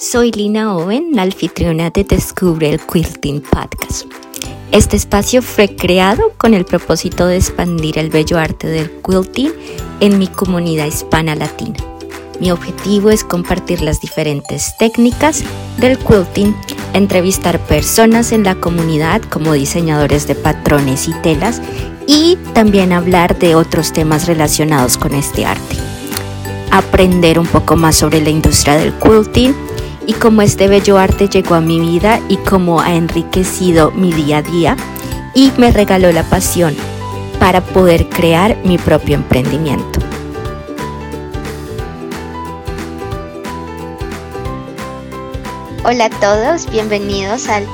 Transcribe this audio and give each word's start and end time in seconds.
Soy 0.00 0.30
Lina 0.30 0.76
Owen, 0.76 1.08
la 1.12 1.22
anfitriona 1.22 1.90
de 1.90 2.04
Descubre 2.04 2.70
el 2.70 2.80
Quilting 2.80 3.40
Podcast. 3.40 4.06
Este 4.70 4.96
espacio 4.96 5.42
fue 5.42 5.74
creado 5.74 6.32
con 6.36 6.54
el 6.54 6.64
propósito 6.64 7.26
de 7.26 7.36
expandir 7.36 7.98
el 7.98 8.08
bello 8.08 8.38
arte 8.38 8.68
del 8.68 8.92
quilting 9.02 9.52
en 9.98 10.20
mi 10.20 10.28
comunidad 10.28 10.86
hispana 10.86 11.34
latina. 11.34 11.74
Mi 12.38 12.52
objetivo 12.52 13.10
es 13.10 13.24
compartir 13.24 13.82
las 13.82 14.00
diferentes 14.00 14.76
técnicas 14.78 15.42
del 15.78 15.98
quilting, 15.98 16.54
entrevistar 16.94 17.58
personas 17.58 18.30
en 18.30 18.44
la 18.44 18.54
comunidad 18.54 19.20
como 19.22 19.52
diseñadores 19.54 20.28
de 20.28 20.36
patrones 20.36 21.08
y 21.08 21.12
telas 21.22 21.60
y 22.06 22.36
también 22.54 22.92
hablar 22.92 23.36
de 23.36 23.56
otros 23.56 23.92
temas 23.92 24.28
relacionados 24.28 24.96
con 24.96 25.12
este 25.14 25.44
arte. 25.44 25.76
Aprender 26.70 27.40
un 27.40 27.48
poco 27.48 27.74
más 27.74 27.96
sobre 27.96 28.20
la 28.20 28.30
industria 28.30 28.76
del 28.76 28.92
quilting, 28.92 29.56
y 30.08 30.14
cómo 30.14 30.40
este 30.40 30.68
bello 30.68 30.96
arte 30.96 31.28
llegó 31.28 31.54
a 31.54 31.60
mi 31.60 31.78
vida 31.78 32.18
y 32.30 32.38
cómo 32.38 32.80
ha 32.80 32.94
enriquecido 32.94 33.90
mi 33.90 34.10
día 34.10 34.38
a 34.38 34.42
día 34.42 34.76
y 35.34 35.52
me 35.58 35.70
regaló 35.70 36.10
la 36.12 36.22
pasión 36.24 36.74
para 37.38 37.60
poder 37.60 38.08
crear 38.08 38.56
mi 38.64 38.78
propio 38.78 39.16
emprendimiento. 39.16 40.00
Hola 45.84 46.06
a 46.06 46.10
todos, 46.20 46.70
bienvenidos 46.70 47.46
al 47.50 47.66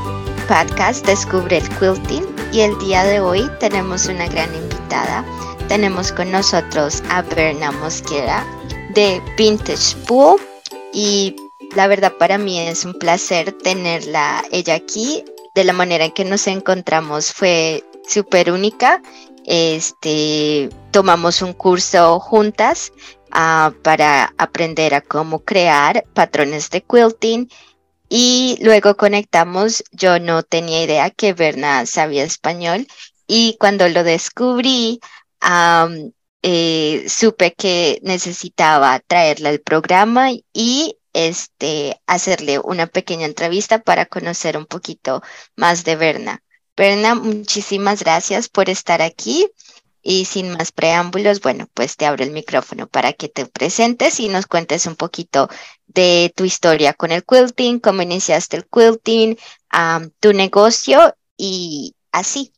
podcast 0.49 1.07
Descubre 1.07 1.59
el 1.59 1.69
Quilting 1.79 2.27
y 2.53 2.63
el 2.63 2.77
día 2.81 3.05
de 3.05 3.21
hoy 3.21 3.49
tenemos 3.61 4.07
una 4.09 4.27
gran 4.27 4.53
invitada. 4.57 5.25
Tenemos 5.69 6.11
con 6.11 6.33
nosotros 6.33 7.01
a 7.11 7.23
Berna 7.23 7.71
Mosquera 7.71 8.45
de 8.93 9.23
Vintage 9.39 9.95
Pool 10.09 10.41
y 10.93 11.37
la 11.75 11.87
verdad 11.87 12.13
para 12.19 12.39
mí 12.39 12.59
es 12.59 12.85
un 12.85 12.95
placer 12.95 13.53
tenerla 13.53 14.45
ella 14.51 14.75
aquí. 14.75 15.25
De 15.55 15.65
la 15.65 15.73
manera 15.73 16.05
en 16.05 16.13
que 16.13 16.25
nos 16.25 16.47
encontramos 16.47 17.33
fue 17.33 17.85
súper 18.09 18.51
única. 18.51 19.01
Este, 19.45 20.69
tomamos 20.91 21.43
un 21.43 21.53
curso 21.53 22.19
juntas 22.19 22.93
uh, 23.35 23.73
para 23.83 24.35
aprender 24.39 24.95
a 24.95 25.01
cómo 25.01 25.41
crear 25.41 26.05
patrones 26.15 26.71
de 26.71 26.83
quilting 26.83 27.49
y 28.09 28.59
luego 28.63 28.97
conectamos. 28.97 29.85
Yo 29.93 30.19
no 30.19 30.43
tenía 30.43 30.83
idea 30.83 31.11
que 31.11 31.35
Berna 31.35 31.87
sabía 31.87 32.25
español 32.25 32.87
y 33.27 33.57
cuando 33.59 33.89
lo 33.89 34.03
descubrí, 34.03 35.01
eh, 36.43 37.05
supe 37.09 37.55
que 37.55 38.01
necesitaba 38.03 39.01
traerla 39.01 39.51
al 39.51 39.61
programa 39.61 40.31
y 40.53 40.97
este, 41.15 42.01
hacerle 42.07 42.59
una 42.59 42.87
pequeña 42.87 43.25
entrevista 43.25 43.79
para 43.79 44.05
conocer 44.05 44.59
un 44.59 44.67
poquito 44.67 45.23
más 45.57 45.85
de 45.85 45.97
Berna. 45.97 46.43
Berna, 46.77 47.15
muchísimas 47.15 48.01
gracias 48.01 48.49
por 48.49 48.69
estar 48.69 49.01
aquí 49.01 49.49
y 50.03 50.27
sin 50.27 50.51
más 50.51 50.71
preámbulos, 50.71 51.41
bueno, 51.41 51.67
pues 51.73 51.97
te 51.97 52.05
abro 52.05 52.25
el 52.25 52.31
micrófono 52.31 52.87
para 52.87 53.15
que 53.15 53.29
te 53.29 53.47
presentes 53.47 54.21
y 54.21 54.29
nos 54.29 54.47
cuentes 54.47 54.87
un 54.87 54.97
poquito 54.97 55.49
de 55.87 56.33
tu 56.37 56.45
historia 56.45 56.93
con 56.93 57.11
el 57.11 57.25
quilting, 57.25 57.81
cómo 57.81 58.03
iniciaste 58.03 58.59
el 58.59 58.67
quilting, 58.67 59.39
tu 60.21 60.33
negocio 60.35 61.17
y 61.39 61.95
así. 62.13 62.53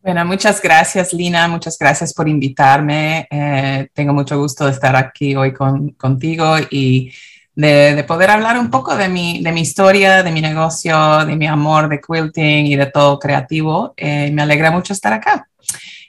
Bueno, 0.00 0.24
muchas 0.26 0.60
gracias 0.60 1.14
Lina, 1.14 1.48
muchas 1.48 1.78
gracias 1.78 2.12
por 2.12 2.28
invitarme. 2.28 3.26
Eh, 3.30 3.88
tengo 3.94 4.12
mucho 4.12 4.38
gusto 4.38 4.66
de 4.66 4.72
estar 4.72 4.94
aquí 4.94 5.34
hoy 5.34 5.54
con, 5.54 5.90
contigo 5.92 6.56
y 6.70 7.10
de, 7.54 8.04
poder 8.06 8.30
hablar 8.30 8.58
un 8.58 8.70
poco 8.70 8.96
de 8.96 9.08
mi, 9.08 9.42
de 9.42 9.52
mi 9.52 9.60
historia, 9.60 10.22
de 10.22 10.30
mi 10.30 10.40
negocio, 10.40 11.24
de 11.24 11.36
mi 11.36 11.46
amor 11.46 11.88
de 11.88 12.00
quilting 12.00 12.66
y 12.66 12.76
de 12.76 12.86
todo 12.86 13.18
creativo. 13.18 13.94
Eh, 13.96 14.30
me 14.32 14.42
alegra 14.42 14.70
mucho 14.70 14.92
estar 14.92 15.12
acá. 15.12 15.48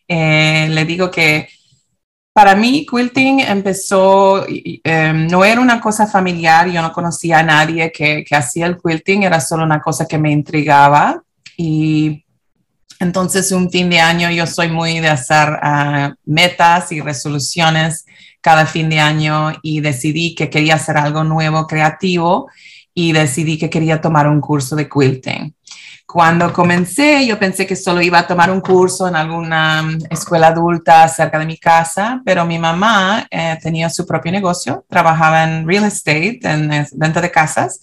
Eh, 0.07 0.67
le 0.69 0.85
digo 0.85 1.09
que 1.09 1.47
para 2.34 2.55
mí 2.55 2.85
quilting 2.89 3.39
empezó, 3.39 4.45
em, 4.47 5.28
no 5.28 5.45
era 5.45 5.61
una 5.61 5.79
cosa 5.79 6.05
familiar, 6.05 6.69
yo 6.69 6.81
no 6.81 6.91
conocía 6.91 7.39
a 7.39 7.44
nadie 7.44 7.91
que, 7.91 8.23
que 8.23 8.35
hacía 8.35 8.66
el 8.66 8.78
quilting, 8.78 9.23
era 9.23 9.39
solo 9.39 9.63
una 9.63 9.81
cosa 9.81 10.05
que 10.05 10.17
me 10.17 10.31
intrigaba 10.31 11.23
y 11.57 12.25
entonces, 13.00 13.51
un 13.51 13.69
fin 13.69 13.89
de 13.89 14.00
año 14.00 14.31
yo 14.31 14.47
soy 14.47 14.69
muy 14.69 15.00
de 15.00 15.09
hacer 15.09 15.59
ah, 15.61 16.13
metas 16.25 16.91
y 16.91 17.01
resoluciones 17.01 18.05
cada 18.45 18.67
fin 18.67 18.91
de 18.91 19.00
año 19.00 19.53
y 19.63 19.81
decidí 19.81 20.35
que 20.35 20.51
quería 20.51 20.75
hacer 20.75 20.97
algo 20.97 21.23
nuevo, 21.23 21.66
creativo 21.66 22.47
y 22.94 23.11
decidí 23.11 23.57
que 23.57 23.72
quería 23.72 24.00
tomar 24.00 24.28
un 24.28 24.39
curso 24.39 24.75
de 24.75 24.88
quilting. 24.88 25.56
Cuando 26.06 26.53
comencé, 26.53 27.25
yo 27.25 27.39
pensé 27.39 27.66
que 27.66 27.75
solo 27.75 28.03
iba 28.03 28.19
a 28.19 28.28
tomar 28.28 28.51
un 28.51 28.61
curso 28.61 29.07
en 29.07 29.16
alguna 29.16 29.81
mm, 29.81 29.97
escuela 30.11 30.50
adulta 30.50 31.07
cerca 31.07 31.39
de 31.39 31.47
mi 31.47 31.57
casa, 31.57 32.22
pero 32.23 32.45
mi 32.45 32.59
mamá 32.59 33.25
eh, 33.31 33.57
tenía 33.63 33.89
su 33.89 34.05
propio 34.05 34.31
negocio, 34.31 34.85
trabajaba 34.88 35.44
en 35.45 35.67
real 35.67 35.85
estate, 35.85 36.39
en 36.44 36.69
venta 36.94 37.22
de 37.22 37.31
casas, 37.31 37.81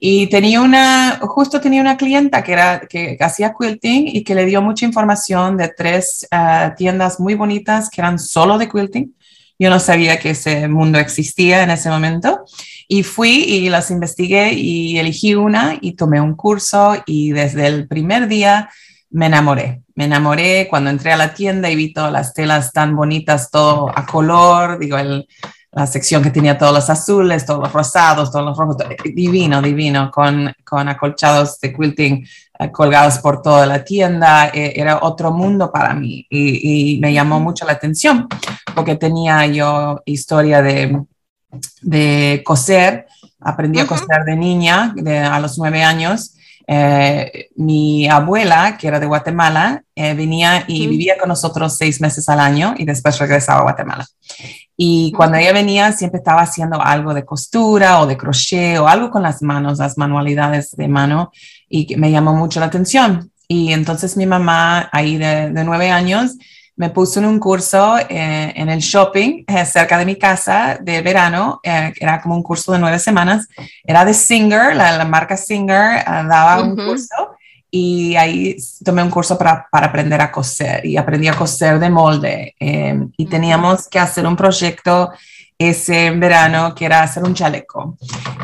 y 0.00 0.26
tenía 0.26 0.62
una, 0.62 1.20
justo 1.20 1.60
tenía 1.60 1.80
una 1.80 1.96
clienta 1.96 2.42
que, 2.42 2.52
era, 2.54 2.80
que, 2.80 3.16
hacía 3.20 3.54
quilting 3.56 4.08
y 4.08 4.24
que 4.24 4.34
le 4.34 4.46
dio 4.46 4.60
mucha 4.60 4.84
información 4.84 5.56
de 5.56 5.68
tres 5.68 6.26
eh, 6.28 6.72
tiendas 6.76 7.20
muy 7.20 7.34
bonitas 7.34 7.88
que 7.88 8.00
eran 8.00 8.18
solo 8.18 8.58
de 8.58 8.68
quilting 8.68 9.14
yo 9.62 9.70
no 9.70 9.78
sabía 9.78 10.18
que 10.18 10.30
ese 10.30 10.66
mundo 10.66 10.98
existía 10.98 11.62
en 11.62 11.70
ese 11.70 11.88
momento 11.88 12.44
y 12.88 13.04
fui 13.04 13.44
y 13.44 13.68
las 13.68 13.92
investigué 13.92 14.54
y 14.54 14.98
elegí 14.98 15.36
una 15.36 15.78
y 15.80 15.92
tomé 15.92 16.20
un 16.20 16.34
curso 16.34 16.96
y 17.06 17.30
desde 17.30 17.68
el 17.68 17.86
primer 17.86 18.26
día 18.26 18.70
me 19.10 19.26
enamoré. 19.26 19.82
Me 19.94 20.06
enamoré 20.06 20.66
cuando 20.68 20.90
entré 20.90 21.12
a 21.12 21.16
la 21.16 21.32
tienda 21.32 21.70
y 21.70 21.76
vi 21.76 21.92
todas 21.92 22.10
las 22.10 22.34
telas 22.34 22.72
tan 22.72 22.96
bonitas, 22.96 23.52
todo 23.52 23.88
a 23.94 24.04
color, 24.04 24.80
digo, 24.80 24.98
el, 24.98 25.28
la 25.70 25.86
sección 25.86 26.24
que 26.24 26.30
tenía 26.30 26.58
todos 26.58 26.74
los 26.74 26.90
azules, 26.90 27.46
todos 27.46 27.60
los 27.60 27.72
rosados, 27.72 28.32
todos 28.32 28.44
los 28.44 28.58
rojos, 28.58 28.76
divino, 29.14 29.62
divino, 29.62 30.10
con, 30.10 30.52
con 30.64 30.88
acolchados 30.88 31.60
de 31.60 31.72
quilting 31.72 32.26
eh, 32.64 32.72
colgados 32.72 33.18
por 33.18 33.42
toda 33.42 33.66
la 33.66 33.84
tienda, 33.84 34.48
eh, 34.48 34.72
era 34.76 35.00
otro 35.02 35.32
mundo 35.32 35.70
para 35.70 35.94
mí 35.94 36.26
y, 36.30 36.98
me 37.00 37.12
llamó 37.12 37.40
mucho 37.40 37.64
la 37.64 37.72
atención 37.72 38.28
porque 38.74 38.96
tenía 38.96 39.46
yo 39.46 40.00
historia 40.04 40.62
de, 40.62 41.02
de 41.82 42.42
coser, 42.44 43.06
aprendí 43.40 43.80
a 43.80 43.86
coser 43.86 44.24
de 44.24 44.36
niña 44.36 44.94
a 45.30 45.40
los 45.40 45.58
nueve 45.58 45.82
años. 45.82 46.36
Eh, 46.74 47.48
mi 47.56 48.08
abuela, 48.08 48.76
que 48.78 48.88
era 48.88 48.98
de 48.98 49.06
Guatemala, 49.06 49.82
venía 49.94 50.64
y 50.66 50.86
vivía 50.86 51.18
con 51.18 51.28
nosotros 51.28 51.76
seis 51.76 52.00
meses 52.00 52.28
al 52.28 52.40
año 52.40 52.74
y 52.78 52.84
después 52.84 53.18
regresaba 53.18 53.60
a 53.60 53.64
Guatemala. 53.64 54.06
Y 54.76 55.12
cuando 55.12 55.36
ella 55.36 55.52
venía, 55.52 55.92
siempre 55.92 56.18
estaba 56.18 56.42
haciendo 56.42 56.80
algo 56.80 57.14
de 57.14 57.24
costura 57.24 58.00
o 58.00 58.06
de 58.06 58.16
crochet 58.16 58.78
o 58.78 58.88
algo 58.88 59.10
con 59.10 59.22
las 59.22 59.42
manos, 59.42 59.78
las 59.78 59.98
manualidades 59.98 60.72
de 60.72 60.88
mano, 60.88 61.30
y 61.68 61.94
me 61.96 62.10
llamó 62.10 62.34
mucho 62.34 62.58
la 62.58 62.66
atención. 62.66 63.30
Y 63.46 63.72
entonces 63.72 64.16
mi 64.16 64.26
mamá, 64.26 64.88
ahí 64.92 65.18
de, 65.18 65.50
nueve 65.64 65.90
años, 65.90 66.32
me 66.76 66.90
puso 66.90 67.20
en 67.20 67.26
un 67.26 67.38
curso 67.38 67.98
eh, 67.98 68.52
en 68.54 68.68
el 68.68 68.80
shopping 68.80 69.44
eh, 69.46 69.64
cerca 69.64 69.98
de 69.98 70.06
mi 70.06 70.16
casa 70.16 70.78
de 70.80 71.02
verano, 71.02 71.60
eh, 71.62 71.92
era 72.00 72.20
como 72.20 72.34
un 72.34 72.42
curso 72.42 72.72
de 72.72 72.78
nueve 72.78 72.98
semanas, 72.98 73.48
era 73.84 74.04
de 74.04 74.14
Singer, 74.14 74.74
la, 74.74 75.04
marca 75.04 75.36
Singer 75.36 76.04
daba 76.04 76.62
un 76.62 76.76
curso 76.76 77.36
y 77.70 78.16
ahí 78.16 78.56
tomé 78.84 79.02
un 79.02 79.10
curso 79.10 79.36
para, 79.36 79.66
para, 79.70 79.86
aprender 79.86 80.20
a 80.20 80.30
coser 80.30 80.84
y 80.84 80.96
aprendí 80.96 81.28
a 81.28 81.34
coser 81.34 81.78
de 81.78 81.88
molde 81.88 82.54
em, 82.58 83.10
y 83.16 83.26
teníamos 83.26 83.88
que 83.88 83.98
hacer 83.98 84.26
un 84.26 84.36
proyecto 84.36 85.10
ese 85.58 86.10
verano 86.10 86.74
que 86.74 86.86
era 86.86 87.02
hacer 87.02 87.22
un 87.22 87.34
chaleco. 87.34 87.96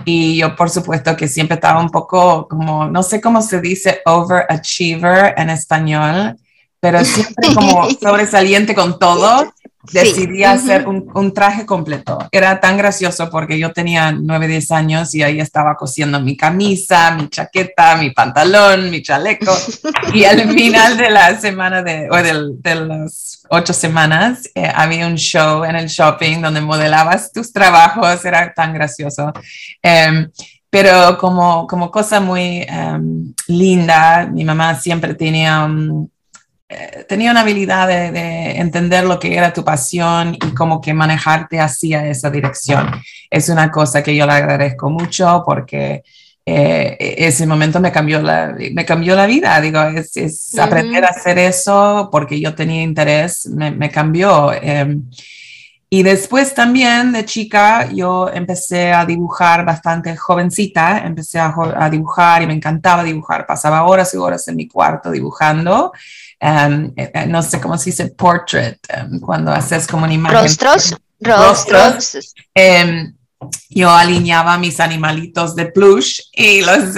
Y 0.04 0.36
yo 0.36 0.54
por 0.54 0.70
supuesto 0.70 1.16
que 1.16 1.28
siempre 1.28 1.56
estaba 1.56 1.80
un 1.80 1.90
poco 1.90 2.46
como 2.48 2.86
no 2.86 3.02
sé 3.02 3.20
cómo 3.20 3.42
se 3.42 3.60
dice 3.60 4.00
overachiever 4.04 5.34
en 5.36 5.50
español 5.50 6.36
pero 6.80 7.04
siempre 7.04 7.54
como 7.54 7.88
sobresaliente 7.90 8.74
con 8.74 8.98
todo 8.98 9.52
decidí 9.92 10.44
hacer 10.44 10.86
un, 10.86 11.32
traje 11.32 11.64
completo. 11.64 12.18
Era 12.32 12.60
tan 12.60 12.76
gracioso 12.76 13.30
porque 13.30 13.58
yo 13.58 13.72
tenía 13.72 14.12
9, 14.12 14.48
10 14.48 14.70
años 14.72 15.14
y 15.14 15.22
ahí 15.22 15.40
estaba 15.40 15.76
cosiendo 15.76 16.20
mi 16.20 16.36
camisa, 16.36 17.12
mi 17.12 17.28
chaqueta, 17.28 17.96
mi 17.96 18.10
pantalón, 18.10 18.90
mi 18.90 19.02
chaleco. 19.02 19.52
y 20.14 20.24
al 20.24 20.50
final 20.50 20.96
de 20.96 21.10
la 21.10 21.38
semana 21.40 21.82
de, 21.82 22.08
o 22.10 22.16
de, 22.16 22.74
las 22.74 23.42
ocho 23.48 23.72
semanas 23.72 24.48
eh, 24.54 24.70
había 24.74 25.06
un 25.06 25.16
show 25.16 25.64
en 25.64 25.76
el 25.76 25.86
shopping 25.86 26.40
donde 26.40 26.60
modelabas 26.60 27.32
tus 27.32 27.52
trabajos. 27.52 28.24
Era 28.24 28.52
tan 28.52 28.74
gracioso. 28.74 29.32
Em, 29.82 30.30
pero 30.70 31.16
como, 31.16 31.66
como 31.66 31.90
cosa 31.90 32.20
muy 32.20 32.66
em, 32.68 33.32
linda, 33.46 34.26
mi 34.26 34.44
mamá 34.44 34.74
siempre 34.74 35.14
tenía... 35.14 35.64
un 35.64 36.10
tenía 37.08 37.30
una 37.30 37.40
habilidad 37.40 37.88
de, 37.88 38.58
entender 38.58 39.04
lo 39.04 39.18
que 39.18 39.36
era 39.36 39.52
tu 39.52 39.64
pasión 39.64 40.34
y 40.34 40.54
como 40.54 40.80
que 40.80 40.92
manejarte 40.92 41.60
hacia 41.60 42.06
esa 42.08 42.30
dirección. 42.30 42.90
es 43.30 43.48
una 43.48 43.70
cosa 43.70 44.02
que 44.02 44.14
yo 44.14 44.26
le 44.26 44.32
agradezco 44.32 44.90
mucho 44.90 45.42
porque 45.46 46.02
eh, 46.44 47.14
ese 47.18 47.46
momento 47.46 47.80
me 47.80 47.92
cambió 47.92 48.22
la, 48.22 48.56
me 48.72 48.84
cambió 48.84 49.14
la 49.14 49.26
vida, 49.26 49.60
digo, 49.60 49.82
es, 49.82 50.58
aprender 50.58 51.04
a 51.04 51.08
hacer 51.08 51.38
eso 51.38 52.08
porque 52.10 52.40
yo 52.40 52.54
tenía 52.54 52.82
interés, 52.82 53.46
me, 53.46 53.70
me 53.70 53.90
cambió. 53.90 54.52
Em, 54.52 55.04
y 55.90 56.02
después 56.02 56.54
también 56.54 57.12
de 57.12 57.24
chica 57.24 57.90
yo 57.90 58.28
empecé 58.28 58.92
a 58.92 59.06
dibujar 59.06 59.64
bastante 59.64 60.16
jovencita, 60.16 60.98
empecé 60.98 61.38
a, 61.38 61.54
a 61.76 61.88
dibujar 61.88 62.42
y 62.42 62.46
me 62.46 62.54
encantaba 62.54 63.02
dibujar, 63.02 63.46
pasaba 63.46 63.84
horas 63.84 64.12
y 64.12 64.18
horas 64.18 64.46
en 64.48 64.56
mi 64.56 64.68
cuarto 64.68 65.10
dibujando. 65.10 65.92
Eh, 66.40 67.26
no 67.26 67.42
sé 67.42 67.60
cómo 67.60 67.76
se 67.78 67.90
dice 67.90 68.08
portrait, 68.08 68.78
em, 68.88 69.18
cuando 69.18 69.52
haces 69.52 69.86
como 69.86 70.04
una 70.04 70.14
imagen. 70.14 70.38
Rostros. 70.38 70.94
Rostros. 71.20 72.34
Em, 72.54 73.14
yo 73.70 73.90
alineaba 73.90 74.58
mis 74.58 74.80
animalitos 74.80 75.54
de 75.54 75.66
plush 75.66 76.20
y 76.32 76.60
los, 76.62 76.94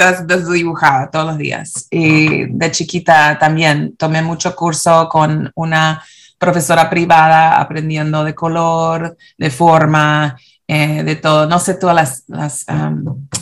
dibujaba 0.50 1.10
todos 1.10 1.26
los 1.26 1.38
días. 1.38 1.86
Y 1.90 2.46
de 2.46 2.70
chiquita 2.70 3.38
también 3.38 3.96
tomé 3.96 4.22
mucho 4.22 4.54
curso 4.54 5.08
con 5.08 5.50
una 5.54 6.02
profesora 6.40 6.88
privada 6.88 7.60
aprendiendo 7.60 8.24
de 8.24 8.34
color, 8.34 9.16
de 9.36 9.50
forma, 9.50 10.36
eh, 10.66 11.02
de 11.04 11.16
todo. 11.16 11.46
No 11.46 11.58
sé 11.58 11.74
todas 11.74 12.24
las, 12.26 12.64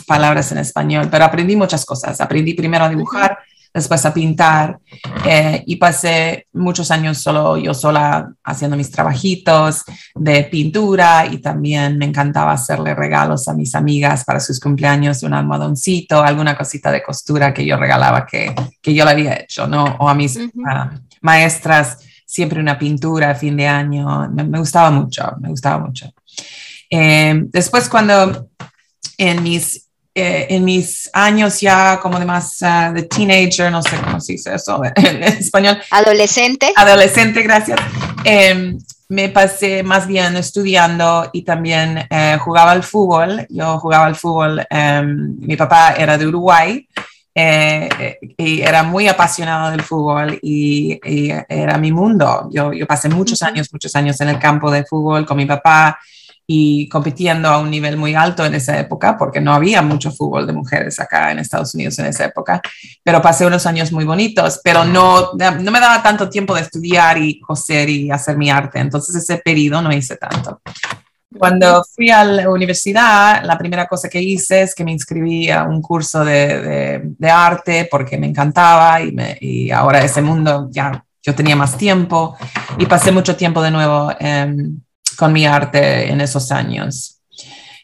palabras 0.05 0.51
en 0.51 0.57
español, 0.57 1.07
pero 1.09 1.23
aprendí 1.23 1.55
muchas 1.55 1.85
cosas. 1.85 2.19
Aprendí 2.19 2.55
primero 2.55 2.83
a 2.83 2.89
dibujar 2.89 3.37
después 3.71 4.03
a 4.03 4.13
pintar 4.13 4.79
eh, 5.23 5.63
y 5.67 5.75
pasé 5.75 6.47
muchos 6.53 6.89
años 6.89 7.19
solo 7.19 7.55
yo 7.55 7.75
sola 7.75 8.33
haciendo 8.43 8.75
mis 8.75 8.89
trabajitos 8.89 9.83
de 10.15 10.43
pintura 10.45 11.27
y 11.27 11.37
también 11.37 11.95
me 11.99 12.05
encantaba 12.05 12.51
hacerle 12.51 12.95
regalos 12.95 13.47
a 13.47 13.53
mis 13.53 13.75
amigas 13.75 14.25
para 14.25 14.39
sus 14.39 14.59
cumpleaños, 14.59 15.21
un 15.21 15.35
almohadoncito, 15.35 16.23
alguna 16.23 16.57
cosita 16.57 16.91
de 16.91 17.03
costura 17.03 17.53
que 17.53 17.63
yo 17.63 17.77
regalaba 17.77 18.25
que, 18.25 18.55
que 18.81 18.93
yo 18.93 19.05
le 19.05 19.11
había 19.11 19.35
hecho, 19.35 19.67
¿no? 19.67 19.83
O 19.99 20.09
a 20.09 20.15
mis 20.15 20.39
ah, 20.67 20.89
maestras, 21.21 21.99
siempre 22.29 22.59
una 22.59 22.77
pintura 22.77 23.31
a 23.31 23.35
fin 23.35 23.57
de 23.57 23.67
año, 23.67 24.29
me, 24.29 24.59
gustaba 24.59 24.91
mucho, 24.91 25.23
me 25.41 25.49
gustaba 25.49 25.79
mucho. 25.79 26.13
Eh, 26.87 27.33
después 27.45 27.89
cuando 27.89 28.49
en 29.17 29.41
mis 29.41 29.87
eh, 30.13 30.47
en 30.49 30.63
mis 30.63 31.09
años 31.13 31.59
ya 31.59 31.99
como 31.99 32.19
de 32.19 32.25
más 32.25 32.61
ah, 32.61 32.91
de 32.93 33.03
teenager, 33.03 33.71
no 33.71 33.81
sé 33.81 33.95
cómo 34.03 34.21
se 34.21 34.33
dice 34.33 34.53
eso 34.53 34.79
en, 34.95 35.23
español. 35.23 35.79
Adolescente. 35.89 36.71
Adolescente, 36.75 37.41
gracias. 37.41 37.79
Em, 38.23 38.77
me 39.07 39.29
pasé 39.29 39.81
más 39.81 40.05
bien 40.05 40.35
estudiando 40.35 41.29
y 41.33 41.41
también 41.41 42.05
eh, 42.11 42.37
jugaba 42.39 42.71
al 42.71 42.83
fútbol. 42.83 43.47
Yo 43.49 43.79
jugaba 43.79 44.05
al 44.05 44.15
fútbol, 44.15 44.63
em, 44.69 45.35
mi 45.39 45.55
papá 45.55 45.95
era 45.97 46.15
de 46.15 46.27
Uruguay 46.27 46.87
eh, 47.33 48.17
y 48.37 48.61
era 48.61 48.83
muy 48.83 49.07
apasionado 49.07 49.71
del 49.71 49.81
fútbol 49.81 50.39
y, 50.41 50.99
era 51.03 51.77
mi 51.77 51.91
mundo. 51.91 52.49
Yo, 52.51 52.73
yo 52.73 52.85
pasé 52.87 53.09
muchos 53.09 53.41
años, 53.43 53.69
muchos 53.71 53.95
años 53.95 54.19
en 54.21 54.29
el 54.29 54.39
campo 54.39 54.71
de 54.71 54.85
fútbol 54.85 55.25
con 55.25 55.37
mi 55.37 55.45
papá 55.45 55.99
y 56.51 56.89
compitiendo 56.89 57.47
a 57.47 57.59
un 57.59 57.69
nivel 57.69 57.95
muy 57.95 58.15
alto 58.15 58.43
en 58.43 58.55
esa 58.55 58.79
época, 58.79 59.15
porque 59.19 59.39
no 59.39 59.53
había 59.53 59.83
mucho 59.83 60.09
fútbol 60.09 60.47
de 60.47 60.53
mujeres 60.53 60.99
acá 60.99 61.31
en 61.31 61.37
Estados 61.37 61.75
Unidos 61.75 61.99
en 61.99 62.07
esa 62.07 62.25
época, 62.25 62.59
pero 63.03 63.21
pasé 63.21 63.45
unos 63.45 63.67
años 63.67 63.91
muy 63.91 64.03
bonitos, 64.03 64.59
pero 64.63 64.83
no, 64.83 65.33
no 65.33 65.71
me 65.71 65.79
daba 65.79 66.01
tanto 66.01 66.27
tiempo 66.27 66.55
de 66.55 66.61
estudiar 66.61 67.19
y 67.19 67.39
coser 67.39 67.87
y 67.87 68.09
hacer 68.09 68.35
mi 68.35 68.49
arte, 68.49 68.79
entonces 68.79 69.15
ese 69.17 69.37
periodo 69.37 69.83
no 69.83 69.93
hice 69.93 70.17
tanto. 70.17 70.59
Cuando 71.37 71.83
fui 71.95 72.09
a 72.09 72.23
la 72.23 72.49
universidad, 72.49 73.43
la 73.43 73.57
primera 73.57 73.87
cosa 73.87 74.09
que 74.09 74.19
hice 74.19 74.63
es 74.63 74.73
que 74.73 74.83
me 74.83 74.91
inscribí 74.91 75.49
a 75.51 75.63
un 75.63 75.81
curso 75.81 76.25
de, 76.25 77.01
de, 77.03 77.29
arte 77.29 77.87
porque 77.89 78.17
me 78.17 78.27
encantaba 78.27 78.99
y, 79.01 79.11
me, 79.11 79.37
y 79.39 79.69
ahora 79.69 80.03
ese 80.03 80.23
mundo 80.23 80.69
ya 80.71 81.05
yo 81.21 81.35
tenía 81.35 81.55
más 81.55 81.77
tiempo 81.77 82.35
y 82.79 82.87
pasé 82.87 83.11
mucho 83.11 83.35
tiempo 83.35 83.61
de 83.61 83.69
nuevo 83.69 84.11
en 84.19 84.83
con 85.19 85.33
mi 85.33 85.45
arte 85.45 86.09
en 86.09 86.21
esos 86.21 86.51
años. 86.51 87.19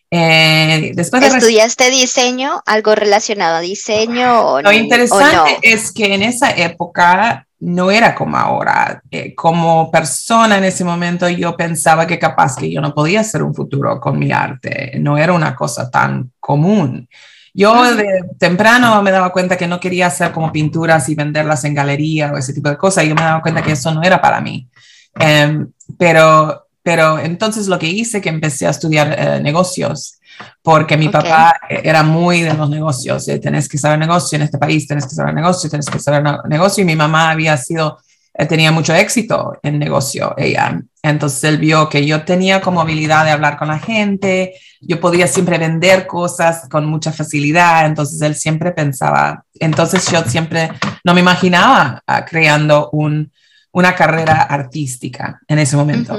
Eh, 0.09 0.91
después 0.95 1.21
¿Estudiaste 1.24 1.89
diseño? 1.89 2.62
¿Algo 2.65 2.95
relacionado 2.95 3.57
a 3.57 3.59
diseño? 3.59 4.48
O 4.48 4.62
Lo 4.62 4.71
interesante 4.71 5.59
es 5.62 5.91
que 5.91 6.13
en 6.13 6.24
esa 6.24 6.51
época 6.51 7.44
no 7.60 7.92
era 7.92 8.13
como 8.13 8.38
ahora. 8.38 9.02
Eh, 9.10 9.34
como 9.34 9.90
persona 9.92 10.57
en 10.57 10.66
ese 10.66 10.84
momento 10.84 11.28
yo 11.30 11.56
pensaba 11.56 12.06
que 12.06 12.19
capaz 12.19 12.56
que 12.56 12.72
yo 12.72 12.81
no 12.81 12.94
podía 12.94 13.22
hacer 13.22 13.44
un 13.44 13.56
futuro 13.56 14.00
con 14.00 14.19
mi 14.19 14.31
arte. 14.31 14.94
No 15.00 15.18
era 15.18 15.34
una 15.34 15.56
cosa 15.56 15.90
tan 15.90 16.31
común. 16.40 17.07
Yo 17.54 17.96
de 17.96 18.24
temprano 18.38 19.02
me 19.02 19.12
daba 19.12 19.31
cuenta 19.31 19.57
que 19.57 19.68
no 19.68 19.80
quería 19.80 20.07
hacer 20.07 20.31
como 20.31 20.52
pinturas 20.52 21.07
y 21.07 21.16
venderlas 21.16 21.63
en 21.63 21.74
galería 21.74 22.34
o 22.34 22.38
ese 22.38 22.54
tipo 22.54 22.69
de 22.69 22.78
cosas. 22.78 23.06
Yo 23.06 23.16
me 23.16 23.22
daba 23.22 23.42
cuenta 23.42 23.62
que 23.62 23.72
eso 23.72 23.94
no 23.94 24.04
era 24.04 24.22
para 24.22 24.42
mí. 24.42 24.68
Em, 25.18 25.72
pero 25.98 26.66
pero 26.86 27.18
entonces 27.18 27.66
lo 27.66 27.80
que 27.80 27.88
hice 27.88 28.22
que 28.22 28.30
empecé 28.30 28.68
a 28.68 28.69
estudiar 28.69 29.16
eh, 29.18 29.40
negocios, 29.42 30.19
porque 30.62 30.98
mi 30.98 31.10
papá 31.10 31.60
era 31.70 32.04
muy 32.04 32.42
de 32.42 32.54
los 32.54 32.70
negocios, 32.70 33.28
eh, 33.28 33.40
tenés 33.40 33.70
que 33.70 33.78
saber 33.78 34.00
negocio 34.00 34.36
en 34.36 34.42
este 34.44 34.58
país, 34.58 34.88
tenés 34.88 35.06
que 35.06 35.16
saber 35.16 35.34
negocio, 35.34 35.70
tenés 35.70 35.86
que 35.86 36.00
saber 36.00 36.24
negocio, 36.50 36.82
y 36.82 36.86
mi 36.86 36.96
mamá 36.96 37.30
había 37.30 37.56
sido, 37.58 38.00
eh, 38.34 38.46
tenía 38.46 38.72
mucho 38.72 38.94
éxito 38.94 39.58
en 39.62 39.78
negocio, 39.78 40.34
ella. 40.38 40.82
Entonces 41.04 41.44
él 41.44 41.60
vio 41.60 41.88
que 41.88 42.06
yo 42.06 42.24
tenía 42.24 42.62
como 42.62 42.82
habilidad 42.82 43.26
de 43.26 43.32
hablar 43.32 43.58
con 43.58 43.68
la 43.68 43.78
gente, 43.78 44.56
yo 44.82 45.00
podía 45.00 45.28
siempre 45.28 45.60
vender 45.60 46.08
cosas 46.08 46.68
con 46.70 46.86
mucha 46.88 47.12
facilidad, 47.12 47.86
entonces 47.86 48.22
él 48.22 48.36
siempre 48.36 48.72
pensaba, 48.72 49.46
entonces 49.60 50.10
yo 50.12 50.24
siempre 50.24 50.72
no 51.04 51.14
me 51.14 51.22
imaginaba 51.22 52.02
ah, 52.08 52.26
creando 52.26 52.90
un, 52.92 53.32
una 53.72 53.94
carrera 53.94 54.42
artística 54.44 55.40
en 55.48 55.60
ese 55.60 55.76
momento. 55.76 56.18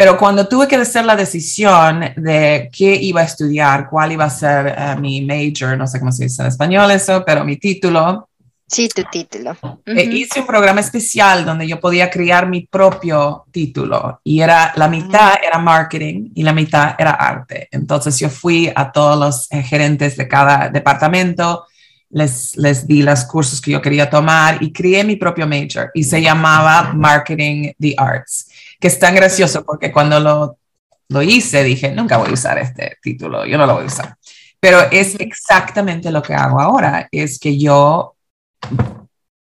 Pero 0.00 0.16
cuando 0.16 0.48
tuve 0.48 0.66
que 0.66 0.76
hacer 0.76 1.04
la 1.04 1.14
decisión 1.14 2.00
de 2.16 2.70
qué 2.72 2.94
iba 2.94 3.20
a 3.20 3.24
estudiar, 3.24 3.86
cuál 3.86 4.12
iba 4.12 4.24
a 4.24 4.30
ser 4.30 4.68
eh, 4.68 4.96
mi 4.98 5.20
major, 5.20 5.76
no 5.76 5.86
sé 5.86 5.98
cómo 5.98 6.10
se 6.10 6.24
dice 6.24 6.40
en 6.40 6.48
español 6.48 6.90
eso, 6.90 7.22
pero 7.22 7.44
mi 7.44 7.58
título. 7.58 8.30
Sí, 8.66 8.88
tu 8.88 9.02
título. 9.12 9.54
Eh, 9.84 10.08
hice 10.10 10.40
un 10.40 10.46
programa 10.46 10.80
especial 10.80 11.44
donde 11.44 11.68
yo 11.68 11.78
podía 11.78 12.08
crear 12.08 12.48
mi 12.48 12.62
propio 12.62 13.44
título 13.50 14.22
y 14.24 14.40
era 14.40 14.72
la 14.74 14.88
mitad 14.88 15.34
era 15.46 15.58
marketing 15.58 16.30
y 16.34 16.44
la 16.44 16.54
mitad 16.54 16.94
era 16.98 17.10
arte. 17.10 17.68
Entonces 17.70 18.18
yo 18.18 18.30
fui 18.30 18.72
a 18.74 18.90
todos 18.90 19.18
los 19.18 19.52
eh, 19.52 19.62
gerentes 19.62 20.16
de 20.16 20.26
cada 20.26 20.70
departamento, 20.70 21.66
les, 22.08 22.56
les 22.56 22.86
di 22.86 23.02
los 23.02 23.26
cursos 23.26 23.60
que 23.60 23.72
yo 23.72 23.82
quería 23.82 24.08
tomar 24.08 24.62
y 24.62 24.72
creé 24.72 25.04
mi 25.04 25.16
propio 25.16 25.46
major 25.46 25.90
y 25.92 26.04
se 26.04 26.22
llamaba 26.22 26.94
Marketing 26.94 27.72
the 27.78 27.94
Arts 27.98 28.46
que 28.80 28.88
es 28.88 28.98
tan 28.98 29.14
gracioso 29.14 29.64
porque 29.64 29.92
cuando 29.92 30.18
lo, 30.18 30.58
lo 31.08 31.22
hice 31.22 31.62
dije, 31.62 31.92
nunca 31.92 32.16
voy 32.16 32.30
a 32.30 32.34
usar 32.34 32.58
este 32.58 32.96
título, 33.02 33.44
yo 33.44 33.58
no 33.58 33.66
lo 33.66 33.74
voy 33.74 33.84
a 33.84 33.86
usar. 33.86 34.16
Pero 34.58 34.80
es 34.90 35.14
exactamente 35.18 36.10
lo 36.10 36.22
que 36.22 36.34
hago 36.34 36.60
ahora, 36.60 37.08
es 37.10 37.38
que 37.38 37.58
yo 37.58 38.14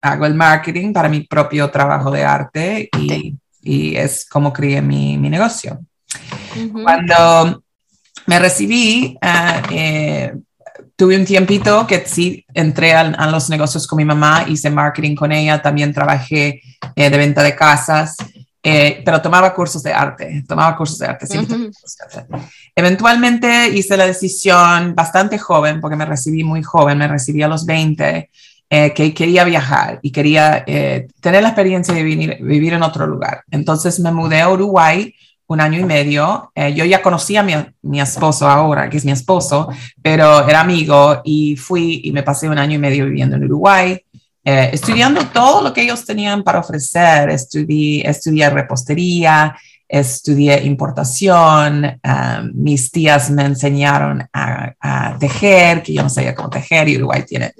hago 0.01 0.25
el 0.25 0.33
marketing 0.33 0.93
para 0.93 1.09
mi 1.09 1.21
propio 1.21 1.69
trabajo 1.69 2.09
de 2.09 2.23
arte 2.23 2.89
y, 2.97 3.35
y 3.61 3.95
es 3.95 4.25
como 4.29 4.51
creé 4.53 4.81
mi, 4.81 5.17
mi 5.17 5.29
negocio. 5.29 5.79
Cuando 6.71 7.63
me 8.25 8.39
recibí, 8.39 9.17
uh, 9.21 9.61
eh, 9.71 10.33
tuve 10.95 11.17
un 11.17 11.25
tiempito 11.25 11.85
que 11.85 12.05
sí 12.05 12.45
entré 12.53 12.93
a, 12.93 13.01
a, 13.01 13.29
los 13.29 13.49
negocios 13.49 13.85
con 13.85 13.97
mi 13.97 14.05
mamá, 14.05 14.45
hice 14.47 14.69
marketing 14.69 15.15
con 15.15 15.31
ella, 15.31 15.61
también 15.61 15.93
trabajé 15.93 16.61
eh, 16.95 17.09
de 17.09 17.17
venta 17.17 17.43
de 17.43 17.55
casas 17.55 18.15
eh, 18.61 19.01
pero 19.05 19.21
tomaba 19.21 19.53
cursos 19.53 19.81
de 19.83 19.93
arte, 19.93 20.43
tomaba 20.47 20.75
cursos 20.75 20.99
de 20.99 21.07
arte. 21.07 21.25
Eventualmente 22.75 23.69
hice 23.69 23.95
la 23.95 24.05
decisión 24.05 24.93
bastante 24.95 25.37
joven, 25.37 25.79
porque 25.79 25.95
me 25.95 26.05
recibí 26.05 26.43
muy 26.43 26.61
joven, 26.61 26.97
me 26.97 27.07
recibí 27.07 27.41
a 27.41 27.47
los 27.47 27.65
20, 27.65 28.29
eh, 28.69 28.93
que 28.93 29.13
quería 29.13 29.45
viajar 29.45 29.99
y 30.01 30.11
quería 30.11 30.63
eh, 30.67 31.07
tener 31.21 31.41
la 31.41 31.49
experiencia 31.49 31.93
de 31.93 32.03
vivir, 32.03 32.37
vivir 32.41 32.73
en 32.73 32.83
otro 32.83 33.07
lugar. 33.07 33.43
Entonces 33.49 33.99
me 34.01 34.11
mudé 34.11 34.41
a 34.41 34.49
Uruguay 34.49 35.13
un 35.47 35.61
año 35.61 35.79
y 35.79 35.83
medio. 35.83 36.51
yo 36.75 36.85
ya 36.85 37.01
conocía 37.01 37.39
a 37.39 37.43
mi, 37.43 37.53
mi, 37.81 37.99
esposo 37.99 38.47
ahora, 38.47 38.87
que 38.87 38.97
es 38.97 39.05
mi 39.05 39.11
esposo, 39.11 39.67
pero 39.99 40.47
era 40.47 40.59
amigo 40.59 41.21
y 41.23 41.55
fui 41.55 42.01
y 42.03 42.11
me 42.11 42.21
pasé 42.21 42.47
un 42.47 42.59
año 42.59 42.75
y 42.75 42.77
medio 42.77 43.05
viviendo 43.05 43.35
en 43.35 43.45
Uruguay. 43.45 43.99
Eh, 44.51 44.71
estudiando 44.73 45.27
todo 45.27 45.61
lo 45.61 45.71
que 45.71 45.83
ellos 45.83 46.03
tenían 46.03 46.43
para 46.43 46.57
ofrecer. 46.57 47.29
Estudié, 47.29 48.01
estudié 48.09 48.49
repostería, 48.49 49.55
estudié 49.89 50.63
importación, 50.65 51.99
um, 52.03 52.51
mis 52.53 52.91
tías 52.91 53.31
me 53.31 53.43
enseñaron 53.43 54.29
a, 54.31 54.75
tejer, 55.19 55.81
que 55.81 55.93
yo 55.93 56.03
no 56.03 56.09
sabía 56.09 56.35
cómo 56.35 56.49
tejer, 56.49 56.87
y 56.87 56.97
Uruguay 56.97 57.23
tiene 57.27 57.53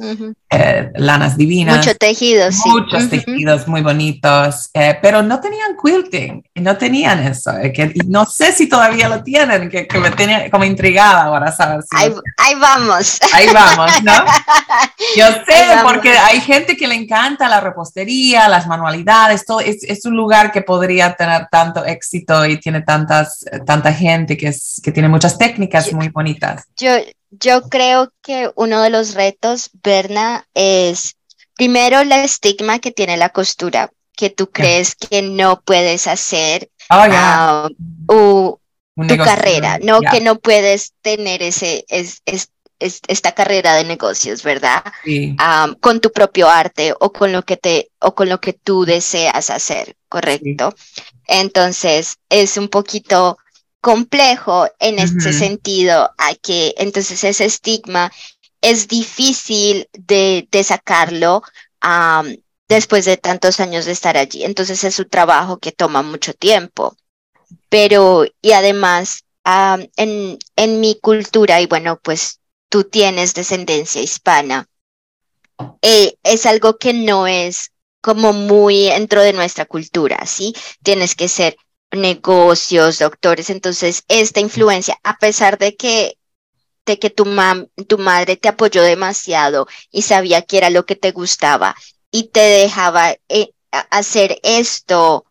eh, 0.49 0.91
lanas 0.95 1.35
divinas. 1.35 1.77
Muchos 1.77 1.97
tejidos, 1.97 2.55
sí. 2.55 2.69
Muchos 2.69 3.09
tejidos 3.09 3.67
muy 3.67 3.81
bonitos, 3.81 4.69
eh, 4.73 4.97
pero 5.01 5.21
no 5.21 5.41
tenían 5.41 5.75
quilting, 5.81 6.43
no 6.55 6.77
tenían 6.77 7.19
eso, 7.27 7.51
eh, 7.57 7.73
que, 7.73 7.93
no 8.05 8.25
sé 8.25 8.53
si 8.53 8.69
todavía 8.69 9.09
lo 9.09 9.23
tienen, 9.23 9.69
que, 9.69 9.87
me 9.99 10.11
tenía 10.11 10.49
como 10.49 10.63
intrigada 10.63 11.23
ahora, 11.23 11.51
¿sabes? 11.51 11.85
ahí, 11.91 12.13
ahí, 12.37 12.55
vamos. 12.55 13.19
Ahí 13.33 13.47
vamos, 13.51 13.91
¿no? 14.03 14.13
Yo 15.17 15.25
sé, 15.25 15.65
porque 15.83 16.11
hay 16.11 16.39
gente 16.39 16.77
que 16.77 16.87
le 16.87 16.95
encanta 16.95 17.49
la 17.49 17.59
repostería, 17.59 18.47
las 18.47 18.67
manualidades, 18.67 19.45
todo, 19.45 19.59
es, 19.59 19.83
es 19.83 20.05
un 20.05 20.15
lugar 20.15 20.51
que 20.51 20.61
podría 20.61 21.15
tener 21.15 21.47
tanto 21.51 21.83
éxito 21.83 22.18
y 22.47 22.59
tiene 22.59 22.81
tantas, 22.81 23.45
tanta 23.65 23.93
gente 23.93 24.37
que, 24.37 24.47
es, 24.47 24.81
que 24.83 24.91
tiene 24.91 25.09
muchas 25.09 25.37
técnicas 25.37 25.91
muy 25.93 26.09
bonitas. 26.09 26.63
Yo, 26.77 26.91
yo 27.31 27.69
creo 27.69 28.11
que 28.21 28.51
uno 28.55 28.81
de 28.81 28.89
los 28.89 29.13
retos, 29.13 29.69
Berna, 29.83 30.47
es 30.53 31.15
primero 31.55 32.03
la 32.03 32.23
estigma 32.23 32.79
que 32.79 32.91
tiene 32.91 33.17
la 33.17 33.29
costura, 33.29 33.91
que 34.15 34.29
tú 34.29 34.49
crees 34.49 34.95
que 34.95 35.21
no 35.21 35.61
puedes 35.61 36.07
hacer 36.07 36.69
oh, 38.07 38.59
tu 38.95 39.17
carrera, 39.17 39.79
no 39.81 39.99
que 40.01 40.21
no 40.21 40.35
puedes 40.39 40.93
tener 41.01 41.41
ese, 41.43 41.85
es, 41.87 42.21
es, 42.25 42.49
esta 42.79 43.33
carrera 43.33 43.75
de 43.75 43.83
negocios, 43.83 44.43
¿verdad? 44.43 44.83
con 45.81 45.99
tu 45.99 46.11
propio 46.11 46.49
arte 46.49 46.93
o 46.99 47.11
con 47.11 47.31
lo 47.31 47.43
que 47.43 47.57
te 47.57 47.89
o 47.99 48.15
con 48.15 48.29
lo 48.29 48.39
que 48.39 48.53
tú 48.53 48.85
deseas 48.85 49.49
hacer, 49.49 49.95
¿correcto? 50.07 50.73
Entonces 51.29 52.17
es 52.29 52.57
un 52.57 52.69
poquito 52.69 53.37
complejo 53.81 54.67
en 54.79 54.99
este 54.99 55.31
sentido, 55.31 56.11
a 56.17 56.35
que 56.35 56.73
entonces 56.77 57.23
ese 57.23 57.45
estigma 57.45 58.11
es 58.61 58.87
difícil 58.87 59.87
de, 59.93 60.47
sacarlo 60.63 61.43
después 62.67 63.05
de 63.05 63.15
tantos 63.17 63.59
años 63.59 63.85
de 63.85 63.93
estar 63.93 64.17
allí. 64.17 64.43
Entonces 64.43 64.83
es 64.83 64.99
un 64.99 65.09
trabajo 65.09 65.59
que 65.59 65.71
toma 65.71 66.01
mucho 66.01 66.33
tiempo. 66.33 66.97
Pero, 67.69 68.25
y 68.41 68.51
además, 68.51 69.23
en, 69.95 70.39
en 70.55 70.79
mi 70.81 70.99
cultura, 70.99 71.61
y 71.61 71.67
bueno, 71.67 71.99
pues 72.03 72.39
tú 72.69 72.83
tienes 72.83 73.33
descendencia 73.33 74.01
hispana, 74.01 74.67
eh, 75.81 76.17
es 76.23 76.45
algo 76.45 76.77
que 76.77 76.93
no 76.93 77.27
es 77.27 77.71
como 78.01 78.33
muy 78.33 78.85
dentro 78.85 79.21
de 79.21 79.33
nuestra 79.33 79.65
cultura, 79.65 80.25
¿sí? 80.25 80.53
Tienes 80.83 81.15
que 81.15 81.27
ser 81.27 81.57
negocios, 81.91 82.99
doctores, 82.99 83.49
entonces 83.49 84.03
esta 84.07 84.39
influencia, 84.39 84.97
a 85.03 85.17
pesar 85.17 85.57
de 85.57 85.75
que 85.75 86.15
de 86.85 86.97
que 86.97 87.11
tu, 87.11 87.25
tu 87.87 87.97
madre 87.99 88.35
te 88.35 88.49
apoyó 88.49 88.81
demasiado 88.81 89.67
y 89.91 90.01
sabía 90.01 90.41
que 90.41 90.57
era 90.57 90.71
lo 90.71 90.85
que 90.85 90.95
te 90.95 91.11
gustaba 91.11 91.75
y 92.09 92.29
te 92.29 92.39
dejaba 92.39 93.15
eh, 93.29 93.51
hacer 93.91 94.39
esto, 94.41 95.25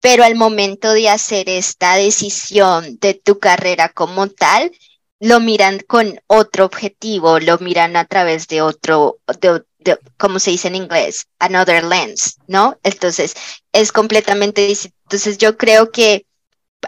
pero 0.00 0.22
al 0.22 0.36
momento 0.36 0.92
de 0.92 1.08
hacer 1.08 1.48
esta 1.48 1.96
decisión 1.96 2.98
de 3.00 3.14
tu 3.14 3.40
carrera 3.40 3.88
como 3.88 4.28
tal, 4.28 4.70
lo 5.18 5.40
miran 5.40 5.80
con 5.80 6.20
otro 6.26 6.64
objetivo, 6.66 7.40
lo 7.40 7.58
miran 7.58 7.96
a 7.96 8.04
través 8.04 8.46
de 8.46 8.62
otro, 8.62 9.18
de, 9.40 9.62
como 10.18 10.38
se 10.38 10.50
dice 10.50 10.68
en 10.68 10.76
inglés, 10.76 11.26
another 11.38 11.84
lens, 11.84 12.38
¿no? 12.46 12.78
Entonces, 12.82 13.34
es 13.72 13.92
completamente 13.92 14.66
distinto. 14.66 14.96
Entonces, 15.04 15.38
yo 15.38 15.56
creo 15.56 15.90
que 15.90 16.26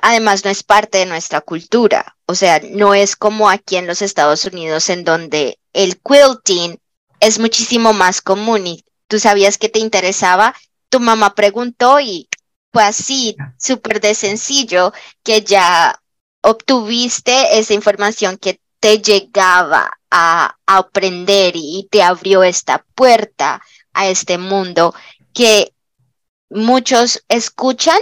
además 0.03 0.45
no 0.45 0.51
es 0.51 0.63
parte 0.63 0.99
de 0.99 1.07
nuestra 1.07 1.41
cultura, 1.41 2.17
o 2.27 2.35
sea, 2.35 2.61
no 2.71 2.95
es 2.95 3.17
como 3.17 3.49
aquí 3.49 3.77
en 3.77 3.87
los 3.87 4.03
Estados 4.03 4.45
Unidos 4.45 4.91
en 4.91 5.05
donde 5.05 5.59
el 5.73 6.01
quilting 6.01 6.79
es 7.21 7.39
muchísimo 7.39 7.93
más 7.93 8.21
común 8.21 8.67
y 8.67 8.85
tú 9.09 9.19
sabías 9.19 9.59
que 9.59 9.69
te 9.69 9.79
interesaba, 9.79 10.55
tu 10.89 11.01
mamá 11.01 11.35
preguntó 11.35 12.01
y 12.01 12.29
fue 12.73 12.85
así, 12.85 13.37
súper 13.59 14.01
de 14.01 14.15
sencillo, 14.15 14.93
que 15.23 15.43
ya 15.43 15.99
obtuviste 16.43 17.59
esa 17.59 17.75
información 17.75 18.37
que 18.37 18.61
te 18.81 18.99
llegaba 18.99 19.91
a, 20.11 20.57
aprender 20.67 21.55
y 21.55 21.89
te 21.91 22.03
abrió 22.03 22.43
esta 22.43 22.85
puerta 22.95 23.63
a 23.93 24.09
este 24.09 24.39
mundo 24.39 24.95
que 25.33 25.73
muchos 26.51 27.25
escuchan, 27.29 27.99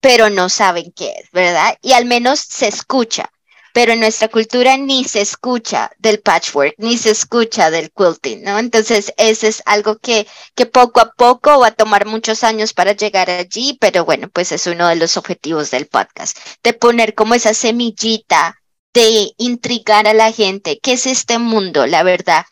pero 0.00 0.30
no 0.30 0.48
saben 0.48 0.92
qué 0.92 1.14
es, 1.18 1.30
¿verdad? 1.32 1.78
Y 1.82 1.92
al 1.92 2.04
menos 2.04 2.40
se 2.40 2.68
escucha 2.68 3.30
pero 3.78 3.92
en 3.92 4.00
nuestra 4.00 4.26
cultura 4.26 4.76
ni 4.76 5.04
se 5.04 5.20
escucha 5.20 5.92
del 5.98 6.20
patchwork, 6.20 6.74
ni 6.78 6.98
se 6.98 7.10
escucha 7.10 7.70
del 7.70 7.92
quilting, 7.92 8.42
¿no? 8.42 8.58
Entonces, 8.58 9.12
ese 9.16 9.46
es 9.46 9.62
algo 9.66 9.98
que, 9.98 10.26
que 10.56 10.66
poco 10.66 11.00
a 11.00 11.12
poco 11.12 11.60
va 11.60 11.68
a 11.68 11.70
tomar 11.70 12.04
muchos 12.04 12.42
años 12.42 12.72
para 12.72 12.90
llegar 12.90 13.30
allí, 13.30 13.76
pero 13.80 14.04
bueno, 14.04 14.28
pues 14.30 14.50
es 14.50 14.66
uno 14.66 14.88
de 14.88 14.96
los 14.96 15.16
objetivos 15.16 15.70
del 15.70 15.86
podcast, 15.86 16.36
de 16.64 16.72
poner 16.72 17.14
como 17.14 17.34
esa 17.34 17.54
semillita, 17.54 18.60
de 18.98 19.32
intrigar 19.36 20.08
a 20.08 20.12
la 20.12 20.32
gente, 20.32 20.80
¿qué 20.82 20.94
es 20.94 21.06
este 21.06 21.38
mundo, 21.38 21.86
la 21.86 22.02
verdad? 22.02 22.44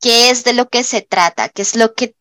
¿Qué 0.00 0.30
es 0.30 0.42
de 0.42 0.52
lo 0.52 0.68
que 0.68 0.82
se 0.82 1.00
trata? 1.00 1.48
¿Qué 1.48 1.62
es 1.62 1.76
lo 1.76 1.94
que 1.94 2.16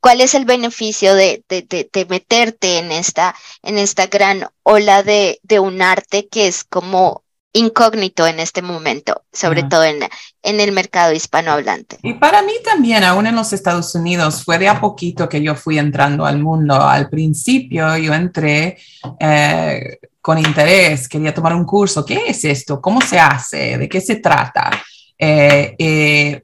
¿Cuál 0.00 0.20
es 0.20 0.34
el 0.34 0.44
beneficio 0.44 1.14
de, 1.14 1.44
de, 1.48 1.62
de, 1.62 2.06
meterte 2.06 2.76
en 2.78 2.92
esta, 2.92 3.34
en 3.62 3.78
esta 3.78 4.08
gran 4.08 4.46
ola 4.62 5.02
de, 5.02 5.40
de 5.42 5.60
un 5.60 5.80
arte 5.80 6.28
que 6.28 6.46
es 6.46 6.62
como 6.64 7.23
incógnito 7.54 8.26
en 8.26 8.40
este 8.40 8.62
momento, 8.62 9.22
sobre 9.32 9.62
todo 9.62 9.84
en, 9.84 10.00
en, 10.42 10.60
el 10.60 10.72
mercado 10.72 11.12
hispanohablante. 11.12 11.98
Y 12.02 12.14
para 12.14 12.42
mí 12.42 12.52
también, 12.64 13.04
aún 13.04 13.26
en 13.26 13.36
los 13.36 13.52
Estados 13.52 13.94
Unidos, 13.94 14.44
fue 14.44 14.58
de 14.58 14.68
a 14.68 14.80
poquito 14.80 15.28
que 15.28 15.40
yo 15.40 15.54
fui 15.54 15.78
entrando 15.78 16.26
al 16.26 16.40
mundo. 16.40 16.74
Al 16.74 17.08
principio 17.08 17.96
yo 17.96 18.12
entré 18.12 18.76
eh, 19.20 19.98
con 20.20 20.38
interés, 20.38 21.08
quería 21.08 21.32
tomar 21.32 21.54
un 21.54 21.64
curso. 21.64 22.04
¿Qué 22.04 22.24
es 22.26 22.44
esto? 22.44 22.80
¿Cómo 22.80 23.00
se 23.00 23.20
hace? 23.20 23.78
¿De 23.78 23.88
qué 23.88 24.00
se 24.00 24.16
trata? 24.16 24.70
Eh, 25.16 25.76
eh, 25.78 26.42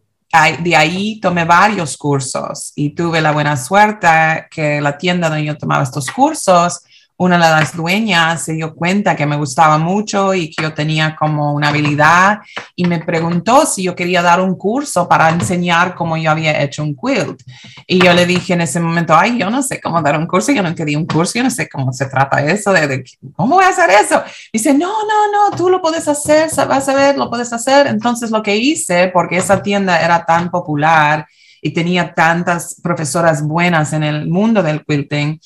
de 0.60 0.76
ahí 0.76 1.18
tomé 1.18 1.44
varios 1.44 1.96
cursos 1.96 2.72
y 2.76 2.90
tuve 2.90 3.20
la 3.20 3.32
buena 3.32 3.56
suerte 3.56 4.46
que 4.48 4.80
la 4.80 4.96
tienda 4.96 5.28
donde 5.28 5.44
yo 5.44 5.58
tomaba 5.58 5.82
estos 5.82 6.08
cursos 6.08 6.82
una 7.20 7.34
de 7.34 7.60
las 7.60 7.76
dueñas 7.76 8.42
se 8.42 8.54
dio 8.54 8.74
cuenta 8.74 9.14
que 9.14 9.26
me 9.26 9.36
gustaba 9.36 9.76
mucho 9.76 10.32
y 10.32 10.48
que 10.48 10.62
yo 10.62 10.72
tenía 10.72 11.14
como 11.14 11.52
una 11.52 11.68
habilidad 11.68 12.38
y 12.74 12.86
me 12.86 12.98
preguntó 13.00 13.66
si 13.66 13.82
yo 13.82 13.94
quería 13.94 14.22
dar 14.22 14.40
un 14.40 14.54
curso 14.54 15.06
para 15.06 15.28
enseñar 15.28 15.94
cómo 15.94 16.16
yo 16.16 16.30
había 16.30 16.62
hecho 16.62 16.82
un 16.82 16.96
quilt. 16.96 17.42
Y 17.86 18.02
yo 18.02 18.14
le 18.14 18.24
dije 18.24 18.54
en 18.54 18.62
ese 18.62 18.80
momento, 18.80 19.14
ay, 19.14 19.36
yo 19.38 19.50
no 19.50 19.62
sé 19.62 19.82
cómo 19.82 20.00
dar 20.00 20.18
un 20.18 20.26
curso, 20.26 20.50
yo 20.50 20.62
no 20.62 20.74
quería 20.74 20.96
un 20.96 21.04
curso, 21.04 21.34
yo 21.34 21.42
no 21.42 21.50
sé 21.50 21.68
cómo 21.68 21.92
se 21.92 22.06
trata 22.06 22.42
eso, 22.42 22.72
de, 22.72 23.04
cómo 23.36 23.56
voy 23.56 23.64
a 23.64 23.68
hacer 23.68 23.90
eso. 23.90 24.22
dice, 24.50 24.72
no, 24.72 24.86
no, 24.88 25.50
no, 25.50 25.56
tú 25.58 25.68
lo 25.68 25.82
puedes 25.82 26.08
hacer, 26.08 26.48
vas 26.66 26.88
a 26.88 26.94
ver, 26.94 27.18
lo 27.18 27.28
puedes 27.28 27.52
hacer. 27.52 27.86
Entonces 27.86 28.30
lo 28.30 28.42
que 28.42 28.56
hice, 28.56 29.08
porque 29.08 29.36
esa 29.36 29.62
tienda 29.62 30.00
era 30.00 30.24
tan 30.24 30.50
popular 30.50 31.26
y 31.60 31.74
tenía 31.74 32.14
tantas 32.14 32.80
profesoras 32.82 33.46
buenas 33.46 33.92
en 33.92 34.04
el 34.04 34.26
mundo 34.26 34.62
del 34.62 34.82
quilting, 34.86 35.38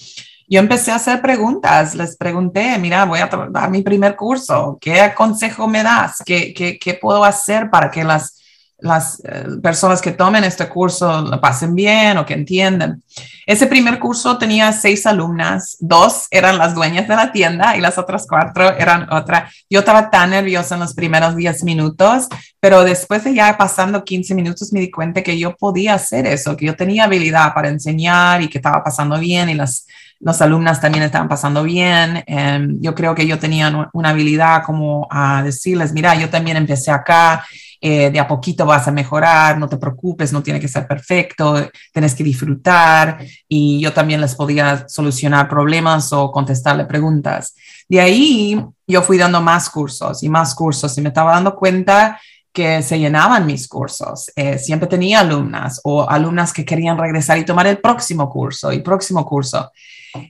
yo 0.48 0.60
empecé 0.60 0.92
a 0.92 0.96
hacer 0.96 1.22
preguntas, 1.22 1.94
les 1.94 2.16
pregunté, 2.16 2.78
mira, 2.78 3.04
voy 3.04 3.20
a 3.20 3.30
dar 3.50 3.70
mi 3.70 3.82
primer 3.82 4.14
curso, 4.16 4.78
¿qué 4.80 5.12
consejo 5.16 5.66
me 5.66 5.82
das? 5.82 6.22
¿Qué, 6.24 6.52
qué, 6.52 6.78
qué 6.78 6.94
puedo 6.94 7.24
hacer 7.24 7.70
para 7.70 7.90
que 7.90 8.04
las, 8.04 8.40
las 8.78 9.22
eh, 9.24 9.46
personas 9.62 10.02
que 10.02 10.12
tomen 10.12 10.44
este 10.44 10.68
curso 10.68 11.22
lo 11.22 11.40
pasen 11.40 11.74
bien 11.74 12.18
o 12.18 12.26
que 12.26 12.34
entiendan? 12.34 13.02
Ese 13.46 13.66
primer 13.66 13.98
curso 13.98 14.36
tenía 14.36 14.72
seis 14.72 15.06
alumnas, 15.06 15.76
dos 15.80 16.26
eran 16.30 16.58
las 16.58 16.74
dueñas 16.74 17.08
de 17.08 17.16
la 17.16 17.32
tienda 17.32 17.76
y 17.76 17.80
las 17.80 17.96
otras 17.96 18.26
cuatro 18.28 18.76
eran 18.76 19.10
otra. 19.12 19.50
Yo 19.70 19.80
estaba 19.80 20.10
tan 20.10 20.30
nerviosa 20.30 20.74
en 20.74 20.82
los 20.82 20.94
primeros 20.94 21.36
diez 21.36 21.64
minutos, 21.64 22.28
pero 22.60 22.84
después 22.84 23.24
de 23.24 23.34
ya 23.34 23.56
pasando 23.56 24.04
15 24.04 24.34
minutos 24.34 24.72
me 24.72 24.80
di 24.80 24.90
cuenta 24.90 25.22
que 25.22 25.38
yo 25.38 25.56
podía 25.56 25.94
hacer 25.94 26.26
eso, 26.26 26.56
que 26.56 26.66
yo 26.66 26.76
tenía 26.76 27.04
habilidad 27.04 27.54
para 27.54 27.68
enseñar 27.68 28.42
y 28.42 28.48
que 28.48 28.58
estaba 28.58 28.82
pasando 28.82 29.18
bien 29.18 29.48
y 29.48 29.54
las 29.54 29.86
los 30.24 30.40
alumnas 30.40 30.80
también 30.80 31.04
estaban 31.04 31.28
pasando 31.28 31.62
bien. 31.62 32.24
Em, 32.26 32.80
yo 32.80 32.94
creo 32.94 33.14
que 33.14 33.26
yo 33.26 33.38
tenía 33.38 33.90
una 33.92 34.08
habilidad 34.08 34.62
como 34.64 35.06
a 35.10 35.42
decirles, 35.42 35.92
mira, 35.92 36.14
yo 36.14 36.30
también 36.30 36.56
empecé 36.56 36.90
acá, 36.90 37.44
eh, 37.78 38.10
de 38.10 38.18
a 38.18 38.26
poquito 38.26 38.64
vas 38.64 38.88
a 38.88 38.90
mejorar, 38.90 39.58
no 39.58 39.68
te 39.68 39.76
preocupes, 39.76 40.32
no 40.32 40.42
tiene 40.42 40.58
que 40.58 40.68
ser 40.68 40.86
perfecto, 40.86 41.68
tienes 41.92 42.14
que 42.14 42.24
disfrutar 42.24 43.18
y 43.46 43.78
yo 43.80 43.92
también 43.92 44.22
les 44.22 44.34
podía 44.34 44.88
solucionar 44.88 45.46
problemas 45.46 46.10
o 46.14 46.32
contestarle 46.32 46.86
preguntas. 46.86 47.54
De 47.86 48.00
ahí 48.00 48.58
yo 48.86 49.02
fui 49.02 49.18
dando 49.18 49.42
más 49.42 49.68
cursos 49.68 50.22
y 50.22 50.30
más 50.30 50.54
cursos 50.54 50.96
y 50.96 51.02
me 51.02 51.08
estaba 51.08 51.32
dando 51.32 51.54
cuenta 51.54 52.18
que 52.50 52.80
se 52.80 52.98
llenaban 52.98 53.44
mis 53.44 53.68
cursos. 53.68 54.30
Eh, 54.34 54.58
siempre 54.58 54.88
tenía 54.88 55.20
alumnas 55.20 55.82
o 55.84 56.08
alumnas 56.08 56.50
que 56.50 56.64
querían 56.64 56.96
regresar 56.96 57.36
y 57.36 57.44
tomar 57.44 57.66
el 57.66 57.76
próximo 57.76 58.30
curso 58.30 58.72
y 58.72 58.80
próximo 58.80 59.26
curso. 59.26 59.70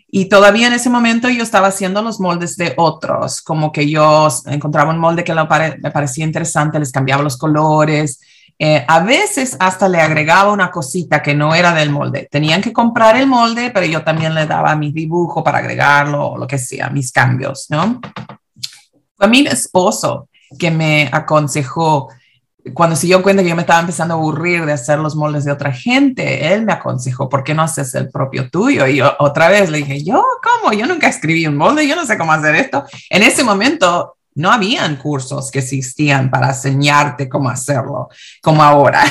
Y 0.08 0.26
todavía 0.26 0.68
en 0.68 0.72
ese 0.72 0.90
momento 0.90 1.28
yo 1.28 1.42
estaba 1.42 1.68
haciendo 1.68 2.02
los 2.02 2.20
moldes 2.20 2.56
de 2.56 2.74
otros, 2.76 3.42
como 3.42 3.72
que 3.72 3.88
yo 3.88 4.28
encontraba 4.46 4.90
un 4.90 4.98
molde 4.98 5.24
que 5.24 5.34
me 5.34 5.90
parecía 5.90 6.24
interesante, 6.24 6.78
les 6.78 6.92
cambiaba 6.92 7.22
los 7.22 7.36
colores. 7.36 8.20
Eh, 8.58 8.84
a 8.86 9.00
veces 9.00 9.56
hasta 9.58 9.88
le 9.88 10.00
agregaba 10.00 10.52
una 10.52 10.70
cosita 10.70 11.20
que 11.22 11.34
no 11.34 11.54
era 11.54 11.74
del 11.74 11.90
molde. 11.90 12.28
Tenían 12.30 12.62
que 12.62 12.72
comprar 12.72 13.16
el 13.16 13.26
molde, 13.26 13.70
pero 13.72 13.84
yo 13.86 14.02
también 14.02 14.34
le 14.34 14.46
daba 14.46 14.76
mi 14.76 14.92
dibujo 14.92 15.42
para 15.42 15.58
agregarlo 15.58 16.36
lo 16.38 16.46
que 16.46 16.58
sea, 16.58 16.88
mis 16.88 17.10
cambios, 17.10 17.66
¿no? 17.68 18.00
Fue 19.16 19.28
mi 19.28 19.46
esposo 19.46 20.28
que 20.58 20.70
me 20.70 21.08
aconsejó, 21.12 22.08
cuando 22.72 22.96
se 22.96 23.06
dio 23.06 23.22
cuenta 23.22 23.42
que 23.42 23.48
yo 23.50 23.56
me 23.56 23.62
estaba 23.62 23.80
empezando 23.80 24.14
a 24.14 24.16
aburrir 24.16 24.64
de 24.64 24.72
hacer 24.72 24.98
los 24.98 25.14
moldes 25.14 25.44
de 25.44 25.52
otra 25.52 25.72
gente, 25.72 26.52
él 26.52 26.64
me 26.64 26.72
aconsejó, 26.72 27.28
¿por 27.28 27.44
qué 27.44 27.54
no 27.54 27.62
haces 27.62 27.94
el 27.94 28.08
propio 28.08 28.48
tuyo? 28.48 28.86
Y 28.86 28.96
yo 28.96 29.14
otra 29.18 29.48
vez 29.48 29.70
le 29.70 29.78
dije, 29.78 30.02
yo, 30.02 30.24
¿cómo? 30.42 30.72
Yo 30.72 30.86
nunca 30.86 31.08
escribí 31.08 31.46
un 31.46 31.56
molde, 31.56 31.86
yo 31.86 31.94
no 31.94 32.06
sé 32.06 32.16
cómo 32.16 32.32
hacer 32.32 32.54
esto. 32.54 32.84
En 33.10 33.22
ese 33.22 33.44
momento 33.44 34.16
no 34.36 34.50
habían 34.50 34.96
cursos 34.96 35.50
que 35.50 35.60
existían 35.60 36.30
para 36.30 36.48
enseñarte 36.48 37.28
cómo 37.28 37.50
hacerlo, 37.50 38.08
como 38.42 38.62
ahora. 38.62 39.04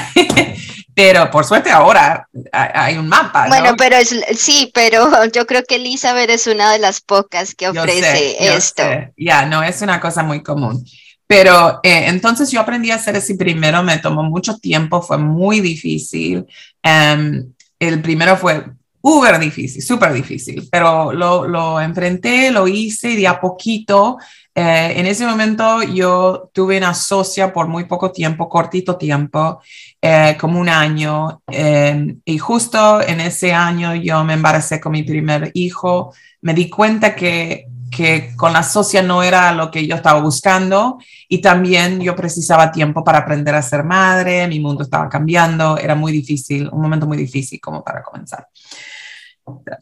pero 0.95 1.29
por 1.31 1.45
suerte 1.45 1.72
ahora 1.72 2.27
hay 2.51 2.98
un 2.98 3.07
mapa. 3.07 3.48
Bueno, 3.48 3.75
pero 3.77 3.95
es, 3.95 4.15
sí, 4.38 4.72
pero 4.74 5.10
yo 5.31 5.45
creo 5.45 5.63
que 5.63 5.75
Elizabeth 5.75 6.29
es 6.29 6.48
una 6.48 6.72
de 6.72 6.79
las 6.79 7.01
pocas 7.01 7.55
que 7.55 7.69
ofrece 7.69 8.55
esto. 8.55 8.83
Ya, 9.17 9.45
no 9.45 9.63
es 9.63 9.81
una 9.81 10.00
cosa 10.00 10.24
muy 10.24 10.43
común. 10.43 10.83
Pero 11.27 11.80
eh, 11.84 12.06
entonces 12.08 12.51
yo 12.51 12.60
aprendí 12.60 12.92
a 12.92 12.96
hacer 12.96 13.15
ese 13.15 13.36
primero, 13.36 13.82
me 13.84 13.98
tomó 13.98 14.24
mucho 14.24 14.58
tiempo, 14.58 15.01
fue 15.01 15.18
muy 15.18 15.62
difícil. 15.62 16.46
Em, 16.82 17.53
el 17.80 18.01
primero 18.01 18.38
fue 18.38 18.65
uber 19.06 19.38
difícil, 19.38 19.82
súper 19.82 20.13
difícil, 20.13 20.68
pero 20.72 21.12
lo, 21.12 21.82
enfrenté, 21.82 22.51
lo 22.51 22.68
hice 22.68 23.15
de 23.18 23.27
a 23.27 23.39
poquito. 23.39 24.18
Eh, 24.56 24.94
en 24.96 25.06
ese 25.08 25.25
momento 25.25 25.84
yo 25.84 26.50
tuve 26.53 26.77
una 26.77 26.94
socia 26.94 27.51
por 27.51 27.68
muy 27.68 27.84
poco 27.84 28.12
tiempo, 28.12 28.48
cortito 28.48 28.98
tiempo, 28.98 29.60
eh, 30.01 30.38
como 30.39 30.60
un 30.60 30.70
año, 30.70 31.42
em, 31.48 32.22
y 32.24 32.38
justo 32.38 33.01
en 33.01 33.20
ese 33.20 33.51
año 33.51 33.94
yo 33.96 34.24
me 34.24 34.34
embaracé 34.34 34.80
con 34.80 34.94
mi 34.94 35.03
primer 35.03 35.51
hijo, 35.53 36.13
me 36.42 36.53
di 36.53 36.70
cuenta 36.70 37.15
que 37.15 37.68
que 37.96 38.36
con 38.36 38.54
la 38.54 38.64
socia 38.64 39.02
no 39.02 39.24
era 39.24 39.52
lo 39.54 39.70
que 39.70 39.86
yo 39.86 39.96
estaba 39.96 40.20
buscando 40.22 40.98
y 41.28 41.42
también 41.42 42.02
yo 42.02 42.16
precisaba 42.16 42.72
tiempo 42.72 43.04
para 43.04 43.20
aprender 43.20 43.56
a 43.56 43.62
ser 43.62 43.84
madre, 43.84 44.48
mi 44.48 44.60
mundo 44.60 44.84
estaba 44.84 45.08
cambiando, 45.10 45.78
era 45.78 45.96
muy 45.96 46.12
difícil, 46.12 46.70
un 46.72 46.82
momento 46.82 47.08
muy 47.08 47.18
difícil 47.18 47.60
como 47.62 47.84
para 47.84 48.02
comenzar. 48.02 48.48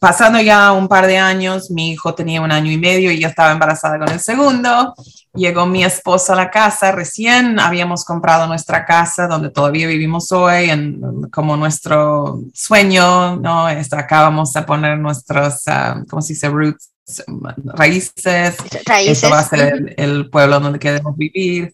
Pasando 0.00 0.40
ya 0.40 0.72
un 0.72 0.88
par 0.88 1.06
de 1.06 1.18
años, 1.18 1.70
mi 1.70 1.92
hijo 1.92 2.14
tenía 2.14 2.40
un 2.40 2.50
año 2.50 2.72
y 2.72 2.78
medio 2.78 3.12
y 3.12 3.20
ya 3.20 3.28
estaba 3.28 3.52
embarazada 3.52 3.96
con 3.96 4.08
el 4.08 4.18
segundo. 4.18 4.92
Llegó 5.34 5.66
mi 5.66 5.84
esposa 5.84 6.32
a 6.32 6.36
la 6.36 6.50
casa, 6.50 6.90
recién 6.90 7.60
habíamos 7.60 8.04
comprado 8.04 8.48
nuestra 8.48 8.84
casa 8.84 9.28
donde 9.28 9.50
todavía 9.50 9.86
vivimos 9.86 10.32
hoy, 10.32 10.68
en, 10.68 11.00
como 11.30 11.56
nuestro 11.56 12.40
sueño, 12.52 13.36
¿no? 13.36 13.68
Acá 13.68 14.22
vamos 14.22 14.56
a 14.56 14.66
poner 14.66 14.98
nuestros, 14.98 15.62
uh, 15.68 16.04
¿cómo 16.08 16.20
se 16.20 16.32
dice? 16.32 16.48
Roots, 16.48 16.91
raíces, 17.74 18.56
raíces. 18.86 19.30
va 19.30 19.40
a 19.40 19.44
ser 19.44 19.94
el, 19.96 20.30
pueblo 20.30 20.60
donde 20.60 20.78
queremos 20.78 21.16
vivir. 21.16 21.72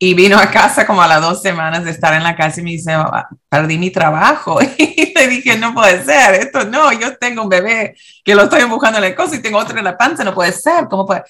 Y 0.00 0.14
vino 0.14 0.38
a 0.38 0.48
casa 0.48 0.86
como 0.86 1.02
a 1.02 1.08
las 1.08 1.20
dos 1.20 1.42
semanas 1.42 1.84
de 1.84 1.90
estar 1.90 2.14
en 2.14 2.22
la 2.22 2.36
casa 2.36 2.60
y 2.60 2.62
me 2.62 2.70
dice, 2.70 2.92
ah, 2.92 3.28
perdí 3.48 3.78
mi 3.78 3.90
trabajo. 3.90 4.60
Y 4.78 5.12
le 5.14 5.26
dije, 5.26 5.58
no 5.58 5.74
puede 5.74 6.04
ser, 6.04 6.34
esto 6.34 6.64
no, 6.64 6.92
yo 6.92 7.16
tengo 7.16 7.42
un 7.42 7.48
bebé 7.48 7.96
que 8.24 8.36
lo 8.36 8.44
estoy 8.44 8.60
empujando 8.60 8.98
en 8.98 9.04
el 9.04 9.14
coso 9.16 9.34
y 9.34 9.42
tengo 9.42 9.58
otro 9.58 9.76
en 9.76 9.84
la 9.84 9.96
panza, 9.96 10.22
no 10.22 10.32
puede 10.32 10.52
ser, 10.52 10.86
¿cómo 10.88 11.06
puede? 11.06 11.24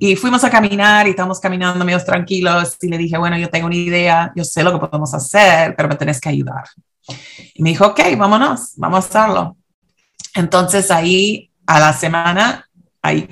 Y 0.00 0.16
fuimos 0.16 0.42
a 0.42 0.50
caminar 0.50 1.06
y 1.06 1.10
estamos 1.10 1.38
caminando 1.38 1.84
medio 1.84 2.02
tranquilos 2.04 2.76
y 2.80 2.88
le 2.88 2.98
dije, 2.98 3.16
bueno, 3.16 3.38
yo 3.38 3.48
tengo 3.48 3.66
una 3.66 3.76
idea, 3.76 4.32
yo 4.34 4.42
sé 4.42 4.64
lo 4.64 4.72
que 4.72 4.84
podemos 4.84 5.14
hacer, 5.14 5.76
pero 5.76 5.88
me 5.88 5.94
tenés 5.94 6.20
que 6.20 6.28
ayudar. 6.28 6.64
Y 7.54 7.62
me 7.62 7.70
dijo, 7.70 7.86
ok, 7.86 8.00
vámonos, 8.16 8.72
vamos 8.76 9.04
a 9.04 9.08
hacerlo. 9.08 9.56
Entonces 10.34 10.90
ahí 10.90 11.50
a 11.66 11.78
la 11.78 11.92
semana 11.92 12.67
ahí 13.02 13.28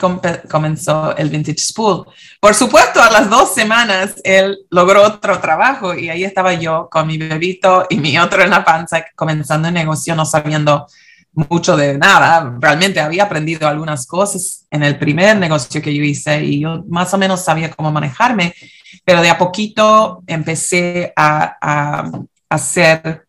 comenzó 0.49 1.17
el 1.17 1.29
Vintage 1.29 1.59
Spool. 1.59 2.07
Por 2.41 2.55
supuesto, 2.55 3.03
a 3.03 3.11
las 3.11 3.29
dos 3.29 3.55
semanas 3.55 4.15
él 4.25 4.59
logró 4.71 5.03
otro 5.03 5.39
trabajo 5.41 5.95
y 5.95 6.09
ahí 6.09 6.25
estaba 6.25 6.55
yo 6.55 6.89
con 6.91 7.07
mi 7.07 7.19
bebito 7.19 7.87
y 7.91 7.97
mi 7.99 8.19
otro 8.19 8.43
en 8.43 8.51
la 8.51 8.65
panza 8.65 9.05
comenzando 9.15 9.69
el 9.69 9.75
negocio, 9.75 10.15
no 10.15 10.25
sabiendo 10.25 10.87
mucho 11.33 11.77
de 11.77 11.99
nada. 11.99 12.57
Realmente 12.61 13.01
había 13.01 13.25
aprendido 13.25 13.69
algunas 13.69 14.07
cosas 14.07 14.67
en 14.71 14.83
el 14.83 14.99
primer 14.99 15.37
negocio 15.37 15.83
que 15.83 15.95
yo 15.95 16.03
hice 16.03 16.43
y 16.43 16.61
yo 16.61 16.85
más 16.89 17.13
o 17.13 17.19
menos 17.19 17.45
sabía 17.45 17.71
cómo 17.71 17.93
manejarme, 17.93 18.55
pero 19.05 19.21
de 19.21 19.31
a 19.31 19.39
poquito 19.39 20.23
empecé 20.27 21.13
a 21.17 22.27
hacer 22.49 23.27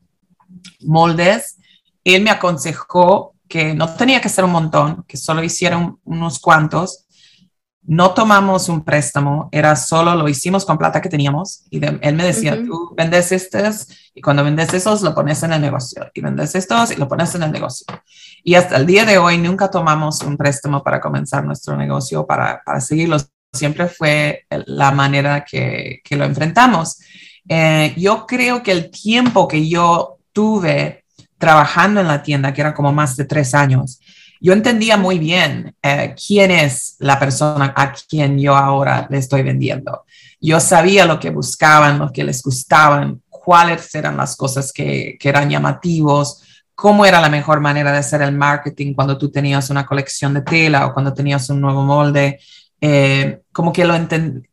moldes. 0.81 1.57
Él 2.03 2.21
me 2.21 2.29
aconsejó 2.29 3.35
que 3.47 3.73
no 3.73 3.93
tenía 3.93 4.21
que 4.21 4.29
ser 4.29 4.43
un 4.43 4.51
montón, 4.51 5.03
que 5.07 5.17
solo 5.17 5.43
hicieron 5.43 5.99
unos 6.03 6.39
cuantos. 6.39 7.05
No 7.81 8.11
tomamos 8.11 8.67
un 8.67 8.83
préstamo, 8.83 9.47
era 9.51 9.75
solo 9.77 10.13
lo 10.13 10.27
hicimos 10.27 10.65
con 10.65 10.77
plata 10.77 11.01
que 11.01 11.07
teníamos. 11.07 11.63
Y 11.69 11.83
él 11.85 12.15
me 12.15 12.25
decía, 12.25 12.61
tú 12.65 12.93
vendes 12.97 13.31
estos 13.31 13.87
y 14.13 14.21
cuando 14.21 14.43
vendes 14.43 14.73
esos 14.73 15.01
lo 15.01 15.15
pones 15.15 15.41
en 15.43 15.53
el 15.53 15.61
negocio. 15.61 16.09
Y 16.13 16.19
vendes 16.19 16.53
estos 16.55 16.91
y 16.91 16.95
lo 16.97 17.07
pones 17.07 17.33
en 17.35 17.43
el 17.43 17.51
negocio. 17.51 17.85
Y 18.43 18.55
hasta 18.55 18.75
el 18.75 18.85
día 18.85 19.05
de 19.05 19.17
hoy 19.17 19.37
nunca 19.37 19.71
tomamos 19.71 20.21
un 20.21 20.35
préstamo 20.35 20.83
para 20.83 20.99
comenzar 20.99 21.45
nuestro 21.45 21.77
negocio, 21.77 22.25
para, 22.25 22.61
para 22.65 22.81
seguirlo. 22.81 23.17
Siempre 23.53 23.87
fue 23.87 24.45
la 24.49 24.91
manera 24.91 25.45
que, 25.45 26.01
que 26.03 26.17
lo 26.17 26.25
enfrentamos. 26.25 26.97
Eh, 27.47 27.93
yo 27.97 28.25
creo 28.25 28.61
que 28.61 28.73
el 28.73 28.91
tiempo 28.91 29.47
que 29.47 29.67
yo 29.67 30.17
tuve 30.33 31.05
trabajando 31.37 32.01
en 32.01 32.07
la 32.07 32.23
tienda, 32.23 32.53
que 32.53 32.61
era 32.61 32.73
como 32.73 32.91
más 32.91 33.15
de 33.15 33.25
tres 33.25 33.53
años, 33.53 33.99
yo 34.39 34.53
entendía 34.53 34.97
muy 34.97 35.19
bien 35.19 35.75
eh, 35.81 36.13
quién 36.15 36.51
es 36.51 36.95
la 36.99 37.19
persona 37.19 37.73
a 37.75 37.93
quien 37.93 38.37
yo 38.39 38.55
ahora 38.55 39.07
le 39.09 39.17
estoy 39.17 39.41
vendiendo. 39.41 40.05
Yo 40.39 40.59
sabía 40.59 41.05
lo 41.05 41.19
que 41.19 41.31
buscaban, 41.31 41.97
lo 41.97 42.11
que 42.11 42.23
les 42.23 42.43
gustaban, 42.43 43.21
cuáles 43.29 43.93
eran 43.95 44.17
las 44.17 44.35
cosas 44.35 44.71
que, 44.71 45.17
que 45.19 45.29
eran 45.29 45.49
llamativos, 45.49 46.43
cómo 46.75 47.05
era 47.05 47.19
la 47.19 47.29
mejor 47.29 47.59
manera 47.59 47.91
de 47.91 47.97
hacer 47.97 48.21
el 48.21 48.31
marketing 48.33 48.93
cuando 48.93 49.17
tú 49.17 49.31
tenías 49.31 49.71
una 49.71 49.85
colección 49.85 50.35
de 50.35 50.41
tela 50.41 50.85
o 50.85 50.93
cuando 50.93 51.13
tenías 51.13 51.49
un 51.49 51.59
nuevo 51.59 51.81
molde. 51.83 52.39
Eh, 52.79 53.39
como, 53.51 53.73
que 53.73 53.83
lo 53.83 53.95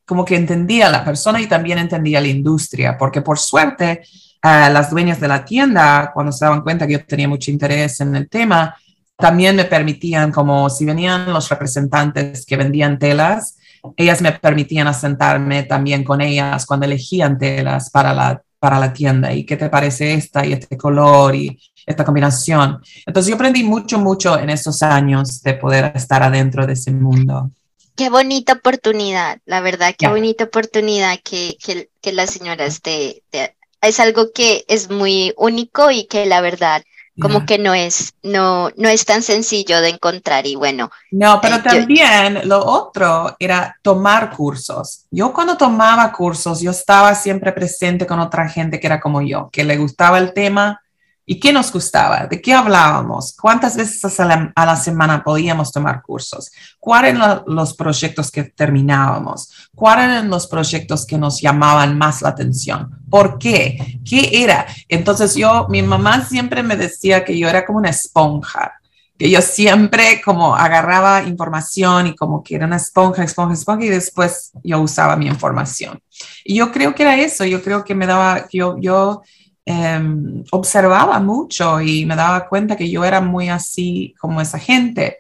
como 0.06 0.24
que 0.24 0.34
entendía 0.34 0.88
la 0.88 1.04
persona 1.04 1.42
y 1.42 1.46
también 1.46 1.76
entendía 1.76 2.22
la 2.22 2.28
industria, 2.28 2.96
porque 2.96 3.20
por 3.20 3.38
suerte 3.38 4.02
las 4.44 4.90
dueñas 4.90 5.20
de 5.20 5.28
la 5.28 5.44
tienda, 5.44 6.11
cuando 6.12 6.30
se 6.30 6.44
daban 6.44 6.62
cuenta 6.62 6.87
que 6.87 6.94
yo 6.94 7.07
tenía 7.07 7.28
mucho 7.28 7.50
interés 7.50 8.00
en 8.00 8.14
el 8.14 8.28
tema, 8.28 8.76
también 9.16 9.57
me 9.57 9.64
permitían, 9.64 10.33
como 10.33 10.68
si 10.68 10.85
venían 10.85 11.33
los 11.33 11.48
representantes 11.48 12.44
que 12.44 12.57
vendían 12.57 12.98
telas, 12.98 13.57
ellas 13.96 14.20
me 14.20 14.33
permitían 14.33 14.87
asentarme 14.87 15.62
también 15.62 16.04
con 16.04 16.20
ellas 16.20 16.66
cuando 16.66 16.87
elegían 16.87 17.38
telas 17.38 17.90
para 17.90 18.12
la, 18.12 18.42
para 18.59 18.78
la 18.78 18.92
tienda. 18.92 19.33
¿Y 19.33 19.46
qué 19.46 19.57
te 19.57 19.70
parece 19.70 20.14
esta 20.14 20.44
y 20.44 20.52
este 20.52 20.76
color 20.76 21.35
y 21.35 21.59
esta 21.87 22.04
combinación? 22.04 22.80
Entonces 23.07 23.30
yo 23.30 23.37
aprendí 23.37 23.62
mucho, 23.62 23.98
mucho 23.98 24.38
en 24.38 24.50
esos 24.50 24.83
años 24.83 25.42
de 25.42 25.54
poder 25.54 25.92
estar 25.94 26.22
adentro 26.22 26.66
de 26.66 26.74
ese 26.74 26.90
mundo. 26.90 27.50
Qué 27.96 28.11
bonita 28.11 28.54
oportunidad, 28.54 29.38
la 29.46 29.61
verdad, 29.61 29.94
qué 29.96 30.09
bonita 30.09 30.44
oportunidad 30.44 31.16
que, 31.22 31.57
que, 31.64 31.88
que 32.00 32.12
las 32.12 32.30
señoras 32.30 32.83
te, 32.83 33.22
te 33.30 33.54
es 33.86 34.00
algo 34.00 34.32
que 34.32 34.64
es 34.68 34.90
muy 34.90 35.32
único 35.36 35.90
y 35.90 36.04
que 36.04 36.26
la 36.26 36.40
verdad 36.40 36.82
como 37.20 37.46
que 37.46 37.58
no 37.58 37.74
es, 37.74 38.14
no, 38.22 38.70
no 38.76 38.88
es 38.88 39.04
tan 39.04 39.22
sencillo 39.22 39.80
de 39.80 39.90
encontrar 39.90 40.46
y 40.46 40.56
bueno. 40.56 40.90
No, 41.12 41.40
pero 41.40 41.56
eh, 41.56 41.62
también 41.62 42.48
lo 42.48 42.64
otro 42.64 43.36
era 43.38 43.76
tomar 43.82 44.34
cursos. 44.34 45.06
Yo 45.10 45.32
cuando 45.32 45.56
tomaba 45.56 46.10
cursos, 46.12 46.60
yo 46.60 46.72
estaba 46.72 47.14
siempre 47.14 47.52
presente 47.52 48.06
con 48.06 48.18
otra 48.18 48.48
gente 48.48 48.80
que 48.80 48.86
era 48.86 49.00
como 49.00 49.22
yo, 49.22 49.48
que 49.52 49.64
le 49.64 49.76
gustaba 49.76 50.18
el 50.18 50.32
tema 50.32 50.80
¿Y 51.26 51.40
qué 51.40 51.52
nos 51.52 51.72
gustaba? 51.72 52.26
¿De 52.26 52.40
qué 52.40 52.52
hablábamos? 52.52 53.34
¿Cuántas 53.40 53.76
veces 53.76 54.20
a 54.20 54.52
la, 54.54 54.76
semana 54.76 55.24
podíamos 55.24 55.72
tomar 55.72 56.02
cursos? 56.02 56.50
¿Cuáles 56.78 57.14
eran 57.14 57.42
los 57.46 57.74
proyectos 57.74 58.30
que 58.30 58.44
terminábamos? 58.44 59.70
¿Cuáles 59.74 60.04
eran 60.04 60.28
los 60.28 60.46
proyectos 60.46 61.06
que 61.06 61.16
nos 61.16 61.40
llamaban 61.40 61.96
más 61.96 62.20
la 62.20 62.28
atención? 62.28 62.90
¿Por 63.08 63.38
qué? 63.38 64.00
¿Qué 64.04 64.42
era? 64.42 64.66
Entonces 64.88 65.34
yo, 65.34 65.66
mi 65.70 65.82
mamá 65.82 66.26
siempre 66.26 66.62
me 66.62 66.76
decía 66.76 67.24
que 67.24 67.38
yo 67.38 67.48
era 67.48 67.64
como 67.64 67.78
una 67.78 67.90
esponja, 67.90 68.74
que 69.18 69.30
yo 69.30 69.40
siempre 69.40 70.20
como 70.22 70.54
agarraba 70.54 71.22
información 71.22 72.08
y 72.08 72.16
como 72.16 72.42
que 72.42 72.56
era 72.56 72.66
una 72.66 72.76
esponja, 72.76 73.24
esponja, 73.24 73.54
esponja 73.54 73.87
y 73.87 73.88
después 73.88 74.50
yo 74.62 74.78
usaba 74.80 75.16
mi 75.16 75.26
información. 75.26 75.98
Y 76.44 76.56
yo 76.56 76.70
creo 76.70 76.94
que 76.94 77.04
era 77.04 77.16
eso, 77.16 77.46
yo 77.46 77.62
creo 77.62 77.82
que 77.82 77.94
me 77.94 78.06
daba, 78.06 78.46
yo, 78.52 78.76
yo 78.78 79.22
Em, 79.66 80.44
observaba 80.50 81.18
mucho 81.20 81.81
y 81.81 82.05
me 82.05 82.14
daba 82.16 82.46
cuenta 82.46 82.77
que 82.77 82.90
yo 82.90 83.03
era 83.03 83.22
muy 83.22 83.48
así 83.48 84.14
como 84.20 84.40
esa 84.40 84.59
gente. 84.59 85.18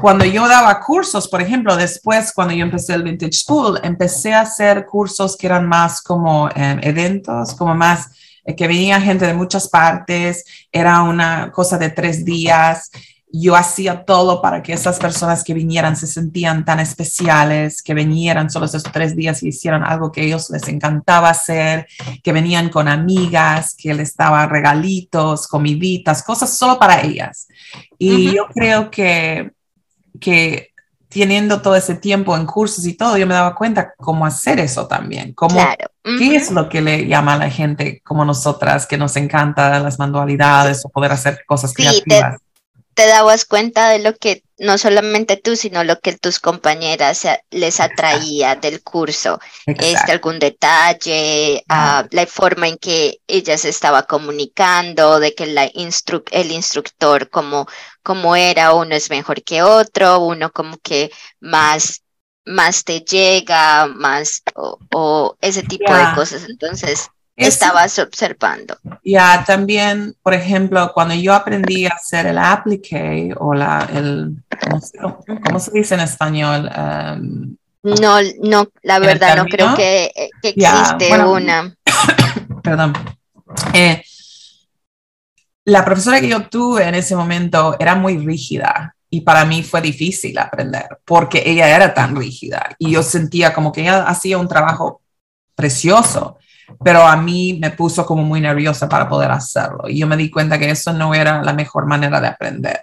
cuando 0.00 0.24
yo 0.24 0.48
daba 0.48 0.80
cursos, 0.80 1.28
por 1.28 1.42
ejemplo, 1.42 1.76
después 1.76 2.32
cuando 2.32 2.54
yo 2.54 2.64
empecé 2.64 2.94
el 2.94 3.02
Vintage 3.02 3.32
School, 3.34 3.78
empecé 3.82 4.32
a 4.32 4.40
hacer 4.42 4.86
cursos 4.86 5.36
que 5.36 5.46
eran 5.46 5.68
más 5.68 6.00
como 6.00 6.48
em, 6.54 6.78
eventos, 6.82 7.54
como 7.54 7.74
más 7.74 8.08
eh, 8.44 8.56
que 8.56 8.66
venía 8.66 9.00
gente 9.00 9.26
de 9.26 9.34
muchas 9.34 9.68
partes, 9.68 10.44
era 10.70 11.02
una 11.02 11.50
cosa 11.52 11.76
de 11.76 11.90
tres 11.90 12.24
días. 12.24 12.90
Yo 13.32 13.56
hacía 13.56 14.04
todo 14.04 14.42
para 14.42 14.62
que 14.62 14.74
esas 14.74 14.98
personas 14.98 15.42
que 15.42 15.54
vinieran 15.54 15.96
se 15.96 16.06
sentían 16.06 16.64
tan 16.64 16.80
especiales, 16.80 17.82
que 17.82 17.94
vinieran 17.94 18.50
solo 18.50 18.66
esos 18.66 18.82
tres 18.82 19.16
días 19.16 19.42
y 19.42 19.48
hicieran 19.48 19.82
algo 19.82 20.12
que 20.12 20.20
a 20.20 20.24
ellos 20.24 20.50
les 20.50 20.68
encantaba 20.68 21.30
hacer, 21.30 21.86
que 22.22 22.32
venían 22.32 22.68
con 22.68 22.88
amigas, 22.88 23.74
que 23.74 23.94
les 23.94 24.14
daba 24.16 24.46
regalitos, 24.46 25.48
comiditas, 25.48 26.22
cosas 26.22 26.56
solo 26.56 26.78
para 26.78 27.00
ellas. 27.00 27.48
Y 27.98 28.34
yo 28.34 28.46
creo 28.52 28.90
que 28.90 29.52
que 30.22 30.70
teniendo 31.08 31.60
todo 31.60 31.76
ese 31.76 31.94
tiempo 31.94 32.34
en 32.36 32.46
cursos 32.46 32.86
y 32.86 32.94
todo, 32.94 33.18
yo 33.18 33.26
me 33.26 33.34
daba 33.34 33.54
cuenta 33.54 33.92
cómo 33.98 34.24
hacer 34.24 34.58
eso 34.60 34.86
también. 34.86 35.34
Cómo, 35.34 35.60
¿Qué 36.02 36.36
es 36.36 36.50
lo 36.50 36.70
que 36.70 36.80
le 36.80 37.06
llama 37.06 37.34
a 37.34 37.38
la 37.38 37.50
gente 37.50 38.00
como 38.02 38.24
nosotras, 38.24 38.86
que 38.86 38.96
nos 38.96 39.16
encanta 39.16 39.78
las 39.80 39.98
manualidades 39.98 40.82
o 40.86 40.88
poder 40.88 41.12
hacer 41.12 41.44
cosas 41.46 41.74
creativas? 41.74 42.38
te 42.38 42.51
dabas 42.96 43.44
cuenta 43.44 43.88
de 43.88 43.98
lo 43.98 44.14
que 44.14 44.42
no 44.58 44.78
solamente 44.78 45.36
tú, 45.36 45.56
sino 45.56 45.82
lo 45.82 45.98
que 45.98 46.16
tus 46.16 46.38
compañeras 46.38 47.26
les 47.50 47.80
atraía 47.80 48.54
del 48.54 48.82
curso, 48.82 49.40
este, 49.66 50.12
algún 50.12 50.38
detalle, 50.38 51.64
ah, 51.68 52.06
la 52.10 52.26
forma 52.26 52.68
en 52.68 52.76
que 52.78 53.20
ella 53.26 53.58
se 53.58 53.70
estaba 53.70 54.04
comunicando, 54.04 55.18
de 55.18 55.34
que 55.34 55.46
la 55.46 55.64
el 55.64 56.52
instructor 56.52 57.28
como, 57.28 57.66
como 58.02 58.36
era, 58.36 58.72
uno 58.74 58.94
es 58.94 59.10
mejor 59.10 59.42
que 59.42 59.62
otro, 59.62 60.20
uno 60.20 60.52
como 60.52 60.78
que 60.78 61.10
más, 61.40 62.02
más 62.44 62.84
te 62.84 63.00
llega, 63.00 63.86
más 63.86 64.42
o 64.54 65.36
ese 65.40 65.62
tipo 65.62 65.92
de 65.92 66.14
cosas. 66.14 66.44
Entonces, 66.48 67.08
estabas 67.36 67.98
observando. 67.98 68.76
Ya, 69.04 69.44
también, 69.46 70.14
por 70.22 70.34
ejemplo, 70.34 70.90
cuando 70.92 71.14
yo 71.14 71.34
aprendí 71.34 71.86
a 71.86 71.90
hacer 71.90 72.26
el 72.26 72.38
applique 72.38 73.34
o 73.38 73.54
la, 73.54 73.88
el, 73.92 74.36
¿cómo 75.44 75.58
se, 75.58 75.70
dice 75.72 75.94
en 75.94 76.00
español? 76.00 76.70
Um, 76.76 77.56
no, 77.82 78.18
no, 78.42 78.68
la 78.82 78.98
verdad 78.98 79.36
no 79.36 79.46
creo 79.46 79.74
que, 79.74 80.12
existe 80.42 81.18
una. 81.20 81.74
Perdón. 82.62 82.92
Eh, 83.74 84.02
la 85.64 85.84
profesora 85.84 86.20
que 86.20 86.28
yo 86.28 86.48
tuve 86.48 86.88
en 86.88 86.94
ese 86.94 87.14
momento 87.14 87.76
era 87.78 87.94
muy 87.94 88.18
rígida 88.18 88.94
y 89.08 89.20
para 89.20 89.44
mí 89.44 89.62
fue 89.62 89.80
difícil 89.80 90.38
aprender 90.38 90.98
porque 91.04 91.42
ella 91.44 91.74
era 91.74 91.92
tan 91.92 92.16
rígida 92.16 92.74
y 92.78 92.92
yo 92.92 93.02
sentía 93.02 93.52
como 93.52 93.70
que 93.70 93.82
ella 93.82 94.04
hacía 94.04 94.38
un 94.38 94.48
trabajo 94.48 95.02
precioso, 95.54 96.38
pero 96.82 97.02
a 97.02 97.16
mí 97.16 97.58
me 97.60 97.70
puso 97.70 98.06
como 98.06 98.22
muy 98.22 98.40
nerviosa 98.40 98.88
para 98.88 99.08
poder 99.08 99.30
hacerlo. 99.30 99.88
Y 99.88 99.98
yo 99.98 100.06
me 100.06 100.16
di 100.16 100.30
cuenta 100.30 100.58
que 100.58 100.70
eso 100.70 100.92
no 100.92 101.14
era 101.14 101.42
la 101.42 101.52
mejor 101.52 101.86
manera 101.86 102.20
de 102.20 102.28
aprender, 102.28 102.82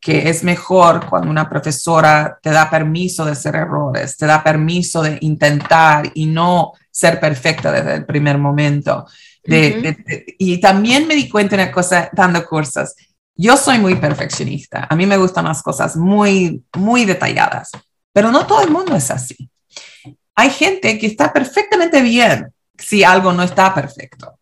que 0.00 0.28
es 0.28 0.44
mejor 0.44 1.06
cuando 1.08 1.30
una 1.30 1.48
profesora 1.48 2.38
te 2.40 2.50
da 2.50 2.70
permiso 2.70 3.24
de 3.24 3.32
hacer 3.32 3.56
errores, 3.56 4.16
te 4.16 4.26
da 4.26 4.42
permiso 4.42 5.02
de 5.02 5.18
intentar 5.20 6.10
y 6.14 6.26
no 6.26 6.72
ser 6.90 7.20
perfecta 7.20 7.72
desde 7.72 7.94
el 7.94 8.06
primer 8.06 8.38
momento. 8.38 9.06
y 9.44 10.60
también 10.60 11.06
me 11.06 11.14
di 11.14 11.28
cuenta 11.28 11.56
de 11.56 11.62
una 11.62 11.72
cosa 11.72 12.10
dando 12.12 12.44
cursos. 12.44 12.94
Yo 13.34 13.56
soy 13.56 13.78
muy 13.78 13.96
perfeccionista. 13.96 14.86
A 14.88 14.96
mí 14.96 15.06
me 15.06 15.18
gustan 15.18 15.44
las 15.44 15.62
cosas 15.62 15.96
muy, 15.96 16.64
muy 16.74 17.04
detalladas, 17.04 17.70
pero 18.12 18.30
no 18.30 18.46
todo 18.46 18.62
el 18.62 18.70
mundo 18.70 18.96
es 18.96 19.10
así. 19.10 19.50
Hay 20.34 20.50
gente 20.50 20.98
que 20.98 21.06
está 21.06 21.32
perfectamente 21.32 22.00
bien 22.02 22.52
si 22.78 23.04
algo 23.04 23.32
no 23.32 23.42
está 23.42 23.74
perfecto. 23.74 24.38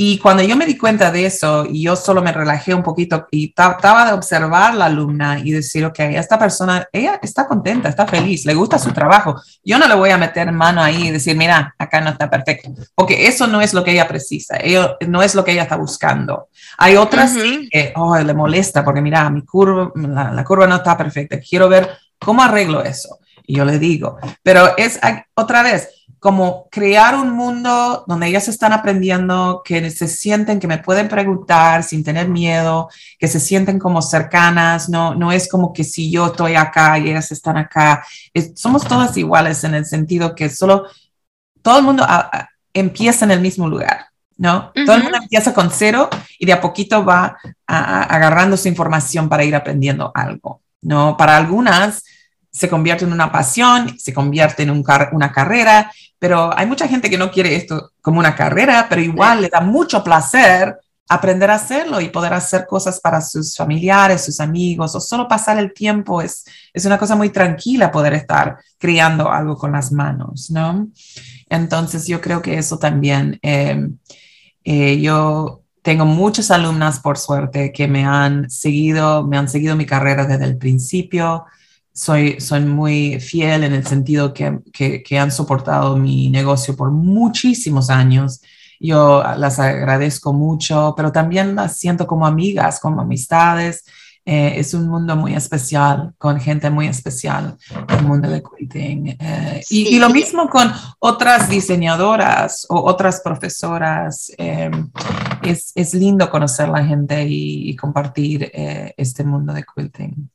Y 0.00 0.18
cuando 0.18 0.44
yo 0.44 0.54
me 0.54 0.64
di 0.64 0.78
cuenta 0.78 1.10
de 1.10 1.26
eso, 1.26 1.66
y 1.68 1.82
yo 1.82 1.96
solo 1.96 2.22
me 2.22 2.30
relajé 2.30 2.72
un 2.72 2.84
poquito 2.84 3.26
y 3.32 3.52
trataba 3.52 4.06
de 4.06 4.12
observar 4.12 4.74
la 4.74 4.84
alumna 4.84 5.40
y 5.40 5.50
decir, 5.50 5.84
ok, 5.84 5.98
esta 5.98 6.38
persona, 6.38 6.86
ella 6.92 7.18
está 7.20 7.48
contenta, 7.48 7.88
está 7.88 8.06
feliz, 8.06 8.46
le 8.46 8.54
gusta 8.54 8.78
su 8.78 8.92
trabajo. 8.92 9.34
Yo 9.64 9.76
no 9.76 9.88
le 9.88 9.96
voy 9.96 10.10
a 10.10 10.16
meter 10.16 10.52
mano 10.52 10.80
ahí 10.80 11.08
y 11.08 11.10
decir, 11.10 11.36
mira, 11.36 11.74
acá 11.76 12.00
no 12.00 12.10
está 12.10 12.30
perfecto, 12.30 12.70
porque 12.94 13.26
eso 13.26 13.48
no 13.48 13.60
es 13.60 13.74
lo 13.74 13.82
que 13.82 13.90
ella 13.90 14.06
precisa, 14.06 14.56
ello, 14.62 14.96
no 15.08 15.20
es 15.20 15.34
lo 15.34 15.44
que 15.44 15.50
ella 15.50 15.64
está 15.64 15.74
buscando. 15.74 16.46
Hay 16.76 16.94
otras 16.94 17.34
que, 17.34 17.92
oh, 17.96 18.16
le 18.16 18.34
molesta 18.34 18.84
porque 18.84 19.00
mira, 19.00 19.28
mi 19.30 19.44
curva, 19.44 19.90
la, 19.96 20.30
la 20.30 20.44
curva 20.44 20.68
no 20.68 20.76
está 20.76 20.96
perfecta, 20.96 21.40
quiero 21.40 21.68
ver 21.68 21.90
cómo 22.20 22.40
arreglo 22.40 22.84
eso. 22.84 23.18
Y 23.44 23.56
yo 23.56 23.64
le 23.64 23.80
digo, 23.80 24.18
pero 24.44 24.76
es 24.76 25.00
otra 25.34 25.64
vez, 25.64 25.88
como 26.20 26.68
crear 26.70 27.14
un 27.14 27.30
mundo 27.30 28.04
donde 28.06 28.26
ellas 28.26 28.48
están 28.48 28.72
aprendiendo, 28.72 29.62
que 29.64 29.90
se 29.90 30.08
sienten 30.08 30.58
que 30.58 30.66
me 30.66 30.78
pueden 30.78 31.08
preguntar 31.08 31.84
sin 31.84 32.02
tener 32.02 32.28
miedo, 32.28 32.88
que 33.18 33.28
se 33.28 33.38
sienten 33.38 33.78
como 33.78 34.02
cercanas, 34.02 34.88
no, 34.88 35.14
no 35.14 35.30
es 35.30 35.48
como 35.48 35.72
que 35.72 35.84
si 35.84 36.10
yo 36.10 36.26
estoy 36.26 36.56
acá 36.56 36.98
y 36.98 37.10
ellas 37.10 37.30
están 37.30 37.56
acá, 37.56 38.04
somos 38.54 38.86
todas 38.86 39.16
iguales 39.16 39.62
en 39.64 39.74
el 39.74 39.84
sentido 39.84 40.34
que 40.34 40.50
solo 40.50 40.86
todo 41.62 41.78
el 41.78 41.84
mundo 41.84 42.06
empieza 42.72 43.24
en 43.24 43.30
el 43.32 43.40
mismo 43.40 43.68
lugar. 43.68 44.06
¿No? 44.40 44.70
Todo 44.86 44.94
el 44.94 45.02
mundo 45.02 45.18
empieza 45.20 45.52
con 45.52 45.68
cero 45.68 46.08
y 46.38 46.46
de 46.46 46.52
a 46.52 46.60
poquito 46.60 47.04
va 47.04 47.36
agarrando 47.66 48.56
su 48.56 48.68
información 48.68 49.28
para 49.28 49.42
ir 49.42 49.56
aprendiendo 49.56 50.12
algo, 50.14 50.62
¿no? 50.80 51.16
Para 51.16 51.36
algunas, 51.36 52.04
se 52.50 52.68
convierte 52.68 53.04
en 53.04 53.12
una 53.12 53.30
pasión, 53.30 53.98
se 53.98 54.12
convierte 54.12 54.62
en 54.62 54.70
una 54.70 55.32
carrera, 55.32 55.90
pero 56.18 56.56
hay 56.56 56.66
mucha 56.66 56.88
gente 56.88 57.08
que 57.08 57.18
no 57.18 57.30
quiere 57.30 57.54
esto 57.54 57.92
como 58.02 58.18
una 58.18 58.34
carrera, 58.34 58.86
pero 58.88 59.00
igual 59.00 59.42
le 59.42 59.48
da 59.48 59.60
mucho 59.60 60.02
placer 60.02 60.76
aprender 61.08 61.50
a 61.50 61.54
hacerlo 61.54 62.00
y 62.00 62.10
poder 62.10 62.34
hacer 62.34 62.66
cosas 62.66 63.00
para 63.00 63.20
sus 63.20 63.56
familiares, 63.56 64.24
sus 64.24 64.40
amigos, 64.40 64.94
o 64.94 65.00
solo 65.00 65.26
pasar 65.26 65.58
el 65.58 65.72
tiempo. 65.72 66.20
Es, 66.20 66.44
es 66.72 66.84
una 66.84 66.98
cosa 66.98 67.16
muy 67.16 67.30
tranquila 67.30 67.90
poder 67.90 68.12
estar 68.12 68.58
creando 68.78 69.30
algo 69.30 69.56
con 69.56 69.72
las 69.72 69.90
manos, 69.90 70.50
¿no? 70.50 70.88
Entonces 71.48 72.06
yo 72.06 72.20
creo 72.20 72.42
que 72.42 72.58
eso 72.58 72.78
también, 72.78 73.38
eh, 73.42 73.88
eh, 74.64 75.00
yo 75.00 75.62
tengo 75.80 76.04
muchas 76.04 76.50
alumnas, 76.50 77.00
por 77.00 77.16
suerte, 77.16 77.72
que 77.72 77.88
me 77.88 78.04
han 78.04 78.50
seguido, 78.50 79.26
me 79.26 79.38
han 79.38 79.48
seguido 79.48 79.76
mi 79.76 79.86
carrera 79.86 80.26
desde 80.26 80.44
el 80.44 80.58
principio, 80.58 81.46
soy, 81.98 82.40
soy 82.40 82.60
muy 82.60 83.18
fiel 83.18 83.64
en 83.64 83.72
el 83.72 83.84
sentido 83.84 84.32
que, 84.32 84.60
que, 84.72 85.18
han 85.18 85.32
soportado 85.32 85.96
mi 85.96 86.30
negocio 86.30 86.76
por 86.76 86.92
muchísimos 86.92 87.90
años. 87.90 88.40
Yo 88.78 89.24
las 89.36 89.58
agradezco 89.58 90.32
mucho, 90.32 90.94
pero 90.96 91.10
también 91.10 91.56
las 91.56 91.76
siento 91.76 92.06
como 92.06 92.24
amigas, 92.24 92.78
como 92.78 93.00
amistades. 93.00 93.84
Eh, 94.24 94.60
es 94.60 94.74
un 94.74 94.88
mundo 94.88 95.16
muy 95.16 95.34
especial, 95.34 96.14
con 96.18 96.38
gente 96.38 96.70
muy 96.70 96.86
especial, 96.86 97.56
el 97.88 98.04
mundo 98.04 98.30
de 98.30 98.44
quilting. 98.44 99.16
Eh, 99.18 99.62
y, 99.68 99.98
lo 99.98 100.08
mismo 100.10 100.48
con 100.48 100.70
otras 101.00 101.48
diseñadoras 101.48 102.64
o 102.68 102.80
otras 102.80 103.20
profesoras. 103.22 104.30
Eh, 104.38 104.70
es, 105.42 105.72
es, 105.74 105.94
lindo 105.94 106.30
conocer 106.30 106.68
la 106.68 106.84
gente 106.84 107.26
y, 107.26 107.70
y 107.70 107.74
compartir 107.74 108.52
este 108.96 109.24
mundo 109.24 109.52
de 109.52 109.64
quilting. 109.64 110.30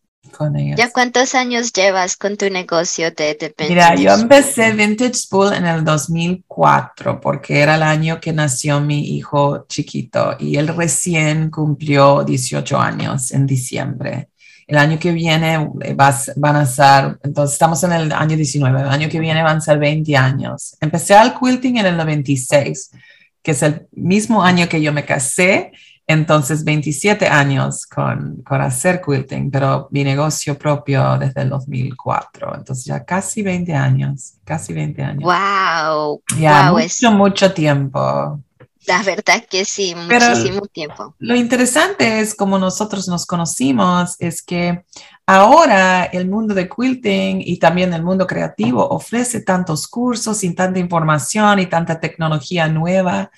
¿Ya 0.76 0.92
cuántos 0.92 1.36
años 1.36 1.72
llevas 1.72 2.18
con 2.18 2.38
tu 2.38 2.50
negocio 2.50 3.12
de, 3.12 3.36
de 3.36 3.54
Mira, 3.70 3.96
yo 3.96 4.14
empecé 4.14 4.72
Vintage 4.72 5.14
Spool 5.14 5.54
en 5.54 5.66
el 5.66 5.84
2004 5.84 7.22
porque 7.22 7.60
era 7.60 7.76
el 7.76 7.84
año 7.84 8.20
que 8.20 8.34
nació 8.34 8.82
mi 8.82 9.16
hijo 9.16 9.66
chiquito 9.68 10.36
y 10.40 10.58
él 10.58 10.70
recién 10.70 11.50
cumplió 11.50 12.24
18 12.24 12.80
años 12.80 13.32
en 13.32 13.46
diciembre. 13.46 14.30
El 14.66 14.78
año 14.78 14.98
que 14.98 15.12
viene 15.12 15.70
eh, 15.82 15.96
van 15.96 16.56
a 16.56 16.66
ser, 16.66 17.18
entonces 17.24 17.54
estamos 17.54 17.84
en 17.84 17.92
el 17.92 18.12
año 18.12 18.36
19, 18.36 18.82
el 18.82 18.88
año 18.88 19.10
que 19.10 19.20
viene 19.20 19.44
van 19.44 19.58
a 19.58 19.62
ser 19.62 19.78
20 19.78 20.16
años. 20.16 20.76
Empecé 20.80 21.14
al 21.16 21.38
quilting 21.38 21.78
en 21.78 21.86
el 21.86 21.98
96, 21.98 22.92
que 23.42 23.52
es 23.52 23.62
el 23.62 23.88
mismo 23.92 24.44
año 24.44 24.70
que 24.70 24.82
yo 24.82 24.94
me 24.94 25.06
casé 25.06 25.72
entonces, 26.06 26.64
27 26.66 27.28
años 27.28 27.86
con, 27.86 28.42
con 28.44 28.62
hacer 28.62 29.02
quilting, 29.02 29.50
pero 29.50 29.88
mi 29.92 30.04
negocio 30.04 30.58
propio 30.58 31.18
desde 31.18 31.44
el 31.44 31.50
2004. 31.50 32.56
Entonces, 32.58 32.86
ya 32.86 33.06
casi 33.06 33.42
20 33.42 33.74
años, 33.74 34.34
casi 34.44 34.74
20 34.74 35.02
años. 35.02 35.24
¡Wow! 35.24 36.22
Ya, 36.38 36.72
mucho, 36.72 37.12
mucho 37.12 37.54
tiempo. 37.54 38.40
La 38.86 39.02
verdad 39.02 39.46
que 39.50 39.64
sí, 39.64 39.96
muchísimo 39.96 40.66
tiempo. 40.68 41.16
Lo 41.20 41.36
interesante 41.36 42.20
es 42.20 42.36
como 42.36 42.60
nosotros 42.60 43.08
nos 43.08 43.26
conocimos, 43.26 44.18
es 44.20 44.44
que 44.44 44.84
ahora 45.26 46.04
el 46.04 46.30
mundo 46.30 46.54
de 46.54 46.68
quilting 46.68 47.42
y 47.42 47.60
también 47.60 47.94
el 47.94 48.04
mundo 48.04 48.28
creativo 48.28 48.86
ofrece 48.90 49.40
tantos 49.40 49.88
cursos 49.88 50.44
y 50.44 50.54
tanta 50.54 50.80
información 50.80 51.60
y 51.60 51.68
tanta 51.68 52.02
tecnología 52.02 52.68
nueva 52.68 53.32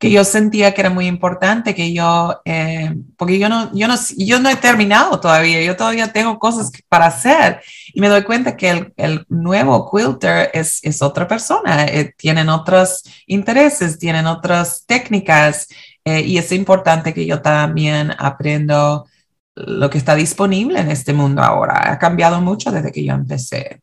que 0.00 0.10
yo 0.10 0.24
sentía 0.24 0.72
que 0.72 0.80
era 0.80 0.88
muy 0.88 1.06
importante, 1.06 1.74
que 1.74 1.92
yo, 1.92 2.40
eh, 2.46 2.96
porque 3.18 3.38
yo 3.38 3.50
no, 3.50 3.70
yo, 3.74 3.86
no, 3.86 3.96
yo 4.16 4.40
no 4.40 4.48
he 4.48 4.56
terminado 4.56 5.20
todavía, 5.20 5.62
yo 5.62 5.76
todavía 5.76 6.10
tengo 6.10 6.38
cosas 6.38 6.72
para 6.88 7.04
hacer 7.04 7.60
y 7.92 8.00
me 8.00 8.08
doy 8.08 8.22
cuenta 8.22 8.56
que 8.56 8.70
el, 8.70 8.94
el 8.96 9.26
nuevo 9.28 9.90
quilter 9.90 10.50
es, 10.54 10.80
es 10.82 11.02
otra 11.02 11.28
persona, 11.28 11.84
eh, 11.84 12.14
tienen 12.16 12.48
otros 12.48 13.02
intereses, 13.26 13.98
tienen 13.98 14.26
otras 14.26 14.84
técnicas 14.86 15.68
eh, 16.06 16.22
y 16.22 16.38
es 16.38 16.50
importante 16.50 17.12
que 17.12 17.26
yo 17.26 17.42
también 17.42 18.14
aprendo 18.18 19.06
lo 19.54 19.90
que 19.90 19.98
está 19.98 20.14
disponible 20.14 20.80
en 20.80 20.90
este 20.90 21.12
mundo 21.12 21.42
ahora. 21.42 21.92
Ha 21.92 21.98
cambiado 21.98 22.40
mucho 22.40 22.72
desde 22.72 22.90
que 22.90 23.04
yo 23.04 23.12
empecé. 23.12 23.82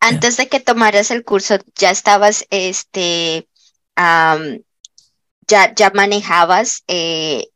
Antes 0.00 0.36
de 0.36 0.48
que 0.48 0.60
tomaras 0.60 1.10
el 1.10 1.24
curso, 1.24 1.58
ya 1.76 1.90
estabas, 1.90 2.44
este, 2.50 3.47
ya, 3.98 5.74
ya 5.74 5.90
manejabas 5.94 6.84
eh, 6.86 7.48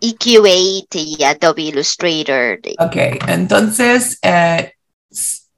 EQ8 0.00 0.86
y 0.94 1.24
Adobe 1.24 1.62
Illustrator. 1.62 2.58
Ok, 2.78 2.96
entonces 3.28 4.18
eh, 4.22 4.74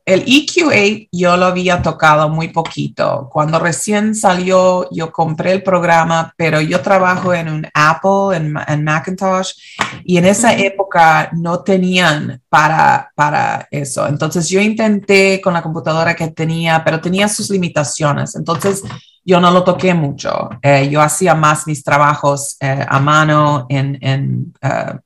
el 0.04 0.24
EQ8 0.26 1.08
yo 1.10 1.36
lo 1.36 1.46
había 1.46 1.80
tocado 1.80 2.28
muy 2.28 2.48
poquito. 2.48 3.28
Cuando 3.32 3.58
recién 3.58 4.14
salió, 4.14 4.88
yo 4.90 5.10
compré 5.10 5.52
el 5.52 5.62
programa, 5.62 6.34
pero 6.36 6.60
yo 6.60 6.82
trabajo 6.82 7.32
en 7.32 7.48
un 7.48 7.66
Apple, 7.72 8.36
en, 8.36 8.84
Macintosh, 8.84 9.52
y 10.04 10.18
en 10.18 10.26
esa 10.26 10.54
época 10.54 11.30
no 11.32 11.60
tenían 11.60 12.42
para, 12.48 13.10
para 13.14 13.66
eso. 13.70 14.06
Entonces 14.06 14.48
yo 14.48 14.60
intenté 14.60 15.40
con 15.40 15.54
la 15.54 15.62
computadora 15.62 16.14
que 16.14 16.28
tenía, 16.28 16.84
pero 16.84 17.00
tenía 17.00 17.28
sus 17.28 17.48
limitaciones. 17.48 18.36
Entonces 18.36 18.82
yo 19.24 19.40
no 19.40 19.50
lo 19.50 19.64
toqué 19.64 19.94
mucho. 19.94 20.50
Eh, 20.60 20.88
yo 20.90 21.00
hacía 21.00 21.34
más 21.34 21.66
mis 21.66 21.82
trabajos 21.82 22.56
eh, 22.60 22.84
a 22.86 23.00
mano 23.00 23.64
en, 23.70 23.98
en 24.02 24.54
uh, 24.62 24.98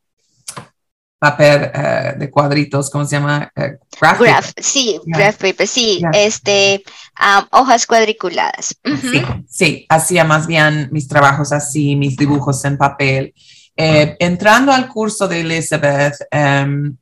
papel 1.19 1.71
eh, 1.75 2.15
de 2.17 2.31
cuadritos, 2.31 2.91
¿cómo 2.91 3.05
se 3.05 3.17
llama? 3.17 3.51
Eh, 3.57 3.79
graph, 4.01 4.53
sí, 4.57 5.01
graph 5.05 5.37
paper, 5.37 5.67
sí, 5.67 6.01
este, 6.13 6.83
um, 7.19 7.45
hojas 7.51 7.87
cuadriculadas. 7.87 8.77
Sí, 8.85 9.23
sí, 9.49 9.87
hacía 9.89 10.25
más 10.25 10.47
bien 10.47 10.89
mis 10.93 11.09
trabajos 11.09 11.53
así, 11.53 11.97
mis 11.97 12.17
dibujos 12.17 12.65
en 12.65 12.79
papel. 12.79 13.35
Eh, 13.77 14.17
entrando 14.21 14.73
al 14.73 14.89
curso 14.89 15.27
de 15.27 15.41
Elizabeth, 15.41 16.15
em, 16.31 16.97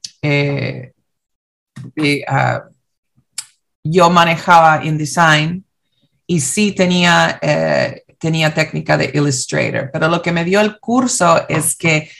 ah, 2.27 2.63
yo 3.85 4.11
manejaba 4.11 4.85
InDesign 4.85 5.65
y 6.27 6.41
sí 6.41 6.73
tenía, 6.73 7.39
tenía 8.19 8.53
técnica 8.53 8.97
de 8.97 9.13
Illustrator, 9.15 9.91
pero 9.93 10.09
lo 10.09 10.21
que 10.23 10.33
me 10.33 10.45
dio 10.45 10.61
el 10.61 10.81
curso 10.81 11.47
es 11.49 11.77
que 11.77 12.11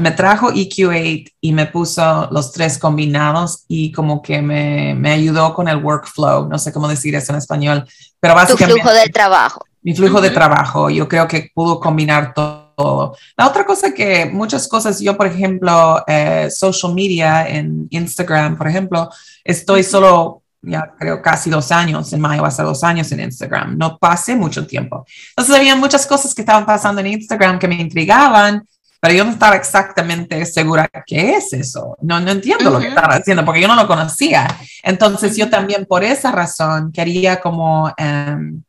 me 0.00 0.10
trajo 0.10 0.50
EQ8 0.50 1.32
y 1.40 1.52
me 1.52 1.66
puso 1.66 2.28
los 2.30 2.52
tres 2.52 2.78
combinados 2.78 3.64
y 3.68 3.92
como 3.92 4.22
que 4.22 4.40
me, 4.42 4.94
me, 4.94 5.12
ayudó 5.12 5.54
con 5.54 5.68
el 5.68 5.76
workflow, 5.76 6.48
no 6.48 6.58
sé 6.58 6.72
cómo 6.72 6.88
decir 6.88 7.14
eso 7.14 7.32
en 7.32 7.38
español, 7.38 7.84
pero 8.18 8.34
básicamente... 8.34 8.74
Tu 8.74 8.80
flujo 8.80 8.94
de 8.94 9.08
trabajo. 9.08 9.64
Mi 9.82 9.94
flujo 9.94 10.20
de 10.20 10.30
trabajo, 10.30 10.90
yo 10.90 11.08
creo 11.08 11.26
que 11.26 11.50
pudo 11.54 11.80
combinar 11.80 12.34
todo. 12.34 13.16
La 13.36 13.46
otra 13.46 13.64
cosa 13.64 13.94
que 13.94 14.26
muchas 14.26 14.68
cosas, 14.68 15.00
yo 15.00 15.16
por 15.16 15.26
ejemplo, 15.26 16.02
eh, 16.06 16.48
social 16.50 16.94
media 16.94 17.48
en 17.48 17.86
Instagram, 17.90 18.56
por 18.56 18.68
ejemplo, 18.68 19.08
estoy 19.44 19.82
solo 19.82 20.42
ya 20.62 20.92
creo 20.98 21.22
casi 21.22 21.48
dos 21.48 21.72
años, 21.72 22.12
en 22.12 22.20
mayo 22.20 22.42
va 22.42 22.48
a 22.48 22.50
ser 22.50 22.66
dos 22.66 22.84
años 22.84 23.10
en 23.12 23.20
Instagram, 23.20 23.78
no 23.78 23.96
pasé 23.98 24.36
mucho 24.36 24.66
tiempo. 24.66 25.06
Entonces 25.30 25.54
había 25.54 25.74
muchas 25.74 26.06
cosas 26.06 26.34
que 26.34 26.42
estaban 26.42 26.66
pasando 26.66 27.00
en 27.00 27.08
Instagram 27.08 27.58
que 27.58 27.68
me 27.68 27.76
intrigaban 27.76 28.66
pero 29.00 29.14
yo 29.14 29.24
no 29.24 29.30
estaba 29.30 29.56
exactamente 29.56 30.44
segura 30.44 30.88
qué 31.06 31.36
es 31.36 31.54
eso. 31.54 31.96
No, 32.02 32.20
no 32.20 32.30
entiendo 32.30 32.70
lo 32.70 32.78
que 32.78 32.88
estaba 32.88 33.14
haciendo 33.14 33.44
porque 33.44 33.62
yo 33.62 33.68
no 33.68 33.74
lo 33.74 33.86
conocía. 33.86 34.46
Entonces 34.82 35.36
yo 35.36 35.48
también 35.48 35.86
por 35.86 36.04
esa 36.04 36.30
razón 36.30 36.92
quería 36.92 37.40
como, 37.40 37.86
um, 37.86 38.62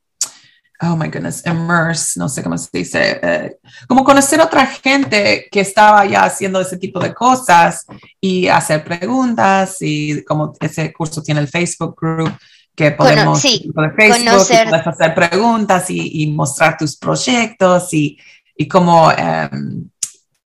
oh 0.82 0.96
my 0.96 1.10
goodness, 1.10 1.46
immerse, 1.46 2.17
no 2.17 2.30
sé 2.30 2.41
cómo 2.41 2.58
se 2.58 2.70
dice, 2.72 3.20
eh, 3.22 3.58
como 3.88 4.06
conocer 4.06 4.39
otra 4.39 4.65
gente 4.65 5.50
que 5.52 5.60
estaba 5.60 6.06
ya 6.06 6.24
haciendo 6.24 6.62
ese 6.62 6.78
tipo 6.78 7.02
de 7.02 7.13
cosas 7.13 7.86
y 8.22 8.48
hacer 8.48 8.86
preguntas 8.86 9.78
y 9.82 10.24
como 10.24 10.54
ese 10.62 10.94
curso 10.94 11.22
tiene 11.22 11.41
el 11.41 11.50
Facebook 11.50 11.98
group 12.00 12.34
que 12.74 12.91
podemos 12.91 13.41
sí, 13.41 13.70
Facebook, 13.98 14.88
hacer 14.88 15.13
preguntas 15.13 15.89
y, 15.89 16.24
y, 16.24 16.28
mostrar 16.28 16.78
tus 16.78 16.96
proyectos 16.96 17.94
y, 17.94 18.17
y 18.56 18.65
como 18.65 19.10
um, 19.10 19.90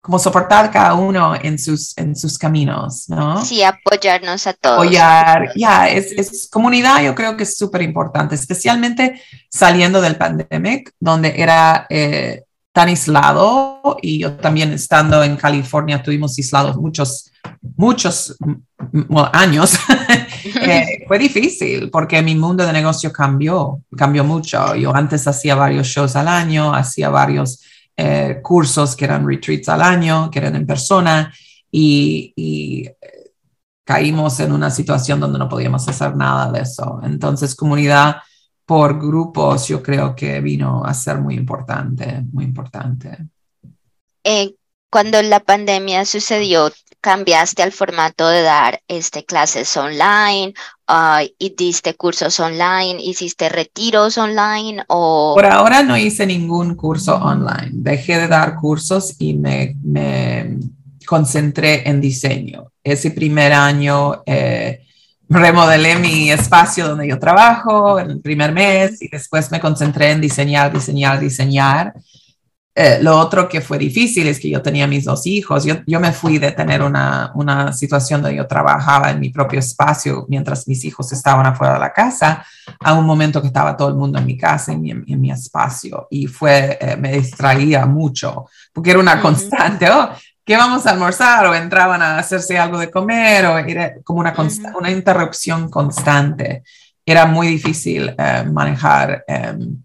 como 0.08 0.18
soportar 0.18 0.70
cada 0.70 0.94
uno 0.94 1.34
en 1.34 1.58
sus, 1.58 1.92
en 1.98 2.16
sus 2.16 2.38
caminos, 2.38 3.10
¿no? 3.10 3.44
Sí, 3.44 3.62
apoyarnos 3.62 4.46
a 4.46 4.54
todos. 4.54 4.78
Apoyar, 4.78 5.52
ya, 5.54 5.86
es, 5.86 6.12
es, 6.12 6.48
comunidad 6.50 7.02
yo 7.02 7.14
creo 7.14 7.36
que 7.36 7.42
es 7.42 7.58
súper 7.58 7.82
importante, 7.82 8.34
especialmente 8.34 9.20
saliendo 9.50 10.00
del 10.00 10.16
pandemic, 10.16 10.94
donde 10.98 11.34
era 11.36 11.86
eh, 11.90 12.44
tan 12.72 12.88
aislado 12.88 13.98
y 14.00 14.20
yo 14.20 14.32
también 14.36 14.72
estando 14.72 15.22
en 15.22 15.36
California 15.36 16.02
tuvimos 16.02 16.38
aislados 16.38 16.76
muchos, 16.78 17.30
muchos 17.76 18.34
años. 19.34 19.78
eh, 20.62 21.04
fue 21.06 21.18
difícil 21.18 21.90
porque 21.90 22.22
mi 22.22 22.34
mundo 22.34 22.64
de 22.64 22.72
negocio 22.72 23.12
cambió, 23.12 23.82
cambió 23.94 24.24
mucho. 24.24 24.74
Yo 24.74 24.96
antes 24.96 25.28
hacía 25.28 25.54
varios 25.54 25.86
shows 25.86 26.16
al 26.16 26.28
año, 26.28 26.74
hacía 26.74 27.10
varios 27.10 27.62
eh, 28.00 28.38
cursos 28.40 28.94
que 28.94 29.06
eran 29.06 29.26
retreats 29.26 29.68
al 29.68 29.82
año, 29.82 30.30
que 30.30 30.38
eran 30.38 30.54
en 30.54 30.64
persona, 30.64 31.34
y, 31.68 32.32
eh, 32.36 32.94
caímos 33.82 34.38
en 34.38 34.52
una 34.52 34.70
situación 34.70 35.18
donde 35.18 35.38
no 35.38 35.48
podíamos 35.48 35.88
hacer 35.88 36.14
nada 36.14 36.52
de 36.52 36.60
eso. 36.60 37.00
Entonces, 37.02 37.56
comunidad 37.56 38.18
por 38.64 39.00
grupos, 39.00 39.66
yo 39.66 39.82
creo 39.82 40.14
que 40.14 40.40
vino 40.40 40.84
a 40.84 40.94
ser 40.94 41.18
muy 41.18 41.34
importante, 41.34 42.22
muy 42.30 42.44
importante. 42.44 43.18
Eh, 44.22 44.54
cuando 44.90 45.20
la 45.22 45.40
pandemia 45.40 46.04
sucedió, 46.04 46.70
cambiaste 47.08 47.62
al 47.62 47.72
formato 47.72 48.28
de 48.28 48.42
dar 48.42 48.82
este, 48.86 49.24
clases 49.24 49.74
online 49.78 50.52
y 51.38 51.54
diste 51.56 51.94
cursos 51.94 52.38
online, 52.38 53.02
hiciste 53.02 53.48
retiros 53.48 54.18
online 54.18 54.84
o... 54.88 55.32
Por 55.34 55.46
ahora 55.46 55.82
no 55.82 55.96
hice 55.96 56.26
ningún 56.26 56.74
curso 56.74 57.14
online. 57.14 57.70
Dejé 57.72 58.18
de 58.18 58.28
dar 58.28 58.56
cursos 58.56 59.14
y 59.18 59.32
me, 59.32 59.74
me 59.82 60.58
concentré 61.06 61.88
en 61.88 62.02
diseño. 62.02 62.72
Ese 62.84 63.10
primer 63.12 63.54
año 63.54 64.22
eh, 64.26 64.82
remodelé 65.30 65.96
mi 65.96 66.30
espacio 66.30 66.88
donde 66.88 67.08
yo 67.08 67.18
trabajo 67.18 67.98
en 67.98 68.10
el 68.10 68.20
primer 68.20 68.52
mes 68.52 69.00
y 69.00 69.08
después 69.08 69.50
me 69.50 69.60
concentré 69.60 70.10
en 70.10 70.20
diseñar, 70.20 70.70
diseñar, 70.70 71.18
diseñar. 71.18 71.94
Eh, 72.80 73.00
lo 73.02 73.18
otro 73.18 73.48
que 73.48 73.60
fue 73.60 73.76
difícil 73.76 74.28
es 74.28 74.38
que 74.38 74.48
yo 74.48 74.62
tenía 74.62 74.86
mis 74.86 75.04
dos 75.04 75.26
hijos. 75.26 75.64
Yo, 75.64 75.78
yo 75.84 75.98
me 75.98 76.12
fui 76.12 76.38
de 76.38 76.52
tener 76.52 76.80
una, 76.80 77.32
una, 77.34 77.72
situación 77.72 78.22
donde 78.22 78.36
yo 78.36 78.46
trabajaba 78.46 79.10
en 79.10 79.18
mi 79.18 79.30
propio 79.30 79.58
espacio 79.58 80.26
mientras 80.28 80.68
mis 80.68 80.84
hijos 80.84 81.10
estaban 81.10 81.44
afuera 81.44 81.74
de 81.74 81.80
la 81.80 81.92
casa 81.92 82.46
a 82.78 82.94
un 82.94 83.04
momento 83.04 83.40
que 83.40 83.48
estaba 83.48 83.76
todo 83.76 83.88
el 83.88 83.96
mundo 83.96 84.20
en 84.20 84.26
mi 84.26 84.38
casa, 84.38 84.70
en 84.70 84.80
mi, 84.80 84.92
en 84.92 85.20
mi 85.20 85.32
espacio. 85.32 86.06
Y 86.08 86.28
fue, 86.28 86.78
eh, 86.80 86.96
me 86.96 87.10
distraía 87.14 87.84
mucho 87.84 88.46
porque 88.72 88.90
era 88.90 89.00
una 89.00 89.20
constante. 89.20 89.90
Oh, 89.90 90.10
¿Qué 90.44 90.56
vamos 90.56 90.86
a 90.86 90.92
almorzar? 90.92 91.46
O 91.46 91.56
entraban 91.56 92.00
a 92.00 92.18
hacerse 92.18 92.56
algo 92.56 92.78
de 92.78 92.92
comer 92.92 93.44
o 93.46 93.58
era 93.58 93.94
como 94.04 94.20
una, 94.20 94.32
una 94.78 94.90
interrupción 94.92 95.68
constante. 95.68 96.62
Era 97.04 97.26
muy 97.26 97.48
difícil 97.48 98.14
eh, 98.16 98.44
manejar 98.44 99.24
em, 99.26 99.82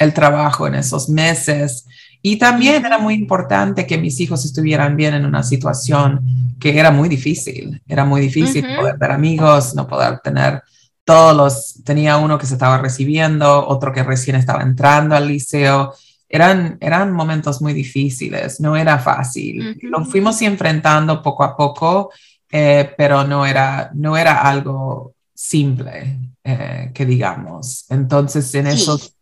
el 0.00 0.12
trabajo 0.12 0.66
en 0.66 0.74
esos 0.74 1.08
meses 1.08 1.86
y 2.28 2.38
también 2.38 2.84
era 2.84 2.98
muy 2.98 3.14
importante 3.14 3.86
que 3.86 3.98
mis 3.98 4.18
hijos 4.18 4.44
estuvieran 4.44 4.96
bien 4.96 5.14
en 5.14 5.24
una 5.24 5.44
situación 5.44 6.56
que 6.58 6.76
era 6.76 6.90
muy 6.90 7.08
difícil. 7.08 7.80
Era 7.86 8.04
muy 8.04 8.20
difícil 8.20 8.66
poder 8.76 8.98
ver 8.98 9.12
amigos, 9.12 9.76
no 9.76 9.86
poder 9.86 10.18
tener 10.18 10.60
todos 11.04 11.36
los, 11.36 11.84
tenía 11.84 12.16
uno 12.16 12.36
que 12.36 12.46
se 12.46 12.54
estaba 12.54 12.78
recibiendo, 12.78 13.68
otro 13.68 13.92
que 13.92 14.02
recién 14.02 14.34
estaba 14.34 14.64
entrando 14.64 15.14
al 15.14 15.28
liceo. 15.28 15.94
Eran, 16.28 16.78
eran 16.80 17.12
momentos 17.12 17.62
muy 17.62 17.72
difíciles, 17.72 18.58
no 18.58 18.74
era 18.74 18.98
fácil. 18.98 19.78
Lo 19.82 20.04
fuimos 20.04 20.42
enfrentando 20.42 21.22
poco 21.22 21.44
a 21.44 21.56
poco, 21.56 22.10
eh, 22.50 22.92
pero 22.98 23.22
no 23.22 23.46
era, 23.46 23.92
no 23.94 24.16
era 24.16 24.42
algo 24.42 25.14
simple, 25.32 26.18
eh, 26.42 26.90
que 26.92 27.06
digamos. 27.06 27.84
Entonces, 27.88 28.52
en 28.56 28.66
esos 28.66 29.15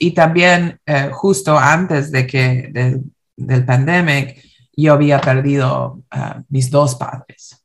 y 0.00 0.12
también 0.12 0.80
eh, 0.86 1.10
justo 1.12 1.58
antes 1.58 2.10
de 2.10 2.26
que 2.26 3.00
del 3.36 3.64
pandemic, 3.64 4.42
yo 4.76 4.92
había 4.92 5.20
perdido 5.20 6.04
uh, 6.14 6.42
mis 6.48 6.70
dos 6.70 6.94
padres. 6.94 7.64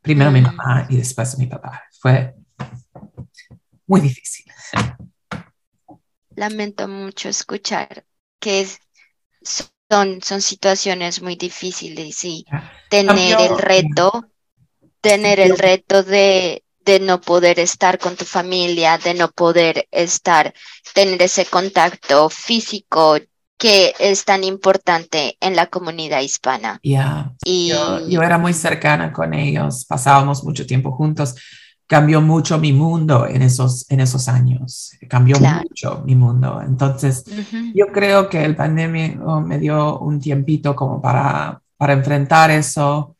Primero 0.00 0.30
mi 0.30 0.40
mm. 0.40 0.44
mamá 0.44 0.86
y 0.88 0.96
después 0.96 1.36
mi 1.38 1.46
papá. 1.46 1.82
Fue 2.00 2.34
muy 3.86 4.00
difícil. 4.00 4.44
lamento 6.36 6.88
mucho 6.88 7.28
escuchar 7.28 8.04
que 8.38 8.66
son, 9.42 10.20
son 10.22 10.40
situaciones 10.40 11.22
muy 11.22 11.36
difíciles 11.36 12.24
y 12.24 12.44
tener 12.90 13.40
el 13.40 13.58
reto, 13.58 14.30
tener 15.00 15.40
el 15.40 15.58
reto 15.58 16.02
de, 16.02 16.64
de 16.84 17.00
no 17.00 17.20
poder 17.20 17.58
estar 17.58 17.98
con 17.98 18.16
tu 18.16 18.24
familia, 18.24 18.98
de 18.98 19.14
no 19.14 19.28
poder 19.30 19.86
estar, 19.90 20.52
tener 20.94 21.22
ese 21.22 21.46
contacto 21.46 22.28
físico 22.28 23.16
que 23.56 23.94
es 23.98 24.24
tan 24.24 24.44
importante 24.44 25.36
en 25.40 25.56
la 25.56 25.66
comunidad 25.66 26.20
hispana. 26.20 26.80
Ya, 26.82 27.32
y... 27.44 27.68
yo, 27.68 28.22
era 28.22 28.38
muy 28.38 28.52
cercana 28.52 29.12
con 29.12 29.32
ellos, 29.32 29.84
pasábamos 29.86 30.44
mucho 30.44 30.66
tiempo 30.66 30.92
juntos. 30.92 31.34
Cambió 31.86 32.22
mucho 32.22 32.58
mi 32.58 32.72
mundo 32.72 33.26
en 33.26 33.42
esos, 33.42 33.84
en 33.90 34.00
esos 34.00 34.28
años, 34.28 34.92
cambió 35.08 35.36
mucho 35.38 36.02
mi 36.06 36.14
mundo. 36.14 36.62
Entonces, 36.66 37.24
yo 37.74 37.88
creo 37.92 38.30
que 38.30 38.42
el 38.42 38.56
pandemia 38.56 39.20
oh, 39.22 39.40
me 39.42 39.58
dio 39.58 39.98
un 39.98 40.18
tiempito 40.18 40.74
como 40.74 41.02
para, 41.02 41.60
para 41.76 41.92
enfrentar 41.92 42.50
eso, 42.50 43.14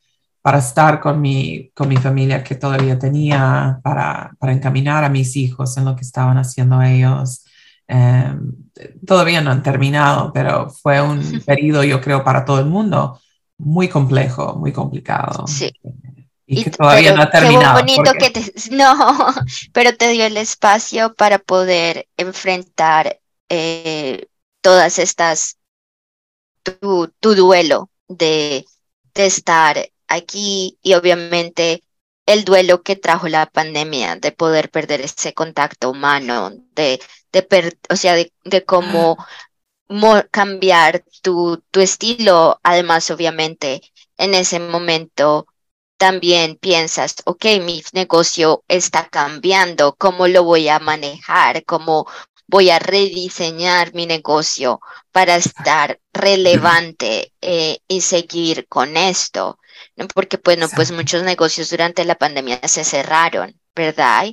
para 0.45 0.59
estar 0.59 1.01
con 1.01 1.23
mi, 1.23 1.71
con 1.71 1.89
mi 1.89 1.97
familia 1.97 2.45
que 2.45 2.55
todavía 2.55 2.99
tenía, 2.99 3.81
para, 3.83 4.31
para 4.39 4.53
encaminar 4.53 5.03
a 5.03 5.09
mis 5.09 5.37
hijos 5.37 5.75
en 5.79 5.87
lo 5.87 5.97
que 5.97 6.03
estaban 6.03 6.37
haciendo 6.37 6.83
ellos. 6.83 7.47
Em, 7.89 8.53
todavía 9.07 9.41
no 9.41 9.53
han 9.53 9.63
terminado, 9.63 10.35
pero 10.35 10.69
fue 10.69 11.01
un 11.01 11.41
periodo, 11.47 11.83
yo 11.83 11.99
creo, 11.99 12.23
para 12.23 12.45
todo 12.45 12.59
el 12.59 12.67
mundo 12.67 13.19
muy 13.57 13.89
complejo, 13.89 14.55
muy 14.57 14.71
complicado. 14.71 15.47
Sí. 15.47 15.73
Y, 16.45 16.65
que 16.65 16.71
todavía 16.73 17.15
no 17.15 17.23
ha 17.23 17.31
terminado. 17.31 17.83
Qué 17.83 17.97
bonito 17.97 18.13
que 18.13 18.29
te, 18.29 18.53
no, 18.71 19.17
pero 19.73 19.97
te 19.97 20.11
dio 20.11 20.27
el 20.27 20.37
espacio 20.37 21.15
para 21.15 21.39
poder 21.39 22.07
enfrentar 22.19 23.19
eh, 23.49 24.27
todas 24.61 24.99
estas, 24.99 25.57
tu, 26.63 27.11
tu 27.19 27.35
duelo 27.35 27.89
de, 28.09 28.67
de 29.15 29.25
estar 29.25 29.89
aquí 30.09 30.79
y 30.83 30.95
obviamente 30.95 31.85
el 32.27 32.45
duelo 32.45 32.83
que 32.83 32.97
trajo 32.97 33.29
la 33.29 33.47
pandemia, 33.47 34.17
de 34.17 34.33
poder 34.33 34.71
perder 34.71 35.01
ese 35.03 35.35
contacto 35.35 35.91
humano, 35.91 36.51
de, 36.75 37.01
de 37.33 37.77
o 37.91 37.97
sea, 37.97 38.15
de, 38.15 38.33
de 38.45 38.65
cómo 38.65 39.19
cambiar 40.31 41.05
tu, 41.23 41.63
tu 41.71 41.81
estilo. 41.81 42.61
Además, 42.63 43.11
obviamente, 43.11 43.83
en 44.17 44.35
ese 44.35 44.59
momento 44.61 45.47
también 45.97 46.57
piensas, 46.57 47.17
ok, 47.25 47.45
mi 47.63 47.83
negocio 47.93 48.65
está 48.69 49.09
cambiando, 49.09 49.95
¿cómo 49.97 50.27
lo 50.29 50.45
voy 50.45 50.69
a 50.69 50.79
manejar? 50.79 51.65
¿Cómo 51.65 52.07
voy 52.47 52.71
a 52.71 52.79
rediseñar 52.79 53.95
mi 53.95 54.07
negocio 54.07 54.81
para 55.13 55.37
estar 55.37 56.01
relevante 56.13 57.33
eh, 57.41 57.79
y 57.89 58.01
seguir 58.03 58.67
con 58.69 58.97
esto? 58.97 59.59
Porque, 60.15 60.41
bueno, 60.43 60.67
pues 60.75 60.91
muchos 60.93 61.23
negocios 61.23 61.71
durante 61.71 62.05
la 62.05 62.17
pandemia 62.17 62.61
se 62.65 62.85
cerraron, 62.85 63.55
¿verdad? 63.75 64.27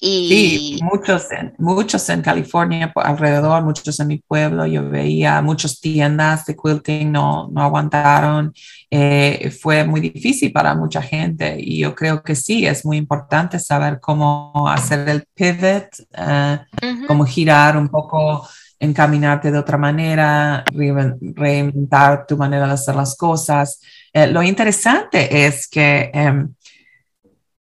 Y... 0.00 0.28
Sí, 0.28 0.78
muchos 0.82 1.30
en, 1.32 1.54
muchos 1.58 2.08
en 2.08 2.22
California 2.22 2.92
alrededor, 2.94 3.64
muchos 3.64 3.98
en 3.98 4.06
mi 4.06 4.18
pueblo, 4.18 4.64
yo 4.64 4.88
veía 4.88 5.42
muchas 5.42 5.80
tiendas 5.80 6.46
de 6.46 6.54
quilting 6.56 7.10
no, 7.10 7.48
no 7.50 7.62
aguantaron. 7.62 8.52
Eh, 8.90 9.50
fue 9.60 9.84
muy 9.84 10.00
difícil 10.00 10.52
para 10.52 10.74
mucha 10.74 11.02
gente 11.02 11.56
y 11.58 11.80
yo 11.80 11.94
creo 11.94 12.22
que 12.22 12.36
sí, 12.36 12.66
es 12.66 12.84
muy 12.84 12.96
importante 12.96 13.58
saber 13.58 13.98
cómo 13.98 14.68
hacer 14.68 15.08
el 15.08 15.24
pivot, 15.34 15.88
eh, 16.16 16.60
cómo 17.08 17.24
girar 17.24 17.76
un 17.76 17.88
poco, 17.88 18.46
encaminarte 18.78 19.50
de 19.50 19.58
otra 19.58 19.76
manera, 19.76 20.64
reinventar 20.72 22.26
tu 22.26 22.36
manera 22.36 22.68
de 22.68 22.74
hacer 22.74 22.94
las 22.94 23.16
cosas. 23.16 23.80
Eh, 24.12 24.26
lo 24.26 24.42
interesante 24.42 25.46
es 25.46 25.68
que 25.68 26.10
em, 26.12 26.54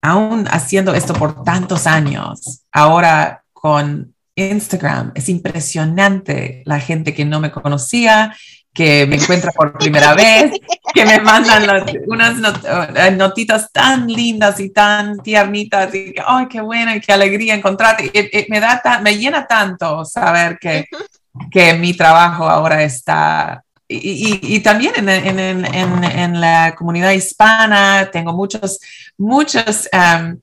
aún 0.02 0.46
haciendo 0.50 0.94
esto 0.94 1.14
por 1.14 1.44
tantos 1.44 1.86
años, 1.86 2.64
ahora 2.72 3.44
con 3.52 4.14
Instagram, 4.34 5.12
es 5.14 5.28
impresionante 5.28 6.62
la 6.64 6.80
gente 6.80 7.14
que 7.14 7.24
no 7.24 7.38
me 7.38 7.52
conocía, 7.52 8.34
que 8.74 9.06
me 9.06 9.16
encuentra 9.16 9.52
por 9.52 9.78
primera 9.78 10.14
vez, 10.16 10.52
que 10.94 11.04
me 11.04 11.20
mandan 11.20 11.84
unas 12.06 12.36
eh, 12.96 13.10
notitas 13.12 13.70
tan 13.70 14.06
lindas 14.06 14.58
y 14.60 14.70
tan 14.70 15.18
tiernitas 15.18 15.94
y 15.94 16.12
que, 16.12 16.22
¡ay, 16.26 16.46
qué 16.48 16.60
buena 16.60 16.96
y 16.96 17.00
qué 17.00 17.12
alegría 17.12 17.54
encontrarte! 17.54 18.10
me, 18.48 18.60
da 18.60 19.00
me 19.02 19.16
llena 19.16 19.46
tanto 19.46 20.04
saber 20.04 20.58
que, 20.58 20.86
que 21.50 21.74
mi 21.74 21.94
trabajo 21.94 22.48
ahora 22.48 22.82
está 22.82 23.62
y, 23.92 24.60
también 24.60 24.92
en, 24.96 25.08
en, 25.08 25.38
en, 25.38 26.04
en, 26.04 26.40
la 26.40 26.74
comunidad 26.76 27.12
hispana 27.12 28.08
tengo 28.12 28.32
muchos, 28.32 28.80
muchos 29.18 29.88
um, 29.92 30.38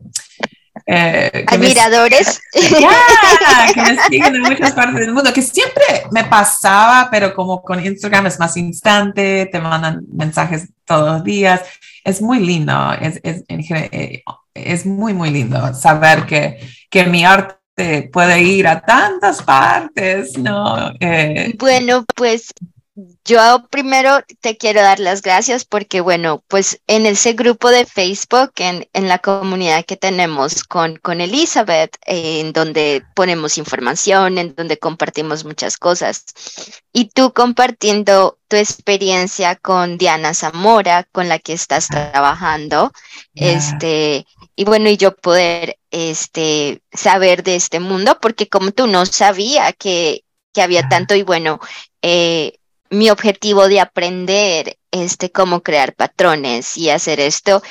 eh, 0.86 1.46
admiradores. 1.48 2.42
que 2.52 3.82
me 3.82 3.98
siguen 4.10 4.36
en 4.36 4.42
muchas 4.42 4.72
partes 4.74 4.96
del 4.96 5.14
mundo, 5.14 5.32
que 5.34 5.42
siempre 5.42 6.04
me 6.12 6.24
pasaba, 6.24 7.10
pero 7.12 7.34
como 7.36 7.62
con 7.62 7.84
Instagram 7.84 8.28
es 8.28 8.40
más 8.40 8.58
instante, 8.58 9.48
te 9.52 9.60
mandan 9.60 10.02
mensajes 10.12 10.70
todos 10.86 11.14
los 11.14 11.24
días. 11.24 11.62
Es 12.04 12.22
muy 12.22 12.40
lindo, 12.40 12.94
es, 12.94 13.20
es, 13.24 13.44
eh, 13.48 14.24
es 14.54 14.86
muy, 14.86 15.14
muy 15.14 15.30
lindo 15.30 15.74
saber 15.74 16.26
que, 16.26 16.60
que 16.90 17.06
mi 17.06 17.24
arte 17.24 18.10
puede 18.12 18.42
ir 18.42 18.68
a 18.68 18.82
tantas 18.82 19.44
partes, 19.44 20.38
¿no? 20.38 20.92
Eh, 21.00 21.54
bueno, 21.60 22.06
pues 22.16 22.52
yo 23.26 23.68
primero 23.70 24.22
te 24.42 24.58
quiero 24.58 24.82
dar 24.82 25.00
las 25.00 25.22
gracias 25.22 25.66
porque, 25.66 26.02
bueno, 26.02 26.44
pues 26.48 26.82
en 26.88 27.06
ese 27.06 27.34
grupo 27.34 27.70
de 27.70 27.86
Facebook, 27.86 28.52
en, 28.58 28.88
en 28.94 29.08
la 29.08 29.20
comunidad 29.20 29.86
que 29.86 29.98
tenemos 29.98 30.64
con, 30.64 30.98
con 30.98 31.22
Elizabeth, 31.22 31.96
en 32.06 32.54
donde 32.54 33.04
ponemos 33.16 33.58
información, 33.58 34.38
en 34.38 34.56
donde 34.56 34.78
compartimos 34.78 35.46
muchas 35.46 35.78
cosas, 35.78 36.26
y 36.92 37.06
tú 37.10 37.34
compartiendo 37.34 38.38
tu 38.48 38.56
experiencia 38.56 39.56
con 39.56 39.98
Diana 39.98 40.34
Zamora, 40.34 41.04
con 41.12 41.30
la 41.30 41.40
que 41.40 41.54
estás 41.54 41.88
trabajando, 41.88 42.92
este, 43.36 44.26
y 44.56 44.66
bueno, 44.66 44.90
y 44.90 44.98
yo 44.98 45.16
poder 45.16 45.78
este, 45.92 46.82
saber 46.92 47.44
de 47.44 47.56
este 47.56 47.80
mundo, 47.80 48.18
porque 48.22 48.50
como 48.50 48.72
tú 48.72 48.88
no 48.88 49.06
sabía 49.06 49.72
que, 49.74 50.24
que 50.54 50.62
había 50.62 50.90
tanto, 50.90 51.16
y 51.16 51.22
bueno, 51.22 51.60
eh, 52.02 52.59
mi 52.90 53.10
objetivo 53.10 53.68
de 53.68 53.80
aprender 53.80 54.78
este, 54.92 55.32
cómo 55.32 55.62
crear 55.62 55.96
patrones 55.96 56.78
y 56.78 56.90
hacer 56.90 57.20
esto 57.20 57.62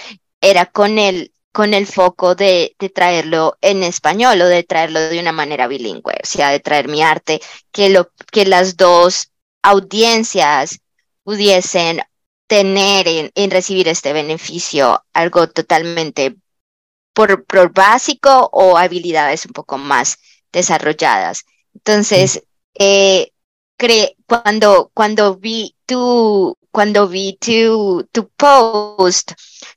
era 0.41 0.67
con 0.67 0.99
el, 0.99 1.33
con 1.53 1.75
el 1.75 1.87
foco 1.87 2.35
de, 2.35 2.77
de, 2.79 2.89
traerlo 2.89 3.57
en 3.61 3.83
español 3.83 4.41
o 4.41 4.47
de 4.47 4.63
traerlo 4.63 5.01
de 5.01 5.19
una 5.19 5.33
manera 5.33 5.67
bilingüe, 5.67 6.15
o 6.23 6.27
sea, 6.27 6.51
de 6.51 6.61
traer 6.61 6.89
mi 6.89 7.03
arte, 7.03 7.41
que, 7.73 7.89
lo, 7.89 8.13
que 8.31 8.47
las 8.47 8.77
dos 8.77 9.33
audiencias 9.63 10.81
pudiesen 11.25 12.01
tener 12.47 13.09
en, 13.09 13.31
en 13.35 13.51
recibir 13.51 13.89
este 13.89 14.13
beneficio 14.13 15.05
algo 15.13 15.49
totalmente 15.49 16.37
por, 17.13 17.45
por, 17.45 17.73
básico 17.73 18.49
o 18.53 18.79
habilidades 18.79 19.45
un 19.45 19.53
poco 19.53 19.77
más 19.77 20.19
desarrolladas. 20.53 21.45
Entonces, 21.75 22.45
eh, 22.75 23.33
cuando, 24.27 24.91
cuando 24.95 25.37
vi 25.37 25.75
tu, 25.87 26.57
cuando 26.71 27.09
vi 27.09 27.37
tu, 27.41 28.07
tu 28.13 28.29
post, 28.29 29.33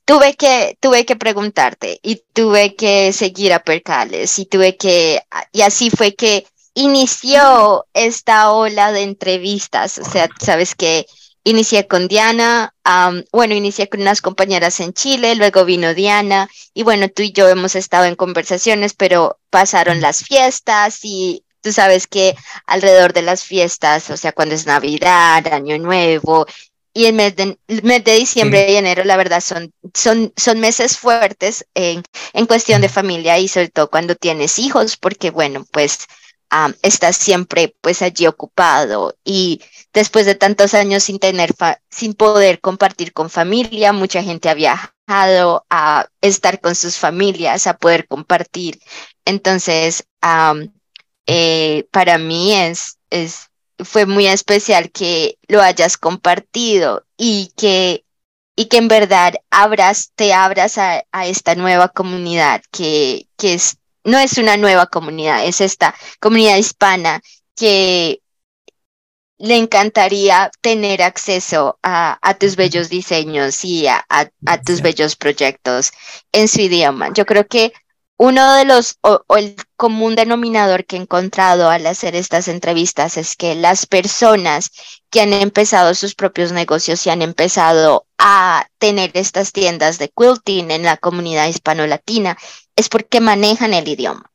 tuve 0.05 0.35
que, 0.35 0.77
tuve 0.79 1.05
que 1.05 1.15
preguntarte 1.15 1.99
y 2.01 2.23
tuve 2.33 2.75
que 2.75 3.13
seguir 3.13 3.53
a 3.53 3.63
Percales 3.63 4.37
y 4.39 4.45
tuve 4.45 4.77
que, 4.77 5.21
y 5.51 5.61
así 5.61 5.89
fue 5.89 6.15
que 6.15 6.45
inició 6.73 7.85
esta 7.93 8.51
ola 8.51 8.91
de 8.91 9.03
entrevistas. 9.03 9.99
O 9.99 10.05
sea, 10.05 10.29
sabes 10.39 10.75
que 10.75 11.05
inicié 11.43 11.87
con 11.87 12.07
Diana, 12.07 12.73
bueno, 13.31 13.55
inicié 13.55 13.89
con 13.89 14.01
unas 14.01 14.21
compañeras 14.21 14.79
en 14.79 14.93
Chile, 14.93 15.35
luego 15.35 15.65
vino 15.65 15.93
Diana 15.93 16.49
y 16.73 16.83
bueno, 16.83 17.09
tú 17.09 17.23
y 17.23 17.31
yo 17.31 17.47
hemos 17.49 17.75
estado 17.75 18.05
en 18.05 18.15
conversaciones, 18.15 18.93
pero 18.93 19.39
pasaron 19.49 20.01
las 20.01 20.23
fiestas 20.23 20.99
y 21.03 21.43
Tú 21.61 21.71
sabes 21.71 22.07
que 22.07 22.35
alrededor 22.65 23.13
de 23.13 23.21
las 23.21 23.43
fiestas, 23.43 24.09
o 24.09 24.17
sea, 24.17 24.31
cuando 24.33 24.55
es 24.55 24.65
Navidad, 24.65 25.45
Año 25.47 25.77
Nuevo 25.77 26.45
y 26.93 27.05
el 27.05 27.13
mes 27.13 27.35
de, 27.35 27.57
mes 27.83 28.03
de 28.03 28.15
diciembre 28.15 28.71
y 28.71 28.75
enero, 28.75 29.03
la 29.05 29.15
verdad, 29.17 29.41
son, 29.41 29.71
son, 29.93 30.33
son 30.35 30.59
meses 30.59 30.97
fuertes 30.97 31.65
en, 31.73 32.03
en 32.33 32.45
cuestión 32.45 32.81
de 32.81 32.89
familia 32.89 33.39
y 33.39 33.47
sobre 33.47 33.69
todo 33.69 33.89
cuando 33.89 34.15
tienes 34.15 34.59
hijos, 34.59 34.97
porque 34.97 35.31
bueno, 35.31 35.65
pues 35.71 36.07
estás 36.81 37.15
siempre 37.15 37.75
pues 37.81 38.01
allí 38.01 38.27
ocupado 38.27 39.15
y 39.23 39.61
después 39.93 40.25
de 40.25 40.35
tantos 40.35 40.73
años 40.73 41.03
sin 41.03 41.19
tener, 41.19 41.53
sin 41.89 42.13
poder 42.13 42.59
compartir 42.59 43.13
con 43.13 43.29
familia, 43.29 43.93
mucha 43.93 44.21
gente 44.21 44.49
ha 44.49 44.53
viajado 44.53 45.65
a 45.69 46.07
estar 46.19 46.59
con 46.59 46.75
sus 46.75 46.97
familias, 46.97 47.67
a 47.67 47.77
poder 47.77 48.07
compartir. 48.07 48.79
Entonces, 49.25 50.03
eh, 51.25 51.87
para 51.91 52.17
mí 52.17 52.53
es, 52.53 52.97
es, 53.09 53.49
fue 53.79 54.05
muy 54.05 54.27
especial 54.27 54.91
que 54.91 55.37
lo 55.47 55.61
hayas 55.61 55.97
compartido 55.97 57.05
y 57.17 57.51
que, 57.57 58.05
y 58.55 58.65
que 58.65 58.77
en 58.77 58.87
verdad 58.87 59.35
abras, 59.49 60.11
te 60.15 60.33
abras 60.33 60.77
a, 60.77 61.03
a 61.11 61.27
esta 61.27 61.55
nueva 61.55 61.89
comunidad 61.89 62.61
que, 62.71 63.27
que 63.37 63.53
es, 63.53 63.77
no 64.03 64.17
es 64.19 64.37
una 64.37 64.57
nueva 64.57 64.87
comunidad, 64.87 65.45
es 65.45 65.61
esta 65.61 65.95
comunidad 66.19 66.57
hispana 66.57 67.21
que 67.55 68.21
le 69.37 69.57
encantaría 69.57 70.51
tener 70.61 71.01
acceso 71.01 71.79
a, 71.81 72.19
a 72.21 72.35
tus 72.35 72.55
bellos 72.55 72.89
diseños 72.89 73.65
y 73.65 73.87
a, 73.87 74.05
a, 74.07 74.29
a 74.45 74.61
tus 74.61 74.81
bellos 74.81 75.15
proyectos 75.15 75.91
en 76.31 76.47
su 76.47 76.61
idioma. 76.61 77.11
Yo 77.11 77.25
creo 77.25 77.47
que 77.47 77.73
uno 78.23 78.53
de 78.53 78.65
los, 78.65 78.99
o, 79.01 79.23
o, 79.25 79.37
el 79.37 79.55
común 79.75 80.15
denominador 80.15 80.85
que 80.85 80.95
he 80.95 80.99
encontrado 80.99 81.71
al 81.71 81.87
hacer 81.87 82.15
estas 82.15 82.47
entrevistas 82.47 83.17
es 83.17 83.35
que 83.35 83.55
las 83.55 83.87
personas 83.87 84.69
que 85.09 85.21
han 85.21 85.33
empezado 85.33 85.95
sus 85.95 86.13
propios 86.13 86.51
negocios 86.51 87.03
y 87.07 87.09
han 87.09 87.23
empezado 87.23 88.05
a 88.19 88.67
tener 88.77 89.09
estas 89.15 89.51
tiendas 89.53 89.97
de 89.97 90.09
quilting 90.15 90.69
en 90.69 90.83
la 90.83 90.97
comunidad 90.97 91.47
hispano-latina 91.47 92.37
es 92.75 92.89
porque 92.89 93.21
manejan 93.21 93.73
el 93.73 93.87
idioma, 93.87 94.31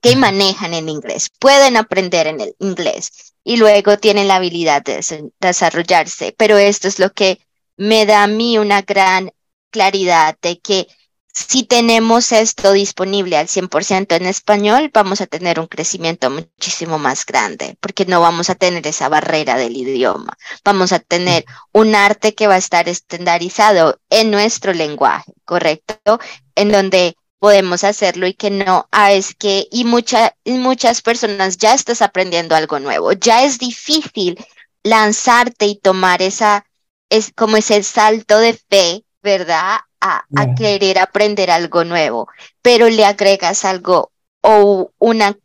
que 0.00 0.16
manejan 0.16 0.72
el 0.72 0.88
inglés, 0.88 1.28
pueden 1.38 1.76
aprender 1.76 2.26
en 2.26 2.40
el 2.40 2.56
inglés 2.58 3.34
y 3.44 3.58
luego 3.58 3.98
tienen 3.98 4.28
la 4.28 4.36
habilidad 4.36 4.80
de 4.82 5.30
desarrollarse. 5.40 6.34
Pero 6.38 6.56
esto 6.56 6.88
es 6.88 6.98
lo 6.98 7.12
que 7.12 7.38
me 7.76 8.06
da 8.06 8.22
a 8.22 8.28
mí 8.28 8.56
una 8.56 8.80
gran 8.80 9.30
claridad 9.70 10.38
de 10.40 10.58
que 10.58 10.88
si 11.32 11.64
tenemos 11.64 12.30
esto 12.30 12.72
disponible 12.72 13.38
al 13.38 13.48
100% 13.48 14.16
en 14.16 14.26
español, 14.26 14.90
vamos 14.92 15.22
a 15.22 15.26
tener 15.26 15.58
un 15.60 15.66
crecimiento 15.66 16.28
muchísimo 16.28 16.98
más 16.98 17.24
grande, 17.24 17.76
porque 17.80 18.04
no 18.04 18.20
vamos 18.20 18.50
a 18.50 18.54
tener 18.54 18.86
esa 18.86 19.08
barrera 19.08 19.56
del 19.56 19.76
idioma. 19.76 20.36
Vamos 20.62 20.92
a 20.92 20.98
tener 20.98 21.46
un 21.72 21.94
arte 21.94 22.34
que 22.34 22.46
va 22.46 22.54
a 22.54 22.58
estar 22.58 22.86
estandarizado 22.88 23.98
en 24.10 24.30
nuestro 24.30 24.74
lenguaje, 24.74 25.32
¿correcto? 25.46 26.20
En 26.54 26.70
donde 26.70 27.16
podemos 27.38 27.82
hacerlo 27.82 28.26
y 28.26 28.34
que 28.34 28.50
no, 28.50 28.86
ah, 28.92 29.12
es 29.12 29.34
que, 29.34 29.66
y, 29.70 29.84
mucha, 29.84 30.36
y 30.44 30.52
muchas 30.52 31.00
personas 31.00 31.56
ya 31.56 31.72
estás 31.72 32.02
aprendiendo 32.02 32.54
algo 32.54 32.78
nuevo, 32.78 33.12
ya 33.12 33.42
es 33.42 33.58
difícil 33.58 34.38
lanzarte 34.82 35.66
y 35.66 35.76
tomar 35.76 36.20
esa, 36.20 36.66
es 37.08 37.32
como 37.34 37.56
ese 37.56 37.82
salto 37.82 38.38
de 38.38 38.52
fe, 38.52 39.04
¿verdad? 39.22 39.78
A, 40.02 40.24
a, 40.34 40.54
querer 40.56 40.98
aprender 40.98 41.50
algo 41.50 41.84
nuevo, 41.84 42.28
pero 42.60 42.90
le 42.90 43.04
agregas 43.04 43.64
algo 43.64 44.10
o 44.42 44.90
una, 44.98 45.38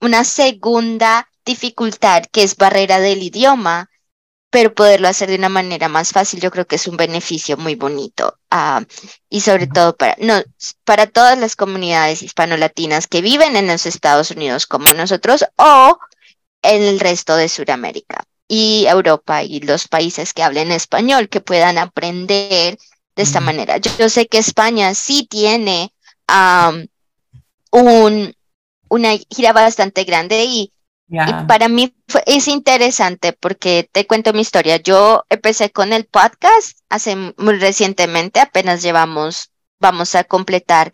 una 0.00 0.24
segunda 0.24 1.28
dificultad 1.44 2.24
que 2.32 2.42
es 2.42 2.56
barrera 2.56 2.98
del 2.98 3.22
idioma, 3.22 3.88
pero 4.50 4.74
poderlo 4.74 5.08
hacer 5.08 5.30
de 5.30 5.36
una 5.36 5.48
manera 5.48 5.88
más 5.88 6.10
fácil, 6.10 6.40
yo 6.40 6.50
creo 6.50 6.66
que 6.66 6.76
es 6.76 6.86
un 6.88 6.96
beneficio 6.96 7.56
muy 7.56 7.76
bonito. 7.76 8.36
Uh, 8.50 8.84
y 9.30 9.40
sobre 9.40 9.66
todo 9.66 9.96
para, 9.96 10.16
no, 10.18 10.42
para 10.84 11.06
todas 11.06 11.38
las 11.38 11.56
comunidades 11.56 12.22
hispano-latinas 12.22 13.06
que 13.06 13.22
viven 13.22 13.56
en 13.56 13.68
los 13.68 13.86
Estados 13.86 14.30
Unidos 14.30 14.66
como 14.66 14.92
nosotros 14.92 15.44
o 15.56 15.98
en 16.60 16.82
el 16.82 17.00
resto 17.00 17.36
de 17.36 17.48
Sudamérica 17.48 18.24
y 18.46 18.84
Europa 18.86 19.42
y 19.42 19.60
los 19.60 19.88
países 19.88 20.34
que 20.34 20.42
hablen 20.42 20.70
español, 20.72 21.30
que 21.30 21.40
puedan 21.40 21.78
aprender 21.78 22.76
de 23.16 23.22
esta 23.22 23.40
manera. 23.40 23.76
Yo, 23.78 23.90
yo, 23.98 24.08
sé 24.08 24.26
que 24.26 24.38
España 24.38 24.94
sí 24.94 25.26
tiene 25.28 25.92
um, 26.28 26.86
un, 27.70 28.34
una 28.88 29.10
gira 29.30 29.52
bastante 29.52 30.04
grande 30.04 30.44
y, 30.44 30.72
yeah. 31.08 31.42
y 31.42 31.46
para 31.46 31.68
mí 31.68 31.94
fue, 32.08 32.22
es 32.26 32.48
interesante 32.48 33.32
porque 33.32 33.88
te 33.90 34.06
cuento 34.06 34.32
mi 34.32 34.40
historia. 34.40 34.76
Yo 34.76 35.24
empecé 35.28 35.70
con 35.70 35.92
el 35.92 36.06
podcast 36.06 36.78
hace 36.88 37.16
muy 37.16 37.58
recientemente, 37.58 38.40
apenas 38.40 38.82
llevamos, 38.82 39.50
vamos 39.78 40.14
a 40.14 40.24
completar 40.24 40.92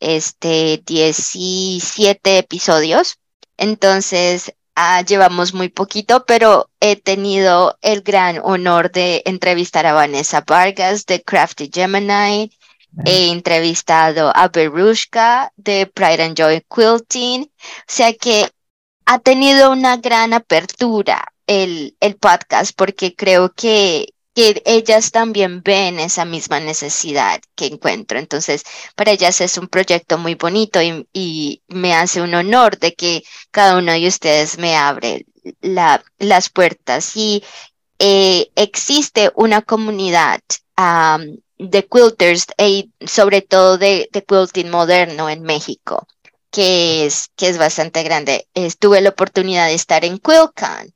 este 0.00 0.82
17 0.84 2.38
episodios. 2.38 3.18
Entonces, 3.56 4.54
Uh, 4.80 5.04
llevamos 5.04 5.52
muy 5.52 5.68
poquito, 5.68 6.24
pero 6.24 6.70
he 6.80 6.96
tenido 6.96 7.76
el 7.82 8.00
gran 8.00 8.40
honor 8.42 8.90
de 8.90 9.22
entrevistar 9.26 9.84
a 9.84 9.92
Vanessa 9.92 10.42
Vargas 10.46 11.04
de 11.04 11.22
Crafty 11.22 11.70
Gemini. 11.70 12.50
He 13.04 13.30
entrevistado 13.30 14.32
a 14.34 14.48
Berushka 14.48 15.52
de 15.56 15.84
Pride 15.84 16.22
and 16.22 16.34
Joy 16.34 16.64
Quilting. 16.74 17.42
O 17.42 17.48
sea 17.86 18.14
que 18.14 18.50
ha 19.04 19.18
tenido 19.18 19.70
una 19.70 19.98
gran 19.98 20.32
apertura 20.32 21.30
el, 21.46 21.94
el 22.00 22.16
podcast 22.16 22.72
porque 22.74 23.14
creo 23.14 23.52
que, 23.52 24.14
que 24.34 24.62
ellas 24.64 25.10
también 25.10 25.62
ven 25.62 25.98
esa 26.00 26.24
misma 26.24 26.60
necesidad 26.60 27.40
que 27.54 27.66
encuentro. 27.66 28.18
Entonces, 28.18 28.62
para 28.94 29.12
ellas 29.12 29.40
es 29.40 29.58
un 29.58 29.68
proyecto 29.68 30.18
muy 30.18 30.34
bonito 30.34 30.80
y, 30.82 31.62
me 31.68 31.94
hace 31.94 32.20
un 32.22 32.34
honor 32.34 32.78
de 32.78 32.94
que 32.94 33.22
cada 33.50 33.78
uno 33.78 33.92
de 33.92 34.06
ustedes 34.06 34.58
me 34.58 34.76
abre 34.76 35.26
la, 35.60 36.04
las 36.18 36.48
puertas. 36.50 37.16
Y 37.16 37.42
eh, 37.98 38.50
existe 38.56 39.32
una 39.34 39.62
comunidad 39.62 40.40
de 41.58 41.86
quilters 41.86 42.46
y 42.58 42.90
sobre 43.06 43.42
todo 43.42 43.78
de, 43.78 44.08
de, 44.12 44.24
quilting 44.24 44.70
moderno 44.70 45.28
en 45.28 45.42
México, 45.42 46.06
que 46.50 47.06
es, 47.06 47.28
que 47.36 47.48
es 47.48 47.58
bastante 47.58 48.02
grande. 48.02 48.48
Tuve 48.78 49.00
la 49.00 49.10
oportunidad 49.10 49.66
de 49.66 49.74
estar 49.74 50.04
en 50.04 50.18
QuiltCon 50.18 50.94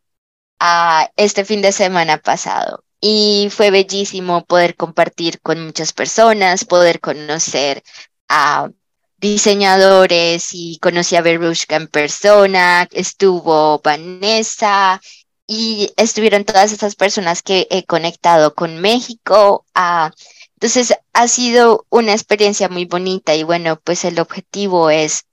uh, 0.60 1.06
este 1.16 1.44
fin 1.44 1.62
de 1.62 1.72
semana 1.72 2.18
pasado 2.18 2.83
y 3.06 3.50
fue 3.50 3.70
bellísimo 3.70 4.46
poder 4.46 4.76
compartir 4.76 5.38
con 5.42 5.62
muchas 5.62 5.92
personas, 5.92 6.64
poder 6.64 7.00
conocer 7.00 7.82
a 8.30 8.70
diseñadores 9.18 10.54
y 10.54 10.78
conocí 10.78 11.14
a 11.14 11.20
Berushka 11.20 11.76
en 11.76 11.88
persona, 11.88 12.88
estuvo 12.92 13.78
Vanessa 13.84 15.02
y 15.46 15.92
estuvieron 15.98 16.46
todas 16.46 16.72
esas 16.72 16.94
personas 16.94 17.42
que 17.42 17.66
he 17.70 17.84
conectado 17.84 18.54
con 18.54 18.80
México. 18.80 19.66
Uh, 19.76 20.08
entonces 20.54 20.94
ha 21.12 21.28
sido 21.28 21.84
una 21.90 22.12
experiencia 22.12 22.70
muy 22.70 22.86
bonita 22.86 23.34
y 23.34 23.42
bueno, 23.42 23.78
pues 23.84 24.06
el 24.06 24.18
objetivo 24.18 24.88
es 24.88 25.26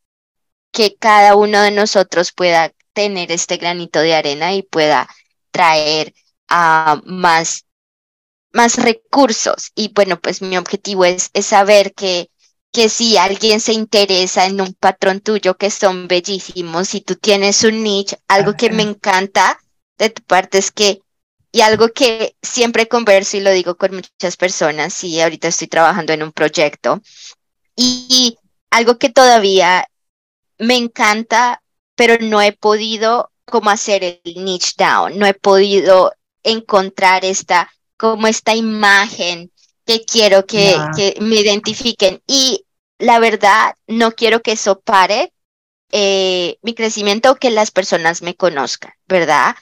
que 0.74 0.98
cada 0.98 1.38
uno 1.38 1.62
de 1.62 1.72
nosotros 1.72 2.34
pueda 2.34 2.74
tener 2.92 3.32
este 3.32 3.56
granito 3.56 4.00
de 4.02 4.14
arena 4.14 4.54
y 4.54 4.62
pueda 4.62 5.08
traer 5.52 6.14
a 6.52 7.02
más, 7.06 7.66
más 8.52 8.76
recursos. 8.76 9.72
Y 9.74 9.94
bueno, 9.94 10.20
pues 10.20 10.42
mi 10.42 10.58
objetivo 10.58 11.06
es, 11.06 11.32
es 11.34 11.48
saber 11.48 11.94
que, 11.94 12.30
que 12.72 12.90
si 12.90 13.18
alguien 13.18 13.62
se 13.62 13.74
interesa 13.74 14.46
en 14.46 14.60
un 14.60 14.74
patrón 14.74 15.22
tuyo 15.22 15.56
que 15.56 15.72
son 15.72 16.08
bellísimos, 16.08 16.94
y 16.94 17.02
tú 17.02 17.16
tienes 17.16 17.64
un 17.64 17.82
niche, 17.82 18.20
algo 18.28 18.54
que 18.56 18.70
me 18.70 18.84
encanta 18.90 19.60
de 19.98 20.10
tu 20.10 20.22
parte 20.24 20.58
es 20.58 20.72
que, 20.72 21.02
y 21.54 21.62
algo 21.62 21.90
que 21.90 22.36
siempre 22.42 22.88
converso 22.88 23.38
y 23.38 23.42
lo 23.42 23.52
digo 23.52 23.76
con 23.78 23.96
muchas 23.96 24.36
personas, 24.36 25.04
y 25.06 25.22
ahorita 25.22 25.48
estoy 25.48 25.68
trabajando 25.68 26.12
en 26.12 26.24
un 26.24 26.34
proyecto, 26.34 27.02
y 27.78 28.38
algo 28.70 28.98
que 28.98 29.10
todavía 29.10 29.88
me 30.60 30.76
encanta, 30.76 31.62
pero 31.96 32.18
no 32.20 32.42
he 32.42 32.52
podido 32.52 33.32
como 33.46 33.70
hacer 33.70 34.04
el 34.04 34.44
niche 34.44 34.74
down, 34.78 35.18
no 35.18 35.26
he 35.26 35.34
podido 35.34 36.14
encontrar 36.44 37.26
esta, 37.26 37.72
como 37.98 38.28
esta 38.28 38.56
imagen 38.56 39.52
que 39.86 40.04
quiero 40.06 40.46
que, 40.46 40.70
yeah. 40.70 40.92
que 40.96 41.18
me 41.22 41.38
identifiquen. 41.38 42.22
Y 42.28 42.66
la 42.98 43.20
verdad, 43.20 43.76
no 43.88 44.12
quiero 44.12 44.42
que 44.42 44.54
eso 44.54 44.80
pare 44.80 45.34
eh, 45.92 46.58
mi 46.62 46.74
crecimiento, 46.74 47.36
que 47.36 47.50
las 47.50 47.72
personas 47.72 48.22
me 48.22 48.36
conozcan, 48.36 48.94
¿verdad? 49.08 49.56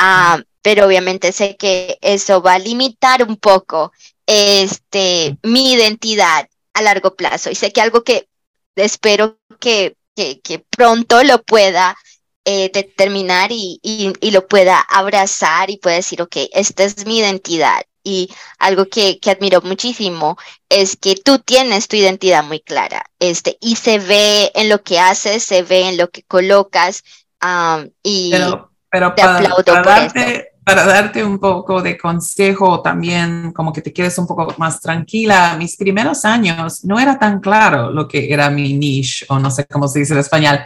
Uh, 0.00 0.42
pero 0.62 0.86
obviamente 0.86 1.32
sé 1.32 1.56
que 1.56 1.98
eso 2.00 2.42
va 2.42 2.54
a 2.54 2.58
limitar 2.58 3.22
un 3.22 3.36
poco 3.36 3.92
este, 4.26 5.38
mi 5.42 5.72
identidad 5.72 6.48
a 6.74 6.82
largo 6.82 7.14
plazo. 7.14 7.50
Y 7.50 7.54
sé 7.54 7.72
que 7.72 7.80
algo 7.80 8.02
que 8.02 8.28
espero 8.74 9.38
que, 9.60 9.96
que, 10.14 10.40
que 10.40 10.58
pronto 10.58 11.22
lo 11.22 11.42
pueda 11.42 11.96
eh, 12.50 12.70
determinar 12.72 13.52
y, 13.52 13.78
y, 13.82 14.10
y, 14.22 14.30
lo 14.30 14.46
pueda 14.46 14.80
abrazar 14.80 15.68
y 15.68 15.76
pueda 15.76 15.96
decir, 15.96 16.22
ok, 16.22 16.34
esta 16.54 16.82
es 16.84 17.04
mi 17.04 17.18
identidad. 17.18 17.82
Y 18.02 18.30
algo 18.58 18.86
que, 18.86 19.20
que, 19.20 19.30
admiro 19.30 19.60
muchísimo 19.60 20.38
es 20.70 20.96
que 20.96 21.14
tú 21.14 21.40
tienes 21.40 21.88
tu 21.88 21.96
identidad 21.96 22.42
muy 22.42 22.60
clara 22.60 23.04
este, 23.18 23.58
y 23.60 23.76
se 23.76 23.98
ve 23.98 24.50
en 24.54 24.70
lo 24.70 24.82
que 24.82 24.98
haces, 24.98 25.42
se 25.42 25.62
ve 25.62 25.90
en 25.90 25.98
lo 25.98 26.08
que 26.08 26.22
colocas 26.22 27.04
um, 27.42 27.86
y 28.02 28.30
pero, 28.30 28.70
pero 28.90 29.14
te 29.14 29.20
para, 29.20 29.36
aplaudo 29.36 29.64
para 29.64 29.82
por 29.82 29.92
darte, 29.92 30.34
eso. 30.36 30.44
Para 30.64 30.86
darte 30.86 31.22
un 31.22 31.38
poco 31.38 31.82
de 31.82 31.98
consejo 31.98 32.80
también, 32.80 33.52
como 33.52 33.74
que 33.74 33.82
te 33.82 33.92
quedes 33.92 34.16
un 34.16 34.26
poco 34.26 34.54
más 34.56 34.80
tranquila, 34.80 35.54
mis 35.58 35.76
primeros 35.76 36.24
años 36.24 36.82
no 36.86 36.98
era 36.98 37.18
tan 37.18 37.40
claro 37.40 37.90
lo 37.90 38.08
que 38.08 38.32
era 38.32 38.48
mi 38.48 38.72
niche 38.72 39.26
o 39.28 39.38
no 39.38 39.50
sé 39.50 39.66
cómo 39.66 39.86
se 39.86 39.98
dice 39.98 40.14
en 40.14 40.20
español 40.20 40.60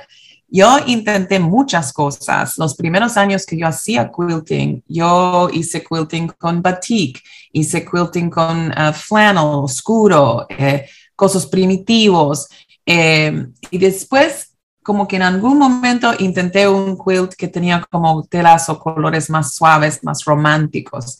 yo 0.52 0.76
intenté 0.86 1.40
muchas 1.40 1.94
cosas. 1.94 2.58
Los 2.58 2.74
primeros 2.74 3.16
años 3.16 3.46
que 3.46 3.56
yo 3.56 3.66
hacía 3.66 4.10
quilting, 4.14 4.84
yo 4.86 5.48
hice 5.50 5.82
quilting 5.82 6.28
con 6.38 6.60
batik, 6.60 7.22
hice 7.52 7.86
quilting 7.86 8.28
con 8.28 8.68
uh, 8.68 8.92
flannel 8.92 9.44
oscuro, 9.44 10.46
eh, 10.50 10.86
cosas 11.16 11.46
primitivos. 11.46 12.48
Eh, 12.84 13.46
y 13.70 13.78
después, 13.78 14.54
como 14.82 15.08
que 15.08 15.16
en 15.16 15.22
algún 15.22 15.58
momento 15.58 16.12
intenté 16.18 16.68
un 16.68 16.98
quilt 16.98 17.32
que 17.32 17.48
tenía 17.48 17.82
como 17.90 18.22
telas 18.24 18.68
o 18.68 18.78
colores 18.78 19.30
más 19.30 19.54
suaves, 19.54 20.04
más 20.04 20.22
románticos. 20.22 21.18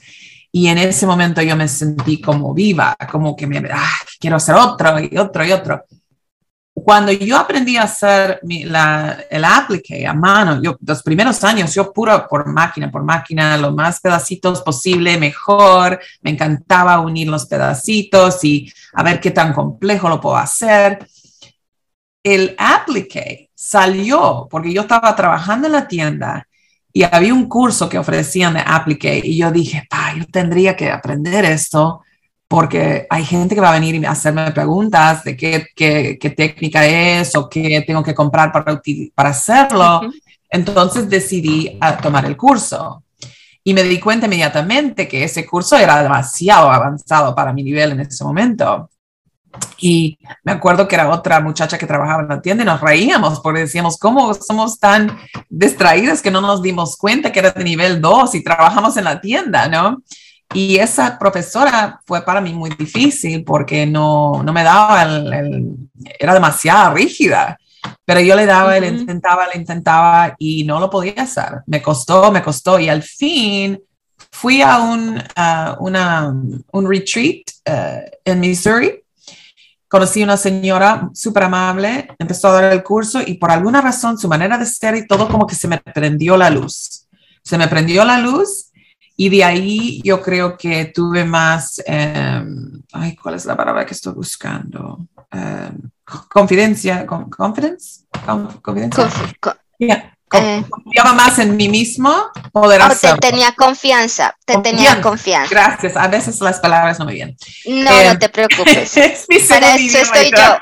Y 0.53 0.67
en 0.67 0.77
ese 0.77 1.07
momento 1.07 1.41
yo 1.41 1.57
me 1.57 1.69
sentí 1.69 2.21
como 2.21 2.53
viva, 2.53 2.95
como 3.11 3.35
que 3.35 3.47
me, 3.47 3.63
ah, 3.73 3.99
quiero 4.21 4.37
hacer 4.37 4.57
otro 4.57 5.01
y 5.01 5.17
otro 5.17 5.43
y 5.43 5.53
otro 5.53 5.83
cuando 6.75 7.13
yo 7.13 7.37
aprendí 7.37 7.77
a 7.77 7.83
hacer 7.83 8.41
el 8.43 9.45
applique 9.45 10.07
a 10.07 10.15
mano, 10.15 10.63
yo, 10.63 10.77
los 10.81 11.03
primeros 11.03 11.45
años, 11.45 11.75
yo 11.75 11.93
puro 11.93 12.27
por 12.29 12.47
máquina, 12.47 12.91
por 12.91 13.05
máquina, 13.05 13.57
lo 13.59 13.73
más 13.73 14.01
pedacitos 14.01 14.63
posible, 14.63 15.19
mejor. 15.19 16.01
Me 16.23 16.31
encantaba 16.31 17.01
unir 17.01 17.29
los 17.29 17.47
pedacitos 17.47 18.43
y 18.45 18.73
a 18.95 19.03
ver 19.03 19.21
qué 19.21 19.31
tan 19.31 19.53
complejo 19.53 20.09
lo 20.09 20.21
puedo 20.21 20.37
hacer. 20.37 21.07
El 22.23 22.55
applique 22.59 23.51
salió 23.55 24.49
porque 24.51 24.73
yo 24.73 24.83
estaba 24.83 25.15
trabajando 25.15 25.67
en 25.67 25.73
la 25.73 25.87
tienda 25.87 26.49
y 26.91 27.03
había 27.03 27.35
un 27.35 27.49
curso 27.49 27.89
que 27.89 27.99
ofrecían 27.99 28.55
de 28.55 28.63
applique 28.65 29.21
y 29.23 29.37
yo 29.37 29.51
dije, 29.51 29.87
pa, 29.91 30.15
yo 30.17 30.25
tendría 30.27 30.75
que 30.75 30.91
aprender 30.91 31.45
esto 31.45 32.03
porque 32.53 33.07
hay 33.09 33.25
gente 33.25 33.55
que 33.55 33.63
va 33.63 33.71
a 33.71 33.81
venir 33.81 34.07
a 34.07 34.11
hacerme 34.11 34.51
preguntas 34.51 35.25
de 35.25 35.35
qué, 35.35 35.69
qué, 35.75 36.19
qué 36.21 36.29
técnica 36.29 36.85
es 36.85 37.35
o 37.35 37.49
qué 37.49 37.83
tengo 37.87 38.03
que 38.03 38.15
comprar 38.15 38.53
para, 38.53 38.79
para 39.15 39.31
hacerlo. 39.31 40.03
Entonces 40.51 41.09
decidí 41.09 41.79
a 41.81 41.97
tomar 41.97 42.27
el 42.27 42.37
curso 42.37 43.05
y 43.65 43.73
me 43.73 43.83
di 43.83 43.99
cuenta 43.99 44.27
inmediatamente 44.27 45.09
que 45.09 45.25
ese 45.25 45.47
curso 45.47 45.79
era 45.79 46.03
demasiado 46.03 46.71
avanzado 46.71 47.35
para 47.35 47.55
mi 47.55 47.63
nivel 47.63 47.93
en 47.93 48.01
ese 48.01 48.23
momento. 48.23 48.91
Y 49.79 50.19
me 50.45 50.53
acuerdo 50.53 50.87
que 50.87 50.97
era 50.97 51.09
otra 51.09 51.41
muchacha 51.41 51.79
que 51.79 51.87
trabajaba 51.87 52.21
en 52.21 52.29
la 52.29 52.43
tienda 52.43 52.65
y 52.65 52.67
nos 52.67 52.83
reíamos 52.83 53.41
porque 53.41 53.61
decíamos, 53.61 53.97
¿cómo 53.97 54.35
somos 54.35 54.79
tan 54.79 55.17
distraídos 55.49 56.21
que 56.21 56.31
no 56.31 56.43
nos 56.43 56.61
dimos 56.61 56.99
cuenta 56.99 57.33
que 57.33 57.39
era 57.39 57.51
de 57.53 57.65
nivel 57.65 58.03
2 58.03 58.35
y 58.35 58.45
trabajamos 58.45 58.95
en 58.99 59.05
la 59.05 59.23
tienda, 59.23 59.69
¿no? 59.69 60.03
Y 60.55 60.77
esa 60.77 61.19
profesora 61.19 62.01
fue 62.07 62.23
para 62.25 62.41
mí 62.41 62.53
muy 62.53 62.71
difícil 62.71 63.45
porque 63.45 63.87
no, 63.87 64.43
no 64.43 64.53
me 64.53 64.63
daba 64.63 65.03
el, 65.03 65.77
era 66.19 66.35
demasiado 66.35 66.95
rígida, 66.95 67.59
pero 68.05 68.21
yo 68.21 68.37
le 68.37 68.47
daba, 68.47 68.79
le 68.79 68.89
intentaba, 68.89 69.47
le 69.53 69.59
intentaba 69.59 70.35
y 70.39 70.65
no 70.65 70.79
lo 70.81 70.91
podía 70.91 71.23
hacer. 71.23 71.63
Me 71.67 71.83
costó, 71.83 72.31
me 72.31 72.43
costó 72.43 72.79
y 72.79 72.89
al 72.89 73.03
fin 73.03 73.81
fui 74.31 74.63
a 74.63 74.79
un, 74.79 75.23
una, 75.81 76.35
un 76.73 76.91
retreat 76.91 77.43
eh, 77.65 78.11
en 78.25 78.41
Missouri. 78.41 78.99
Conocí 79.89 80.23
una 80.23 80.39
señora 80.39 81.11
súper 81.13 81.45
amable, 81.45 82.09
empezó 82.19 82.49
a 82.49 82.63
dar 82.63 82.73
el 82.73 82.83
curso 82.83 83.21
y 83.25 83.35
por 83.35 83.51
alguna 83.51 83.83
razón 83.83 84.17
su 84.17 84.27
manera 84.27 84.57
de 84.57 84.65
ser 84.65 84.97
y 84.97 85.07
todo 85.07 85.29
como 85.29 85.47
que 85.47 85.55
se 85.55 85.69
me 85.69 85.79
prendió 85.79 86.37
la 86.37 86.49
luz. 86.49 87.07
Se 87.45 87.59
me 87.59 87.69
prendió 87.69 88.05
la 88.05 88.19
luz 88.19 88.72
y 89.17 89.29
de 89.29 89.45
ahí 89.45 90.01
yo 90.05 90.23
creo 90.23 90.57
que 90.57 90.87
tuve 90.87 91.25
más, 91.25 91.83
em, 91.87 92.83
ay, 92.93 93.17
¿cuál 93.17 93.35
es 93.35 93.45
la 93.45 93.57
palabra 93.57 93.85
que 93.85 93.95
estoy 93.95 94.15
buscando? 94.15 95.07
Um, 95.33 95.91
confidencia, 96.29 97.07
confidence, 97.07 98.05
confidencia. 98.63 99.11
Eh. 100.35 100.65
confiaba 100.71 101.13
más 101.13 101.39
en 101.39 101.57
mí 101.57 101.69
mismo, 101.69 102.31
poder 102.53 102.81
oh, 102.81 102.89
Te 102.89 103.19
tenía 103.19 103.53
confianza, 103.53 104.35
te 104.47 104.57
tenía 104.59 105.01
confianza. 105.03 105.51
Gracias, 105.51 105.95
a 105.95 106.09
veces 106.09 106.41
las 106.41 106.59
palabras 106.59 106.99
no 106.99 107.05
me 107.05 107.13
vienen. 107.13 107.37
No, 107.67 107.91
no 107.91 108.11
em, 108.13 108.19
te 108.19 108.31
preocupes. 108.31 108.95
Para 109.49 109.75
eso 109.77 109.99
estoy 109.99 110.31
yo. 110.31 110.59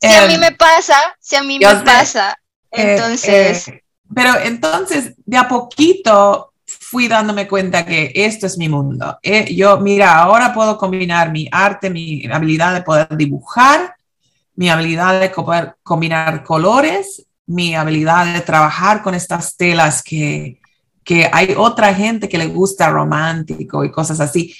si 0.00 0.14
a 0.14 0.26
mí 0.26 0.36
me 0.36 0.52
pasa, 0.52 0.96
si 1.18 1.36
a 1.36 1.42
mí 1.42 1.58
me 1.58 1.76
pasa, 1.76 2.36
eh, 2.70 2.92
entonces... 2.92 3.68
Eh, 3.68 3.81
pero 4.14 4.38
entonces, 4.42 5.14
de 5.24 5.36
a 5.36 5.48
poquito 5.48 6.52
fui 6.64 7.08
dándome 7.08 7.48
cuenta 7.48 7.84
que 7.84 8.12
esto 8.14 8.46
es 8.46 8.58
mi 8.58 8.68
mundo. 8.68 9.18
Eh, 9.22 9.54
yo, 9.54 9.78
mira, 9.78 10.18
ahora 10.18 10.52
puedo 10.52 10.76
combinar 10.76 11.30
mi 11.30 11.48
arte, 11.50 11.90
mi 11.90 12.24
habilidad 12.26 12.74
de 12.74 12.82
poder 12.82 13.16
dibujar, 13.16 13.94
mi 14.54 14.68
habilidad 14.68 15.20
de 15.20 15.30
poder 15.30 15.76
combinar 15.82 16.44
colores, 16.44 17.26
mi 17.46 17.74
habilidad 17.74 18.32
de 18.34 18.40
trabajar 18.40 19.02
con 19.02 19.14
estas 19.14 19.56
telas 19.56 20.02
que, 20.02 20.60
que 21.04 21.28
hay 21.32 21.54
otra 21.56 21.94
gente 21.94 22.28
que 22.28 22.38
le 22.38 22.46
gusta 22.46 22.90
romántico 22.90 23.84
y 23.84 23.90
cosas 23.90 24.20
así. 24.20 24.54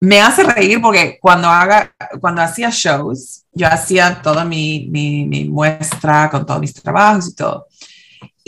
Me 0.00 0.20
hace 0.20 0.44
reír 0.44 0.80
porque 0.80 1.18
cuando, 1.20 1.48
haga, 1.48 1.92
cuando 2.20 2.42
hacía 2.42 2.70
shows, 2.70 3.44
yo 3.52 3.66
hacía 3.66 4.20
toda 4.22 4.44
mi, 4.44 4.88
mi, 4.90 5.26
mi 5.26 5.44
muestra 5.44 6.30
con 6.30 6.46
todos 6.46 6.60
mis 6.60 6.74
trabajos 6.74 7.28
y 7.28 7.34
todo. 7.34 7.66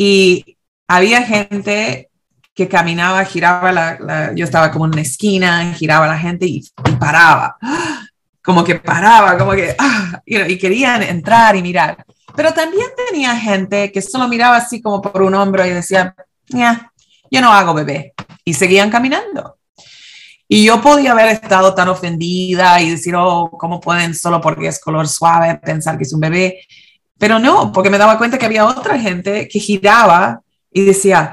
Y 0.03 0.57
había 0.89 1.23
gente 1.25 2.09
que 2.55 2.67
caminaba, 2.69 3.23
giraba, 3.27 3.71
la, 3.71 4.33
yo 4.35 4.47
estaba 4.47 4.71
como 4.71 4.87
en 4.87 4.93
una 4.93 5.03
esquina, 5.03 5.75
giraba 5.75 6.07
la 6.07 6.17
gente 6.17 6.47
y, 6.47 6.63
paraba, 6.99 7.59
como 8.43 8.65
que 8.65 8.77
paraba, 8.77 9.37
como 9.37 9.53
que, 9.53 9.77
ah, 9.79 10.23
y 10.25 10.57
querían 10.57 11.03
entrar 11.03 11.55
y 11.55 11.61
mirar. 11.61 12.03
Pero 12.35 12.55
también 12.55 12.87
tenía 13.11 13.37
gente 13.37 13.93
que 13.93 14.01
solo 14.01 14.27
miraba 14.27 14.57
así 14.57 14.81
como 14.81 15.03
por 15.03 15.21
un 15.21 15.35
hombro 15.35 15.67
y 15.67 15.69
decía, 15.71 16.15
ya, 16.47 16.91
yo 17.31 17.43
no 17.43 17.53
hago 17.53 17.75
bebé. 17.75 18.15
Y 18.43 18.55
seguían 18.55 18.89
caminando. 18.89 19.59
Y 20.49 20.65
yo 20.65 20.81
podía 20.81 21.13
haber 21.13 21.29
estado 21.29 21.75
tan 21.75 21.91
ofendida 21.91 22.81
y 22.81 22.93
decir, 22.93 23.15
oh, 23.17 23.51
¿cómo 23.51 23.79
pueden 23.79 24.15
solo 24.15 24.41
porque 24.41 24.69
es 24.69 24.81
color 24.81 25.07
suave 25.07 25.57
pensar 25.57 25.99
que 25.99 26.05
es 26.05 26.13
un 26.15 26.21
bebé? 26.21 26.61
Pero 27.21 27.39
no, 27.39 27.71
porque 27.71 27.91
me 27.91 27.99
daba 27.99 28.17
cuenta 28.17 28.39
que 28.39 28.47
había 28.47 28.65
otra 28.65 28.99
gente 28.99 29.47
que 29.47 29.61
giraba 29.61 30.41
y 30.73 30.83
decía, 30.87 31.31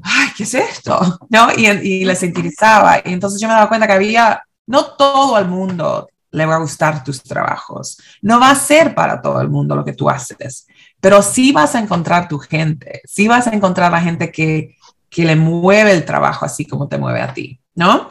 ay, 0.00 0.28
¿qué 0.36 0.44
es 0.44 0.54
esto? 0.54 1.18
¿No? 1.28 1.48
Y, 1.56 1.66
y 1.66 2.04
les 2.04 2.22
interesaba. 2.22 2.98
Y 3.04 3.12
entonces 3.14 3.40
yo 3.40 3.48
me 3.48 3.54
daba 3.54 3.68
cuenta 3.68 3.88
que 3.88 3.94
había, 3.94 4.40
no 4.68 4.84
todo 4.92 5.36
el 5.36 5.48
mundo 5.48 6.08
le 6.30 6.46
va 6.46 6.54
a 6.54 6.60
gustar 6.60 7.02
tus 7.02 7.20
trabajos. 7.20 7.98
No 8.22 8.38
va 8.38 8.50
a 8.50 8.54
ser 8.54 8.94
para 8.94 9.20
todo 9.20 9.40
el 9.40 9.48
mundo 9.48 9.74
lo 9.74 9.84
que 9.84 9.92
tú 9.92 10.08
haces, 10.08 10.68
pero 11.00 11.20
sí 11.20 11.50
vas 11.50 11.74
a 11.74 11.80
encontrar 11.80 12.28
tu 12.28 12.38
gente, 12.38 13.00
sí 13.04 13.26
vas 13.26 13.48
a 13.48 13.50
encontrar 13.54 13.90
la 13.90 14.00
gente 14.00 14.30
que, 14.30 14.76
que 15.10 15.24
le 15.24 15.34
mueve 15.34 15.90
el 15.90 16.04
trabajo 16.04 16.44
así 16.44 16.64
como 16.64 16.86
te 16.86 16.96
mueve 16.96 17.22
a 17.22 17.34
ti, 17.34 17.58
¿no? 17.74 18.06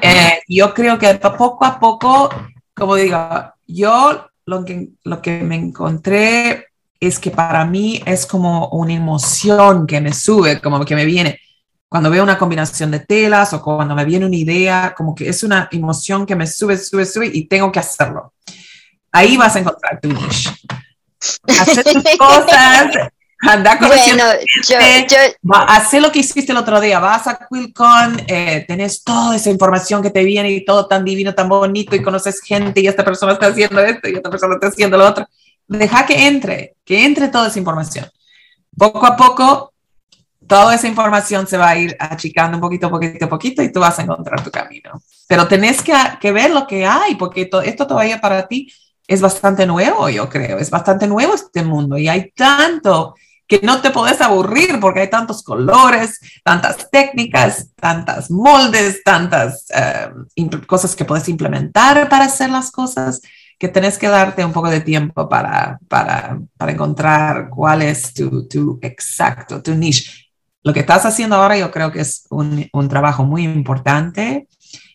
Eh, 0.00 0.40
yo 0.48 0.72
creo 0.72 0.98
que 0.98 1.14
poco 1.16 1.66
a 1.66 1.78
poco, 1.78 2.30
como 2.72 2.94
digo, 2.94 3.18
yo 3.66 4.26
lo 4.46 4.64
que, 4.64 4.90
lo 5.02 5.20
que 5.20 5.42
me 5.42 5.56
encontré 5.56 6.68
es 7.00 7.18
que 7.18 7.30
para 7.30 7.64
mí 7.64 8.00
es 8.06 8.26
como 8.26 8.68
una 8.68 8.94
emoción 8.94 9.86
que 9.86 10.00
me 10.00 10.12
sube, 10.12 10.60
como 10.60 10.84
que 10.84 10.94
me 10.94 11.04
viene. 11.04 11.40
Cuando 11.88 12.10
veo 12.10 12.22
una 12.22 12.38
combinación 12.38 12.90
de 12.92 13.00
telas 13.00 13.52
o 13.52 13.62
cuando 13.62 13.94
me 13.94 14.04
viene 14.04 14.24
una 14.24 14.36
idea, 14.36 14.94
como 14.96 15.14
que 15.14 15.28
es 15.28 15.42
una 15.42 15.68
emoción 15.72 16.24
que 16.24 16.36
me 16.36 16.46
sube, 16.46 16.78
sube, 16.78 17.04
sube 17.04 17.30
y 17.32 17.46
tengo 17.46 17.70
que 17.72 17.80
hacerlo. 17.80 18.34
Ahí 19.12 19.36
vas 19.36 19.56
a 19.56 19.60
encontrar 19.60 20.00
tu 20.00 20.08
niche. 20.08 20.50
Hacer 21.48 21.84
tus 21.84 22.04
cosas, 22.18 22.90
Anda 23.40 23.76
bueno, 23.78 23.94
yo, 24.64 24.78
yo... 24.80 26.00
lo 26.00 26.10
que 26.10 26.20
hiciste 26.20 26.52
el 26.52 26.58
otro 26.58 26.80
día, 26.80 26.98
vas 27.00 27.26
a 27.26 27.36
QuilCon, 27.36 28.22
eh, 28.26 28.64
tenés 28.66 29.04
toda 29.04 29.36
esa 29.36 29.50
información 29.50 30.02
que 30.02 30.10
te 30.10 30.24
viene 30.24 30.50
y 30.50 30.64
todo 30.64 30.86
tan 30.86 31.04
divino, 31.04 31.34
tan 31.34 31.48
bonito 31.48 31.94
y 31.94 32.02
conoces 32.02 32.40
gente 32.40 32.80
y 32.80 32.86
esta 32.86 33.04
persona 33.04 33.34
está 33.34 33.48
haciendo 33.48 33.80
esto 33.80 34.08
y 34.08 34.14
esta 34.14 34.30
persona 34.30 34.54
está 34.54 34.68
haciendo 34.68 34.96
lo 34.96 35.06
otro. 35.06 35.26
Deja 35.68 36.06
que 36.06 36.26
entre, 36.26 36.76
que 36.84 37.04
entre 37.04 37.28
toda 37.28 37.48
esa 37.48 37.58
información. 37.58 38.08
Poco 38.76 39.04
a 39.06 39.16
poco, 39.16 39.72
toda 40.46 40.74
esa 40.74 40.88
información 40.88 41.46
se 41.46 41.58
va 41.58 41.70
a 41.70 41.78
ir 41.78 41.94
achicando 41.98 42.56
un 42.56 42.62
poquito, 42.62 42.88
poquito, 42.88 43.28
poquito 43.28 43.62
y 43.62 43.70
tú 43.70 43.80
vas 43.80 43.98
a 43.98 44.02
encontrar 44.02 44.42
tu 44.42 44.50
camino. 44.50 45.02
Pero 45.28 45.46
tenés 45.46 45.82
que, 45.82 45.92
que 46.20 46.32
ver 46.32 46.52
lo 46.52 46.66
que 46.66 46.86
hay, 46.86 47.16
porque 47.16 47.50
esto 47.64 47.86
todavía 47.86 48.18
para 48.18 48.46
ti 48.48 48.72
es 49.06 49.20
bastante 49.20 49.66
nuevo, 49.66 50.08
yo 50.08 50.28
creo, 50.28 50.58
es 50.58 50.70
bastante 50.70 51.06
nuevo 51.06 51.34
este 51.34 51.62
mundo 51.62 51.96
y 51.96 52.08
hay 52.08 52.30
tanto 52.30 53.14
que 53.46 53.60
no 53.62 53.80
te 53.80 53.90
puedes 53.90 54.20
aburrir 54.20 54.78
porque 54.80 55.00
hay 55.00 55.10
tantos 55.10 55.42
colores, 55.42 56.18
tantas 56.42 56.90
técnicas, 56.90 57.68
tantas 57.76 58.30
moldes, 58.30 59.02
tantas 59.04 59.66
eh, 59.74 60.10
cosas 60.66 60.96
que 60.96 61.04
puedes 61.04 61.28
implementar 61.28 62.08
para 62.08 62.24
hacer 62.24 62.50
las 62.50 62.70
cosas, 62.70 63.20
que 63.58 63.68
tenés 63.68 63.98
que 63.98 64.08
darte 64.08 64.44
un 64.44 64.52
poco 64.52 64.68
de 64.68 64.80
tiempo 64.80 65.28
para, 65.28 65.78
para, 65.88 66.40
para 66.56 66.72
encontrar 66.72 67.48
cuál 67.48 67.82
es 67.82 68.12
tu, 68.12 68.46
tu, 68.48 68.78
exacto, 68.82 69.62
tu 69.62 69.74
niche. 69.74 70.30
Lo 70.62 70.72
que 70.74 70.80
estás 70.80 71.06
haciendo 71.06 71.36
ahora 71.36 71.56
yo 71.56 71.70
creo 71.70 71.92
que 71.92 72.00
es 72.00 72.26
un, 72.30 72.68
un 72.72 72.88
trabajo 72.88 73.24
muy 73.24 73.44
importante, 73.44 74.48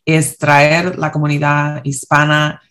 es 0.05 0.37
traer 0.37 0.97
la 0.99 1.11
comunidad 1.11 1.81
hispana 1.85 2.61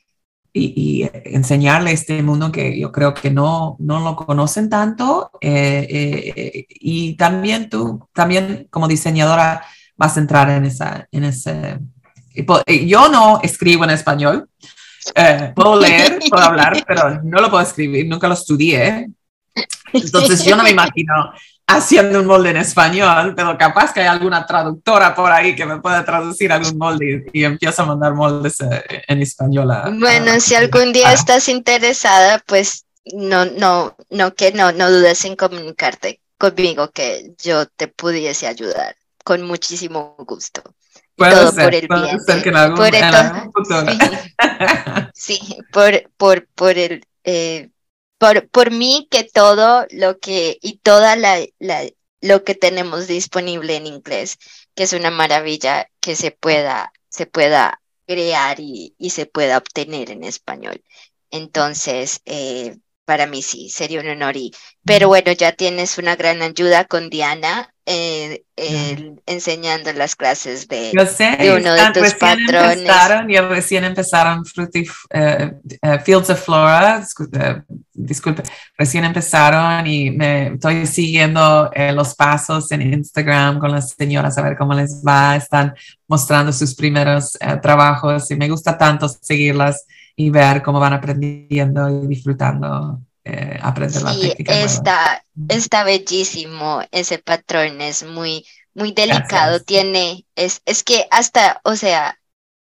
y, 0.53 1.09
enseñarle 1.24 1.92
este 1.92 2.22
mundo 2.22 2.51
que 2.51 2.78
yo 2.78 2.90
creo 2.92 3.14
que 3.14 3.30
no, 3.30 3.76
no 3.78 4.01
lo 4.01 4.16
conocen 4.16 4.68
tanto. 4.68 5.30
Eh, 5.40 5.86
eh, 5.90 6.66
y 6.68 7.16
también 7.16 7.68
tú, 7.68 8.09
también 8.12 8.66
como 8.70 8.88
diseñadora, 8.88 9.64
vas 9.96 10.16
a 10.16 10.20
entrar 10.20 10.51
en, 10.51 10.64
esa, 10.64 11.09
en 11.11 11.24
ese... 11.24 11.78
Yo 12.86 13.09
no 13.09 13.40
escribo 13.42 13.84
en 13.84 13.90
español. 13.90 14.48
puedo 15.55 15.80
leer, 15.80 16.18
puedo 16.30 16.44
hablar, 16.44 16.84
pero 16.86 17.22
no 17.22 17.40
lo 17.40 17.51
puedo 17.51 17.62
escribir, 17.62 18.07
nunca 18.09 18.28
lo 18.28 18.34
estudié. 18.34 19.09
Entonces 19.92 20.44
yo 20.44 20.57
no 20.57 20.62
me 20.62 20.70
imagino 20.70 21.12
haciendo 21.76 22.20
un 22.20 22.26
molde 22.26 22.50
en 22.50 22.56
español, 22.56 23.34
pero 23.36 23.56
capaz 23.56 23.92
que 23.92 24.00
hay 24.00 24.06
alguna 24.06 24.46
traductora 24.46 25.14
por 25.14 25.30
ahí 25.30 25.54
que 25.54 25.66
me 25.66 25.80
pueda 25.80 26.04
traducir 26.04 26.52
algún 26.52 26.78
molde 26.78 27.26
y, 27.32 27.44
empiezo 27.44 27.82
a 27.82 27.86
mandar 27.86 28.14
moldes 28.14 28.60
eh, 28.60 29.02
en 29.06 29.22
español. 29.22 29.70
bueno, 29.98 30.40
si 30.40 30.54
algún 30.54 30.92
día 30.92 31.12
estás 31.12 31.48
interesada, 31.48 32.42
pues 32.46 32.84
no, 33.14 33.44
no, 33.44 33.96
no, 34.10 34.34
que 34.34 34.52
no, 34.52 34.72
no 34.72 34.90
dudes 34.90 35.24
en 35.24 35.36
comunicarte 35.36 36.20
conmigo 36.38 36.90
que 36.90 37.32
yo 37.42 37.66
te 37.66 37.88
pudiese 37.88 38.46
ayudar 38.46 38.96
con 39.24 39.42
muchísimo 39.42 40.16
gusto. 40.18 40.62
Todo 41.16 41.52
por 41.52 41.74
el 41.74 41.86
bien. 41.86 42.18
por 42.74 42.94
sí, 45.12 45.58
por, 45.70 46.10
por, 46.16 46.46
por 46.54 46.78
el 46.78 47.04
eh, 47.24 47.68
por, 48.20 48.50
por 48.50 48.70
mí 48.70 49.08
que 49.10 49.24
todo 49.24 49.86
lo 49.90 50.18
que 50.18 50.58
y 50.60 50.80
toda 50.80 51.16
la, 51.16 51.42
la, 51.58 51.88
lo 52.20 52.44
que 52.44 52.54
tenemos 52.54 53.06
disponible 53.06 53.76
en 53.76 53.86
inglés, 53.86 54.38
que 54.74 54.82
es 54.82 54.92
una 54.92 55.10
maravilla 55.10 55.88
que 56.00 56.14
se 56.14 56.30
pueda, 56.30 56.92
se 57.08 57.24
pueda 57.24 57.80
crear 58.06 58.60
y, 58.60 58.94
y 58.98 59.10
se 59.10 59.24
pueda 59.24 59.56
obtener 59.56 60.10
en 60.10 60.24
español. 60.24 60.84
Entonces, 61.30 62.20
eh, 62.26 62.76
para 63.06 63.26
mí 63.26 63.40
sí, 63.40 63.70
sería 63.70 64.00
un 64.00 64.08
honor. 64.08 64.36
Y, 64.36 64.52
pero 64.84 65.08
bueno, 65.08 65.32
ya 65.32 65.52
tienes 65.52 65.96
una 65.96 66.14
gran 66.14 66.42
ayuda 66.42 66.84
con 66.84 67.08
Diana 67.08 67.74
eh, 67.93 69.14
enseñando 69.26 69.93
las 69.95 70.14
clases 70.14 70.68
de, 70.68 70.93
uno 70.93 71.72
de 71.72 71.91
tus 71.93 72.14
patrones. 72.14 72.78
Empezaron, 72.78 73.28
ya 73.28 73.49
recién 73.49 73.82
empezaron 73.82 74.45
Fruity, 74.45 74.86
eh, 75.11 75.53
eh, 75.82 75.99
Fields 76.05 76.30
of 76.30 76.41
Flora, 76.41 77.05
disculpe, 77.93 78.45
recién 78.78 79.05
empezaron 79.05 79.88
y 79.88 80.12
me 80.12 80.55
estoy 80.55 80.86
siguiendo 80.86 81.68
los 81.93 82.14
pasos 82.14 82.70
en 82.70 82.82
Instagram 82.82 83.59
con 83.59 83.72
las 83.72 83.91
señoras 83.91 84.38
a 84.38 84.43
ver 84.43 84.57
cómo 84.57 84.72
les 84.72 85.03
va, 85.03 85.34
están 85.34 85.74
mostrando 86.07 86.53
sus 86.53 86.76
primeros 86.76 87.36
trabajos 87.61 88.30
y 88.30 88.36
me 88.36 88.49
gusta 88.49 88.78
tanto 88.78 89.09
seguirlas 89.09 89.84
y 90.14 90.30
ver 90.30 90.62
cómo 90.62 90.78
van 90.78 90.93
aprendiendo 90.93 91.88
y 92.05 92.07
disfrutando 92.07 93.01
eh, 93.24 93.58
aprender 93.62 94.02
la 94.02 94.12
técnica. 94.12 94.60
Está, 94.60 95.24
está 95.48 95.84
bellísimo 95.84 96.82
ese 96.90 97.18
patrón, 97.18 97.80
es 97.80 98.02
muy, 98.02 98.46
muy 98.74 98.92
delicado. 98.92 99.60
Tiene, 99.60 100.26
es, 100.34 100.62
es 100.64 100.82
que 100.82 101.06
hasta, 101.10 101.60
o 101.64 101.76
sea, 101.76 102.18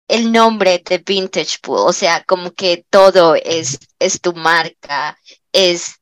el 0.08 0.32
nombre 0.32 0.84
de 0.84 0.98
Vintage 0.98 1.60
Pool, 1.62 1.88
o 1.88 1.94
sea, 1.94 2.24
como 2.24 2.52
que 2.52 2.86
todo 2.90 3.36
es, 3.36 3.78
es 4.00 4.20
tu 4.20 4.34
marca, 4.34 5.18
es 5.52 5.96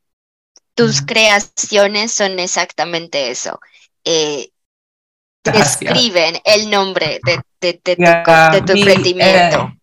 tus 0.76 1.02
creaciones 1.02 2.14
son 2.14 2.40
exactamente 2.40 3.32
eso. 3.32 3.60
Eh, 4.06 4.52
describen 5.44 6.40
el 6.46 6.70
nombre 6.70 7.20
de, 7.26 7.42
de, 7.60 7.74
tu, 7.74 7.92
de 8.02 8.62
tu 8.62 8.74
emprendimiento. 8.74 9.74
Eh, 9.74 9.77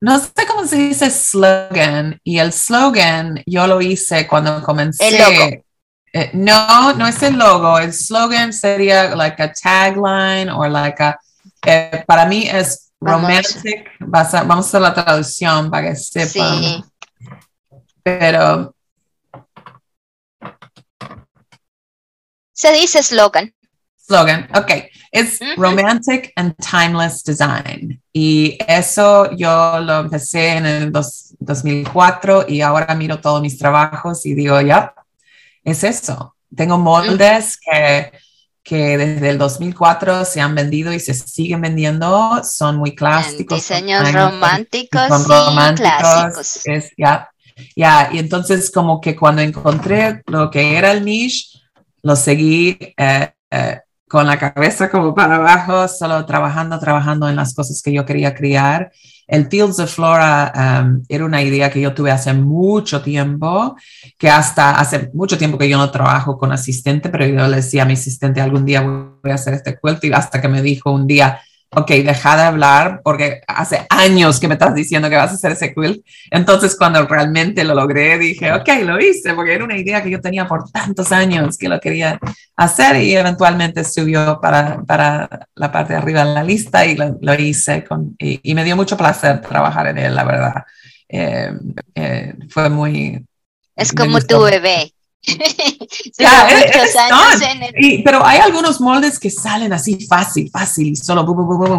no 0.00 0.18
sé 0.18 0.32
cómo 0.46 0.66
se 0.66 0.76
dice 0.76 1.10
slogan, 1.10 2.20
y 2.22 2.38
el 2.38 2.52
slogan 2.52 3.42
yo 3.46 3.66
lo 3.66 3.80
hice 3.80 4.26
cuando 4.26 4.62
comencé. 4.62 5.08
El 5.08 5.18
logo. 5.18 5.64
Eh, 6.12 6.30
no, 6.32 6.94
no 6.94 7.08
es 7.08 7.22
el 7.22 7.34
logo. 7.36 7.78
El 7.78 7.92
slogan 7.92 8.52
sería 8.52 9.16
like 9.16 9.42
a 9.42 9.52
tagline 9.52 10.48
o 10.50 10.66
like 10.68 11.02
a. 11.02 11.18
Eh, 11.66 12.04
para 12.06 12.24
mí 12.26 12.46
es 12.46 12.92
romantic. 13.00 13.90
Vamos 13.98 14.34
a, 14.34 14.42
vamos 14.44 14.66
a 14.66 14.68
hacer 14.68 14.80
la 14.80 14.94
traducción 14.94 15.70
para 15.70 15.88
que 15.88 15.96
sepan. 15.96 16.62
Sí. 16.62 16.84
Pero. 18.02 18.76
Se 22.52 22.72
dice 22.72 23.02
slogan. 23.02 23.52
Slogan, 24.06 24.48
ok. 24.54 24.70
Es 25.10 25.38
Romantic 25.56 26.32
and 26.36 26.54
Timeless 26.56 27.24
Design. 27.24 28.02
Y 28.12 28.58
eso 28.66 29.30
yo 29.34 29.80
lo 29.80 30.00
empecé 30.00 30.56
en 30.56 30.66
el 30.66 30.92
2004 30.92 32.46
y 32.48 32.60
ahora 32.60 32.94
miro 32.94 33.20
todos 33.20 33.40
mis 33.40 33.56
trabajos 33.56 34.26
y 34.26 34.34
digo, 34.34 34.60
ya, 34.60 34.92
es 35.62 35.84
eso. 35.84 36.34
Tengo 36.54 36.76
moldes 36.76 37.56
que, 37.56 38.12
que 38.62 38.98
desde 38.98 39.30
el 39.30 39.38
2004 39.38 40.26
se 40.26 40.40
han 40.40 40.54
vendido 40.54 40.92
y 40.92 41.00
se 41.00 41.14
siguen 41.14 41.62
vendiendo. 41.62 42.42
Son 42.44 42.76
muy 42.76 42.94
clásicos. 42.94 43.56
diseños 43.56 44.12
románticos, 44.12 45.06
y 45.06 45.74
clásicos. 45.76 46.90
ya, 46.98 47.30
ya. 47.74 48.10
Y 48.12 48.18
entonces 48.18 48.70
como 48.70 49.00
que 49.00 49.16
cuando 49.16 49.40
encontré 49.40 50.22
lo 50.26 50.50
que 50.50 50.76
era 50.76 50.92
el 50.92 51.04
niche, 51.04 51.58
lo 52.02 52.16
seguí. 52.16 52.76
Eh, 52.98 53.30
eh, 53.50 53.80
con 54.14 54.28
la 54.28 54.38
cabeza 54.38 54.88
como 54.88 55.12
para 55.12 55.34
abajo, 55.34 55.88
solo 55.88 56.24
trabajando, 56.24 56.78
trabajando 56.78 57.28
en 57.28 57.34
las 57.34 57.52
cosas 57.52 57.82
que 57.82 57.92
yo 57.92 58.06
quería 58.06 58.32
crear. 58.32 58.92
El 59.26 59.48
Fields 59.48 59.80
of 59.80 59.92
Flora 59.92 60.84
um, 60.84 61.02
era 61.08 61.24
una 61.24 61.42
idea 61.42 61.68
que 61.68 61.80
yo 61.80 61.92
tuve 61.92 62.12
hace 62.12 62.32
mucho 62.32 63.02
tiempo, 63.02 63.74
que 64.16 64.30
hasta 64.30 64.78
hace 64.78 65.10
mucho 65.14 65.36
tiempo 65.36 65.58
que 65.58 65.68
yo 65.68 65.78
no 65.78 65.90
trabajo 65.90 66.38
con 66.38 66.52
asistente, 66.52 67.08
pero 67.08 67.26
yo 67.26 67.48
le 67.48 67.56
decía 67.56 67.82
a 67.82 67.86
mi 67.86 67.94
asistente 67.94 68.40
algún 68.40 68.64
día 68.64 68.82
voy 68.82 69.32
a 69.32 69.34
hacer 69.34 69.54
este 69.54 69.76
quilt 69.82 70.04
y 70.04 70.12
hasta 70.12 70.40
que 70.40 70.46
me 70.46 70.62
dijo 70.62 70.92
un 70.92 71.08
día, 71.08 71.40
ok, 71.76 71.88
deja 71.88 72.36
de 72.36 72.42
hablar 72.42 73.00
porque 73.02 73.40
hace 73.46 73.86
años 73.90 74.40
que 74.40 74.48
me 74.48 74.54
estás 74.54 74.74
diciendo 74.74 75.08
que 75.08 75.16
vas 75.16 75.30
a 75.30 75.34
hacer 75.34 75.52
ese 75.52 75.74
quilt. 75.74 76.04
Entonces, 76.30 76.76
cuando 76.76 77.06
realmente 77.06 77.64
lo 77.64 77.74
logré, 77.74 78.18
dije, 78.18 78.52
ok, 78.52 78.68
lo 78.82 79.00
hice, 79.00 79.34
porque 79.34 79.54
era 79.54 79.64
una 79.64 79.76
idea 79.76 80.02
que 80.02 80.10
yo 80.10 80.20
tenía 80.20 80.46
por 80.46 80.70
tantos 80.70 81.12
años 81.12 81.58
que 81.58 81.68
lo 81.68 81.80
quería 81.80 82.18
hacer 82.56 83.02
y 83.02 83.14
eventualmente 83.14 83.84
subió 83.84 84.38
para, 84.40 84.82
para 84.82 85.48
la 85.54 85.72
parte 85.72 85.92
de 85.92 85.98
arriba 85.98 86.24
de 86.24 86.34
la 86.34 86.44
lista 86.44 86.86
y 86.86 86.96
lo, 86.96 87.34
hice 87.34 87.84
con, 87.84 88.14
y, 88.18 88.54
me 88.54 88.64
dio 88.64 88.76
mucho 88.76 88.96
placer 88.96 89.40
trabajar 89.40 89.88
en 89.88 89.98
él, 89.98 90.14
la 90.14 90.24
verdad. 90.24 90.64
Eh, 91.08 91.52
eh, 91.94 92.34
fue 92.48 92.68
muy... 92.70 93.24
Es 93.76 93.92
como 93.92 94.20
tu 94.20 94.40
bebé. 94.42 94.92
Ya, 96.18 96.48
pero 98.04 98.24
hay 98.24 98.38
algunos 98.38 98.80
moldes 98.80 99.18
que 99.18 99.30
salen 99.30 99.72
así 99.72 100.06
fácil, 100.06 100.50
fácil, 100.50 100.96
solo 100.96 101.24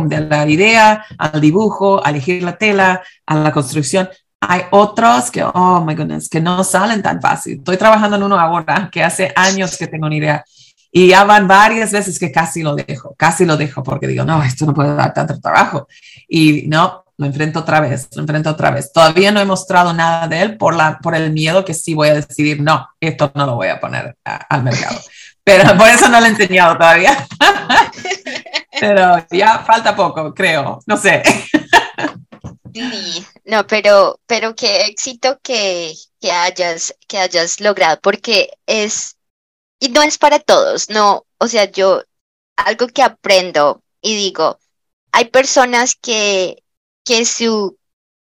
de 0.08 0.22
la 0.22 0.48
idea 0.48 1.06
al 1.18 1.40
dibujo, 1.40 2.06
a 2.06 2.10
elegir 2.10 2.44
la 2.44 2.58
tela, 2.58 3.02
a 3.26 3.36
la 3.36 3.52
construcción. 3.52 4.10
Hay 4.42 4.64
otros 4.72 5.32
que, 5.32 5.44
oh 5.44 5.82
my 5.82 5.96
goodness, 5.96 6.30
que 6.30 6.42
no 6.42 6.64
salen 6.64 7.02
tan 7.02 7.22
fácil. 7.22 7.58
Estoy 7.58 7.78
trabajando 7.78 8.18
en 8.18 8.24
uno 8.24 8.40
ahora 8.40 8.90
que 8.92 9.04
hace 9.04 9.32
años 9.36 9.78
que 9.78 9.88
tengo 9.88 10.08
una 10.08 10.16
idea 10.16 10.46
y 10.92 11.10
ya 11.10 11.26
van 11.26 11.46
varias 11.48 11.92
veces 11.92 12.18
que 12.18 12.32
casi 12.32 12.64
lo 12.64 12.74
dejo, 12.74 13.16
casi 13.18 13.46
lo 13.46 13.58
dejo 13.58 13.84
porque 13.84 14.08
digo, 14.08 14.24
no, 14.24 14.42
esto 14.42 14.66
no 14.66 14.74
puede 14.74 14.96
dar 14.96 15.14
tanto 15.14 15.40
trabajo. 15.42 15.88
Y 16.28 16.68
no, 16.68 17.05
lo 17.18 17.26
enfrento 17.26 17.60
otra 17.60 17.80
vez, 17.80 18.10
lo 18.16 18.22
enfrento 18.22 18.50
otra 18.50 18.72
vez. 18.72 18.92
Todavía 18.92 19.32
no 19.32 19.40
he 19.40 19.46
mostrado 19.46 19.94
nada 19.94 20.28
de 20.28 20.42
él 20.42 20.58
por, 20.58 20.76
la, 20.76 21.00
por 21.00 21.16
el 21.16 21.32
miedo 21.32 21.64
que 21.64 21.74
sí 21.74 21.94
voy 21.94 22.10
a 22.10 22.16
decidir, 22.16 22.62
no, 22.62 22.88
esto 23.00 23.32
no 23.36 23.46
lo 23.46 23.56
voy 23.56 23.70
a 23.70 23.80
poner 23.80 24.18
al 24.24 24.64
mercado. 24.64 25.00
Pero 25.44 25.78
por 25.78 25.88
eso 25.88 26.10
no 26.10 26.20
lo 26.20 26.26
he 26.26 26.30
enseñado 26.30 26.76
todavía. 26.76 27.28
pero 28.80 29.24
ya 29.30 29.60
falta 29.60 29.96
poco, 29.96 30.34
creo, 30.34 30.80
no 30.88 30.98
sé. 30.98 31.22
Sí, 32.74 33.26
no, 33.46 33.66
pero, 33.68 34.20
pero 34.26 34.56
qué 34.56 34.88
éxito 34.88 35.40
que, 35.44 35.94
que, 36.20 36.32
hayas, 36.32 36.96
que 37.08 37.20
hayas 37.20 37.62
logrado, 37.62 38.00
porque 38.02 38.50
es, 38.66 39.18
y 39.80 39.90
no 39.90 40.02
es 40.02 40.18
para 40.18 40.40
todos, 40.40 40.90
no, 40.90 41.28
o 41.38 41.48
sea, 41.48 41.72
yo, 41.72 42.04
algo 42.58 42.88
que 42.88 43.04
aprendo 43.04 43.84
y 44.02 44.16
digo, 44.16 44.60
hay 45.12 45.26
personas 45.26 45.96
que 45.96 46.64
que 47.06 47.26
su 47.26 47.78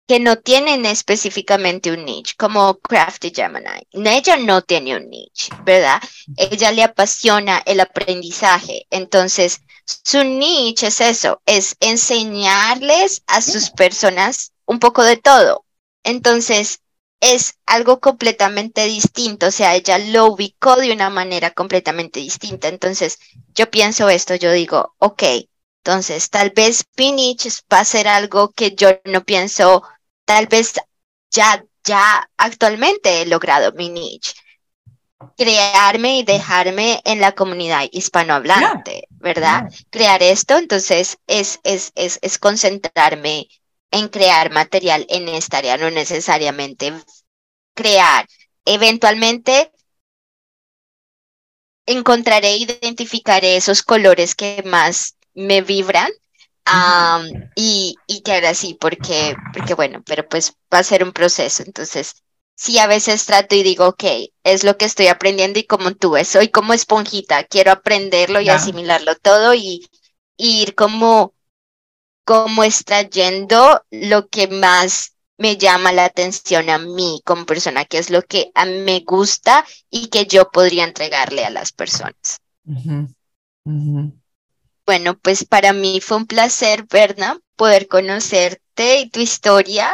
que 0.08 0.20
no 0.22 0.38
tienen 0.38 0.86
específicamente 0.86 1.92
un 1.92 2.06
niche, 2.06 2.34
como 2.38 2.80
Crafty 2.80 3.34
Gemini. 3.36 3.82
Ella 3.92 4.38
no 4.38 4.62
tiene 4.62 4.96
un 4.96 5.10
niche, 5.10 5.52
¿verdad? 5.66 6.02
Ella 6.38 6.72
le 6.72 6.84
apasiona 6.84 7.62
el 7.66 7.82
aprendizaje. 7.82 8.88
Entonces, 8.90 9.62
su 9.86 10.24
niche 10.24 10.88
es 10.88 11.02
eso, 11.02 11.42
es 11.46 11.76
enseñarles 11.82 13.22
a 13.28 13.42
sus 13.42 13.70
personas 13.70 14.54
un 14.66 14.80
poco 14.80 15.04
de 15.04 15.18
todo. 15.18 15.66
Entonces, 16.04 16.80
es 17.20 17.56
algo 17.66 18.00
completamente 18.00 18.86
distinto, 18.86 19.48
o 19.48 19.52
sea, 19.52 19.76
ella 19.76 19.98
lo 19.98 20.28
ubicó 20.28 20.76
de 20.76 20.92
una 20.94 21.10
manera 21.10 21.52
completamente 21.52 22.20
distinta. 22.22 22.70
Entonces, 22.70 23.20
yo 23.56 23.70
pienso 23.70 24.08
esto, 24.08 24.36
yo 24.36 24.52
digo, 24.54 24.96
ok, 25.00 25.24
entonces, 25.88 26.30
tal 26.30 26.50
vez 26.50 26.84
Pinich 26.84 27.48
va 27.72 27.80
a 27.80 27.86
ser 27.86 28.10
algo 28.10 28.52
que 28.52 28.76
yo 28.76 29.00
no 29.06 29.24
pienso, 29.24 29.84
tal 30.26 30.48
vez 30.48 30.74
ya, 31.32 31.64
ya 31.82 32.30
actualmente 32.36 33.22
he 33.22 33.26
logrado 33.26 33.72
mi 33.72 33.88
niche. 33.88 34.34
Crearme 35.38 36.18
y 36.18 36.24
dejarme 36.24 37.02
en 37.06 37.22
la 37.22 37.32
comunidad 37.32 37.88
hispanohablante, 37.90 39.08
¿verdad? 39.12 39.72
Crear 39.90 40.22
esto, 40.24 40.58
entonces 40.58 41.20
es, 41.26 41.62
es, 41.64 41.94
es, 41.96 42.20
es 42.22 42.38
concentrarme 42.38 43.48
en 43.90 44.10
crear 44.10 44.52
material 44.52 45.06
en 45.08 45.30
esta 45.30 45.60
área, 45.60 45.78
no 45.78 45.90
necesariamente 45.90 46.92
crear. 47.74 48.28
Eventualmente 48.66 49.72
encontraré, 51.86 52.58
identificaré 52.58 53.56
esos 53.56 53.84
colores 53.84 54.36
que 54.36 54.62
más 54.66 55.17
me 55.38 55.62
vibran 55.62 56.12
y, 57.56 57.96
y 58.08 58.22
que 58.22 58.34
ahora 58.34 58.54
sí, 58.54 58.78
porque, 58.80 59.36
porque 59.54 59.74
bueno, 59.74 60.04
pero 60.06 60.28
pues 60.28 60.54
va 60.74 60.80
a 60.80 60.84
ser 60.84 61.04
un 61.04 61.14
proceso. 61.14 61.64
Entonces, 61.66 62.24
sí, 62.56 62.78
a 62.80 62.88
veces 62.88 63.26
trato 63.26 63.56
y 63.56 63.64
digo, 63.64 63.88
ok, 63.88 64.04
es 64.44 64.64
lo 64.64 64.78
que 64.78 64.86
estoy 64.86 65.08
aprendiendo 65.08 65.60
y 65.60 65.64
como 65.64 65.94
tú 65.94 66.16
soy 66.26 66.50
como 66.50 66.74
esponjita, 66.74 67.46
quiero 67.46 67.72
aprenderlo 67.72 68.42
y 68.42 68.50
asimilarlo 68.50 69.16
todo 69.16 69.54
y, 69.54 69.88
ir 70.40 70.76
como, 70.76 71.34
como 72.24 72.64
extrayendo 72.64 73.82
lo 73.90 74.28
que 74.28 74.48
más 74.48 75.14
me 75.38 75.58
llama 75.58 75.92
la 75.92 76.06
atención 76.06 76.70
a 76.70 76.78
mí 76.78 77.22
como 77.26 77.46
persona, 77.46 77.86
que 77.86 77.98
es 77.98 78.10
lo 78.12 78.22
que 78.22 78.52
a 78.54 78.66
mí 78.66 78.80
me 78.80 79.00
gusta 79.00 79.66
y 79.90 80.08
que 80.08 80.26
yo 80.26 80.52
podría 80.52 80.84
entregarle 80.84 81.44
a 81.46 81.50
las 81.50 81.72
personas. 81.72 82.40
Bueno, 84.88 85.18
pues 85.20 85.46
para 85.46 85.74
mí 85.74 86.02
fue 86.02 86.18
un 86.18 86.26
placer, 86.28 86.86
Berna, 86.90 87.40
poder 87.56 87.88
conocerte 87.88 89.00
y 89.02 89.10
tu 89.10 89.20
historia. 89.20 89.94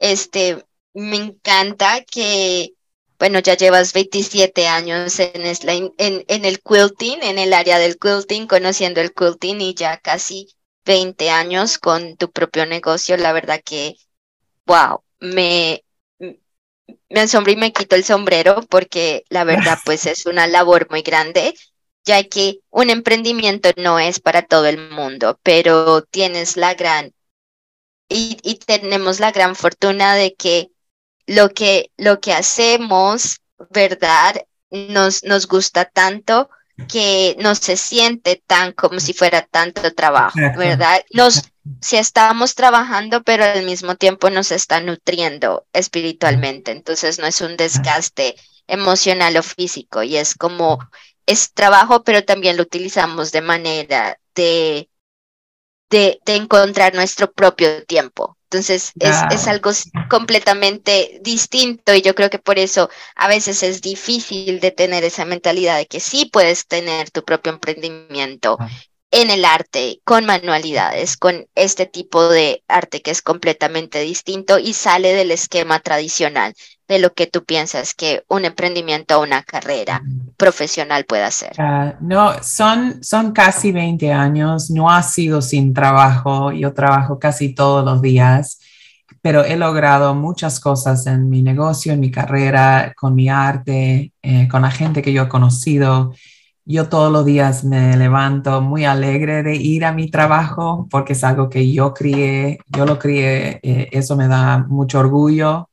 Este, 0.00 0.64
me 0.94 1.16
encanta 1.16 2.02
que, 2.04 2.72
bueno, 3.18 3.38
ya 3.40 3.56
llevas 3.56 3.92
27 3.92 4.66
años 4.66 5.20
en, 5.20 5.32
en, 5.44 5.92
en 5.98 6.44
el 6.46 6.60
quilting, 6.62 7.22
en 7.22 7.38
el 7.38 7.52
área 7.52 7.78
del 7.78 7.98
quilting, 7.98 8.46
conociendo 8.48 9.00
el 9.02 9.12
quilting 9.14 9.60
y 9.60 9.74
ya 9.74 9.98
casi 9.98 10.48
20 10.86 11.30
años 11.30 11.78
con 11.78 12.16
tu 12.16 12.30
propio 12.32 12.66
negocio. 12.66 13.16
La 13.18 13.32
verdad 13.32 13.60
que 13.64 13.96
wow, 14.66 15.02
me, 15.20 15.84
me 17.10 17.20
asombro 17.20 17.52
y 17.52 17.56
me 17.56 17.72
quito 17.72 17.96
el 17.96 18.04
sombrero 18.04 18.62
porque 18.68 19.24
la 19.28 19.44
verdad 19.44 19.78
pues 19.84 20.06
es 20.06 20.26
una 20.26 20.46
labor 20.46 20.88
muy 20.90 21.02
grande, 21.02 21.54
ya 22.04 22.24
que 22.24 22.60
un 22.70 22.90
emprendimiento 22.90 23.70
no 23.76 23.98
es 23.98 24.20
para 24.20 24.42
todo 24.42 24.66
el 24.66 24.90
mundo, 24.90 25.38
pero 25.42 26.02
tienes 26.02 26.56
la 26.56 26.74
gran 26.74 27.12
y, 28.08 28.38
y 28.42 28.56
tenemos 28.56 29.20
la 29.20 29.30
gran 29.30 29.54
fortuna 29.54 30.14
de 30.14 30.34
que 30.34 30.70
lo 31.26 31.50
que, 31.50 31.92
lo 31.96 32.20
que 32.20 32.32
hacemos, 32.32 33.40
¿verdad? 33.70 34.44
Nos, 34.70 35.22
nos 35.24 35.46
gusta 35.46 35.84
tanto 35.84 36.50
que 36.88 37.36
no 37.38 37.54
se 37.54 37.76
siente 37.76 38.42
tan 38.46 38.72
como 38.72 38.98
si 39.00 39.12
fuera 39.12 39.42
tanto 39.42 39.92
trabajo, 39.94 40.38
¿verdad? 40.56 41.04
Nos, 41.12 41.42
si 41.80 41.96
estamos 41.96 42.54
trabajando, 42.54 43.22
pero 43.22 43.44
al 43.44 43.64
mismo 43.64 43.94
tiempo 43.96 44.30
nos 44.30 44.50
está 44.50 44.80
nutriendo 44.80 45.66
espiritualmente, 45.72 46.72
entonces 46.72 47.18
no 47.18 47.26
es 47.26 47.40
un 47.42 47.56
desgaste 47.56 48.34
emocional 48.66 49.36
o 49.36 49.42
físico 49.42 50.02
y 50.02 50.16
es 50.16 50.34
como, 50.34 50.78
es 51.30 51.52
trabajo, 51.52 52.02
pero 52.02 52.24
también 52.24 52.56
lo 52.56 52.64
utilizamos 52.64 53.30
de 53.32 53.40
manera 53.40 54.18
de, 54.34 54.88
de, 55.88 56.20
de 56.24 56.36
encontrar 56.36 56.94
nuestro 56.94 57.30
propio 57.32 57.84
tiempo, 57.84 58.36
entonces 58.50 58.92
es, 58.98 59.16
es, 59.30 59.46
algo 59.46 59.70
completamente 60.08 61.20
distinto 61.22 61.94
y 61.94 62.02
yo 62.02 62.16
creo 62.16 62.30
que 62.30 62.40
por 62.40 62.58
eso 62.58 62.90
a 63.14 63.28
veces 63.28 63.62
es 63.62 63.80
difícil 63.80 64.58
de 64.58 64.72
tener 64.72 65.04
esa 65.04 65.24
mentalidad 65.24 65.76
de 65.76 65.86
que 65.86 66.00
sí 66.00 66.24
puedes 66.24 66.66
tener 66.66 67.12
tu 67.12 67.24
propio 67.24 67.52
emprendimiento 67.52 68.56
ah. 68.58 68.68
en 69.12 69.30
el 69.30 69.44
arte, 69.44 70.00
con 70.02 70.26
manualidades, 70.26 71.16
con 71.16 71.46
este 71.54 71.86
tipo 71.86 72.28
de 72.28 72.64
arte 72.66 73.02
que 73.02 73.12
es 73.12 73.22
completamente 73.22 74.00
distinto 74.00 74.58
y 74.58 74.72
sale 74.72 75.14
del 75.14 75.30
esquema 75.30 75.78
tradicional 75.78 76.52
de 76.90 76.98
lo 76.98 77.14
que 77.14 77.28
tú 77.28 77.44
piensas 77.44 77.94
que 77.94 78.24
un 78.26 78.44
emprendimiento 78.44 79.16
o 79.16 79.22
una 79.22 79.44
carrera 79.44 80.02
profesional 80.36 81.04
puede 81.04 81.22
hacer. 81.22 81.52
Ah, 81.56 81.94
no, 82.00 82.42
son, 82.42 83.04
son 83.04 83.30
casi 83.30 83.70
20 83.70 84.12
años, 84.12 84.72
no 84.72 84.90
ha 84.90 85.00
sido 85.04 85.40
sin 85.40 85.72
trabajo, 85.72 86.50
yo 86.50 86.74
trabajo 86.74 87.20
casi 87.20 87.54
todos 87.54 87.84
los 87.84 88.02
días, 88.02 88.58
pero 89.22 89.44
he 89.44 89.56
logrado 89.56 90.16
muchas 90.16 90.58
cosas 90.58 91.06
en 91.06 91.30
mi 91.30 91.42
negocio, 91.42 91.92
en 91.92 92.00
mi 92.00 92.10
carrera, 92.10 92.92
con 92.96 93.14
mi 93.14 93.28
arte, 93.28 94.12
eh, 94.20 94.48
con 94.48 94.62
la 94.62 94.72
gente 94.72 95.00
que 95.00 95.12
yo 95.12 95.22
he 95.22 95.28
conocido. 95.28 96.12
Yo 96.64 96.88
todos 96.88 97.12
los 97.12 97.24
días 97.24 97.62
me 97.62 97.96
levanto 97.96 98.60
muy 98.62 98.84
alegre 98.84 99.44
de 99.44 99.54
ir 99.54 99.84
a 99.84 99.92
mi 99.92 100.10
trabajo 100.10 100.88
porque 100.90 101.12
es 101.12 101.22
algo 101.22 101.48
que 101.48 101.70
yo 101.70 101.94
crié, 101.94 102.58
yo 102.66 102.84
lo 102.84 102.98
crié, 102.98 103.60
eh, 103.62 103.88
eso 103.92 104.16
me 104.16 104.26
da 104.26 104.58
mucho 104.58 104.98
orgullo 104.98 105.69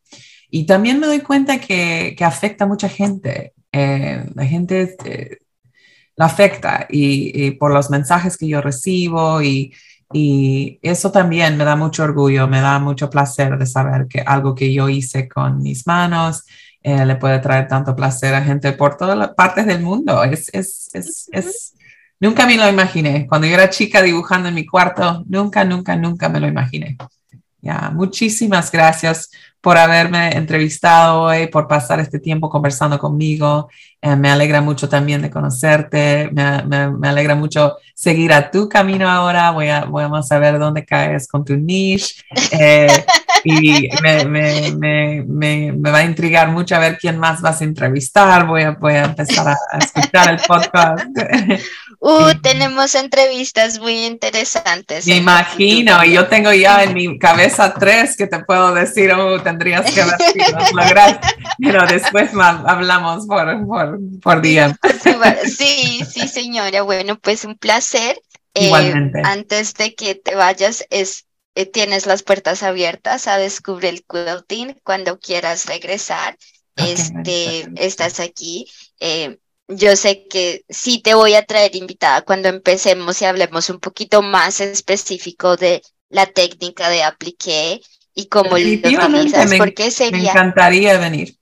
y 0.50 0.66
también 0.66 1.00
me 1.00 1.08
doy 1.08 1.20
cuenta 1.22 1.60
que, 1.60 2.16
que 2.18 2.24
afecta 2.24 2.66
a 2.66 2.68
mucha 2.68 2.90
gente. 2.90 3.54
Eh, 3.72 4.24
la 4.34 4.46
gente 4.46 4.96
eh, 5.06 5.38
la 6.16 6.26
afecta 6.26 6.88
y, 6.90 7.52
por 7.52 7.72
los 7.72 7.90
mensajes 7.90 8.38
que 8.38 8.48
yo 8.48 8.62
recibo 8.62 9.42
y, 9.42 9.74
y, 10.12 10.80
eso 10.82 11.12
también 11.12 11.58
me 11.58 11.64
da 11.64 11.76
mucho 11.76 12.04
orgullo, 12.04 12.48
me 12.48 12.62
da 12.62 12.80
mucho 12.80 13.10
placer 13.10 13.58
de 13.58 13.66
saber 13.66 14.08
que 14.08 14.22
algo 14.22 14.56
que 14.56 14.74
yo 14.74 14.90
hice 14.90 15.28
con 15.30 15.62
mis 15.62 15.86
manos 15.86 16.44
eh, 16.82 17.06
le 17.06 17.18
puede 17.18 17.40
traer 17.40 17.68
tanto 17.68 17.96
placer 17.96 18.34
a 18.34 18.44
gente 18.44 18.72
por 18.74 18.98
todas 18.98 19.18
las 19.18 19.30
partes 19.34 19.66
del 19.66 19.82
mundo. 19.82 20.24
Es, 20.24 20.50
es, 20.54 20.90
es, 20.94 21.30
es, 21.32 21.74
nunca 22.20 22.46
me 22.48 22.58
lo 22.58 22.68
imaginé. 22.70 23.28
Cuando 23.28 23.46
yo 23.46 23.54
era 23.54 23.70
chica 23.70 24.02
dibujando 24.02 24.50
en 24.50 24.56
mi 24.56 24.66
cuarto, 24.66 25.24
nunca, 25.28 25.64
nunca, 25.66 25.96
nunca 25.96 26.30
me 26.30 26.40
lo 26.40 26.48
imaginé. 26.48 26.98
Ya, 27.62 27.92
muchísimas 27.94 28.72
gracias 28.72 29.32
por 29.62 29.78
haberme 29.78 30.30
entrevistado 30.30 31.24
hoy, 31.24 31.48
por 31.48 31.68
pasar 31.68 32.00
este 32.00 32.20
tiempo 32.20 32.50
conversando 32.50 33.00
conmigo. 33.00 33.70
Eh, 34.02 34.16
me 34.16 34.30
alegra 34.30 34.62
mucho 34.62 34.88
también 34.88 35.22
de 35.22 35.30
conocerte, 35.30 36.30
me, 36.32 37.08
alegra 37.08 37.36
mucho 37.36 37.76
seguir 37.94 38.32
a 38.32 38.50
tu 38.52 38.70
camino 38.70 39.10
ahora. 39.10 39.52
Voy 39.52 39.68
a, 39.70 39.86
vamos 39.86 40.32
a 40.32 40.40
ver 40.40 40.60
dónde 40.60 40.86
caes 40.86 41.28
con 41.28 41.44
tu 41.44 41.58
niche. 41.58 42.16
Eh, 42.52 42.88
y 43.44 43.90
me, 44.02 45.24
me, 45.26 45.72
va 45.72 45.98
a 45.98 46.06
intrigar 46.06 46.50
mucho 46.50 46.76
a 46.76 46.80
ver 46.80 46.98
quién 46.98 47.18
más 47.18 47.42
vas 47.42 47.60
a 47.62 47.64
entrevistar. 47.66 48.46
Voy 48.46 48.62
a, 48.62 48.72
voy 48.72 48.94
a 48.94 49.06
empezar 49.06 49.48
a 49.48 49.78
escuchar 49.78 50.30
el 50.30 50.40
podcast. 50.48 51.06
Uh, 52.00 52.34
tenemos 52.42 52.94
entrevistas 52.94 53.80
muy 53.80 54.06
interesantes. 54.06 55.08
Me 55.08 55.16
imagino, 55.16 56.04
y 56.06 56.14
yo 56.14 56.28
tengo 56.28 56.54
ya 56.54 56.84
en 56.84 56.94
mi 56.94 57.18
cabeza 57.18 57.74
tres 57.74 58.16
que 58.16 58.28
te 58.28 58.44
puedo 58.44 58.74
decir, 58.74 59.12
oh, 59.14 59.42
tendrías 59.42 59.92
que 59.92 60.04
ver 60.04 60.16
si 60.20 60.74
lograr, 60.76 61.20
pero 61.60 61.86
después 61.88 62.30
hablamos 62.36 63.26
por, 63.26 63.66
por, 63.66 64.00
por 64.22 64.42
día. 64.42 64.78
Sí, 65.58 66.04
sí, 66.10 66.28
señora. 66.28 66.84
Bueno, 66.84 67.18
pues 67.18 67.46
un 67.46 67.56
placer. 67.58 68.22
Eh, 68.54 68.66
Igualmente. 68.66 69.22
antes 69.24 69.74
de 69.74 69.96
que 69.96 70.16
te 70.16 70.36
vayas, 70.36 70.86
es, 70.90 71.26
eh, 71.56 71.66
tienes 71.66 72.06
las 72.06 72.24
puertas 72.24 72.64
abiertas 72.64 73.28
a 73.28 73.38
descubrir 73.38 73.94
el 73.94 74.06
quilting 74.06 74.80
cuando 74.84 75.20
quieras 75.20 75.66
regresar. 75.66 76.38
este, 76.76 77.68
estás 77.76 78.20
aquí. 78.20 78.68
Eh, 79.00 79.40
yo 79.68 79.96
sé 79.96 80.26
que 80.28 80.64
sí 80.70 81.00
te 81.02 81.14
voy 81.14 81.36
a 81.36 81.46
traer 81.46 81.76
invitada 81.76 82.22
cuando 82.22 82.50
empecemos 82.50 83.22
y 83.22 83.26
hablemos 83.26 83.70
un 83.70 83.80
poquito 83.80 84.22
más 84.22 84.62
específico 84.62 85.58
de 85.58 85.82
la 86.10 86.26
técnica 86.26 86.90
de 86.90 87.04
apliqué 87.04 87.82
y 88.14 88.28
cómo 88.28 88.58
lo 88.58 88.66
utilizas, 88.66 89.54
porque 89.58 89.92
sería... 89.92 90.34
Me 90.34 90.40
encantaría 90.40 90.98
venir. 90.98 91.38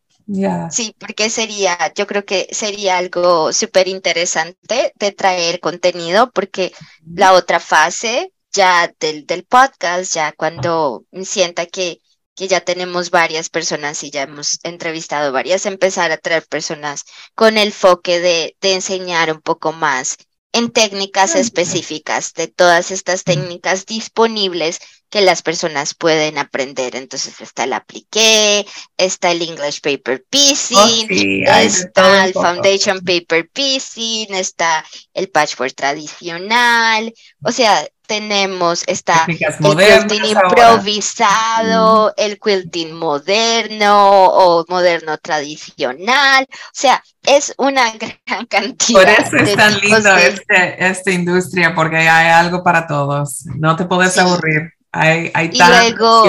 Sí, 0.72 0.96
porque 0.98 1.30
sería, 1.30 1.78
yo 1.96 2.08
creo 2.08 2.26
que 2.26 2.48
sería 2.52 2.98
algo 2.98 3.54
súper 3.54 3.88
interesante 3.88 4.92
de 4.96 5.12
traer 5.12 5.60
contenido, 5.60 6.32
porque 6.32 6.74
la 7.14 7.34
otra 7.34 7.60
fase 7.60 8.32
ya 8.52 8.92
del, 9.00 9.26
del 9.28 9.44
podcast, 9.44 10.14
ya 10.16 10.32
cuando 10.32 11.06
sienta 11.24 11.68
que 11.68 12.00
que 12.36 12.48
ya 12.48 12.62
tenemos 12.62 13.10
varias 13.12 13.50
personas 13.50 14.04
y 14.04 14.12
ya 14.12 14.24
hemos 14.24 14.60
entrevistado 14.64 15.32
varias, 15.32 15.66
empezar 15.66 16.12
a 16.12 16.18
traer 16.18 16.46
personas 16.46 17.06
con 17.34 17.58
el 17.58 17.72
foque 17.72 18.20
de, 18.20 18.58
de 18.62 18.74
enseñar 18.74 19.32
un 19.32 19.42
poco 19.42 19.72
más 19.72 20.18
en 20.52 20.72
técnicas 20.72 21.36
específicas, 21.36 22.34
de 22.34 22.48
todas 22.48 22.92
estas 22.92 23.26
técnicas 23.26 23.86
disponibles 23.86 24.80
que 25.16 25.22
las 25.22 25.42
personas 25.42 25.94
pueden 25.94 26.38
aprender. 26.38 26.94
Entonces 26.98 27.40
está 27.40 27.64
el 27.64 27.72
appliqué, 27.72 28.68
está 28.98 29.32
el 29.32 29.44
English 29.44 29.80
Paper 29.80 30.22
Piecing, 30.30 31.46
oh, 31.48 31.52
está 31.54 32.26
el 32.26 32.34
Foundation 32.34 33.00
Paper 33.00 33.48
Piecing, 33.48 34.36
está 34.36 34.84
el 35.14 35.30
patchwork 35.30 35.74
tradicional. 35.74 37.14
O 37.46 37.54
sea, 37.54 37.88
tenemos 38.06 38.84
está 38.88 39.26
el 39.30 39.38
quilting 39.38 40.26
improvisado, 40.26 42.14
el 42.18 42.38
quilting 42.38 42.92
moderno 42.94 44.26
o 44.26 44.66
moderno 44.68 45.18
tradicional. 45.20 46.46
O 46.50 46.74
sea, 46.74 47.02
es 47.24 47.54
una 47.58 47.90
gran 48.28 48.46
cantidad. 48.48 49.00
Por 49.00 49.08
eso 49.08 49.38
es 49.38 49.56
tan 49.56 49.80
lindo 49.80 50.14
este, 50.18 50.86
esta 50.86 51.12
industria, 51.12 51.74
porque 51.74 51.96
hay 52.00 52.28
algo 52.28 52.62
para 52.62 52.86
todos. 52.86 53.46
No 53.56 53.78
te 53.78 53.86
puedes 53.86 54.18
aburrir. 54.18 54.76
Hay, 54.98 55.30
hay 55.34 55.50
y 55.52 55.58
luego, 55.58 56.24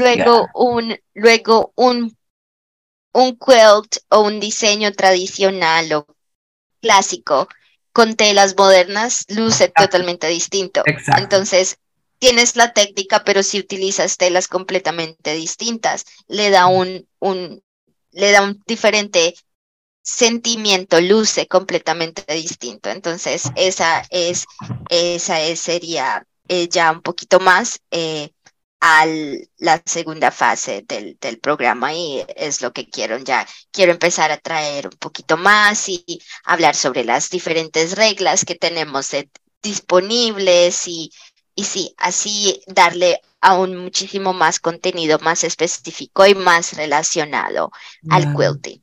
luego 0.00 0.48
un, 0.54 0.98
luego 1.14 1.72
un, 1.76 2.16
un 3.12 3.38
quilt 3.38 3.98
o 4.10 4.22
un 4.22 4.40
diseño 4.40 4.90
tradicional 4.92 5.92
o 5.92 6.06
clásico 6.82 7.46
con 7.92 8.16
telas 8.16 8.56
modernas 8.56 9.24
luce 9.28 9.68
totalmente 9.68 10.26
distinto. 10.26 10.82
Entonces, 11.16 11.78
tienes 12.18 12.56
la 12.56 12.72
técnica, 12.72 13.22
pero 13.22 13.44
si 13.44 13.60
utilizas 13.60 14.16
telas 14.16 14.48
completamente 14.48 15.34
distintas, 15.34 16.04
le 16.26 16.50
da 16.50 16.66
un, 16.66 17.08
un, 17.20 17.62
le 18.10 18.32
da 18.32 18.42
un 18.42 18.60
diferente 18.66 19.36
sentimiento, 20.02 21.00
luce 21.00 21.46
completamente 21.46 22.24
distinto. 22.34 22.90
Entonces, 22.90 23.44
esa 23.54 24.02
es, 24.10 24.46
esa 24.90 25.40
es, 25.40 25.60
sería 25.60 26.26
eh, 26.48 26.68
ya 26.68 26.90
un 26.90 27.02
poquito 27.02 27.40
más 27.40 27.80
eh, 27.90 28.32
a 28.80 29.06
la 29.58 29.82
segunda 29.84 30.30
fase 30.30 30.84
del, 30.86 31.18
del, 31.20 31.38
programa 31.40 31.92
y 31.92 32.24
es 32.36 32.62
lo 32.62 32.72
que 32.72 32.88
quiero 32.88 33.18
ya. 33.18 33.46
Quiero 33.72 33.92
empezar 33.92 34.30
a 34.30 34.38
traer 34.38 34.86
un 34.86 34.98
poquito 34.98 35.36
más 35.36 35.88
y 35.88 36.04
hablar 36.44 36.74
sobre 36.74 37.04
las 37.04 37.28
diferentes 37.30 37.96
reglas 37.96 38.44
que 38.44 38.54
tenemos 38.54 39.10
disponibles 39.62 40.86
y, 40.86 41.10
y 41.54 41.64
sí, 41.64 41.94
así 41.98 42.62
darle 42.68 43.20
aún 43.40 43.76
muchísimo 43.76 44.32
más 44.32 44.60
contenido 44.60 45.18
más 45.20 45.44
específico 45.44 46.26
y 46.26 46.34
más 46.34 46.76
relacionado 46.76 47.70
al 48.10 48.34
quilting. 48.34 48.82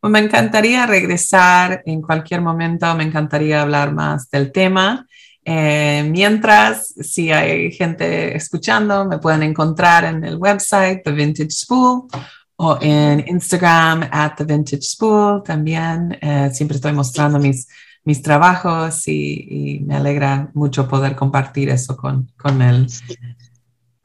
Pues 0.00 0.10
me 0.10 0.18
encantaría 0.18 0.86
regresar 0.86 1.82
en 1.84 2.00
cualquier 2.00 2.40
momento, 2.40 2.94
me 2.94 3.04
encantaría 3.04 3.60
hablar 3.60 3.92
más 3.92 4.30
del 4.30 4.50
tema. 4.52 5.06
Eh, 5.52 6.08
mientras, 6.08 6.94
si 7.00 7.32
hay 7.32 7.72
gente 7.72 8.36
escuchando, 8.36 9.04
me 9.04 9.18
pueden 9.18 9.42
encontrar 9.42 10.04
en 10.04 10.22
el 10.22 10.36
website 10.36 11.02
The 11.02 11.10
Vintage 11.10 11.50
Spool 11.50 12.06
o 12.54 12.78
en 12.80 13.24
Instagram 13.26 14.08
at 14.12 14.36
The 14.36 14.44
Vintage 14.44 14.82
Spool 14.82 15.42
también. 15.42 16.16
Eh, 16.20 16.50
siempre 16.52 16.76
estoy 16.76 16.92
mostrando 16.92 17.40
mis, 17.40 17.66
mis 18.04 18.22
trabajos 18.22 19.08
y, 19.08 19.82
me 19.84 19.96
alegra 19.96 20.52
mucho 20.54 20.86
poder 20.86 21.16
compartir 21.16 21.68
eso 21.68 21.96
con, 21.96 22.30
con 22.36 22.56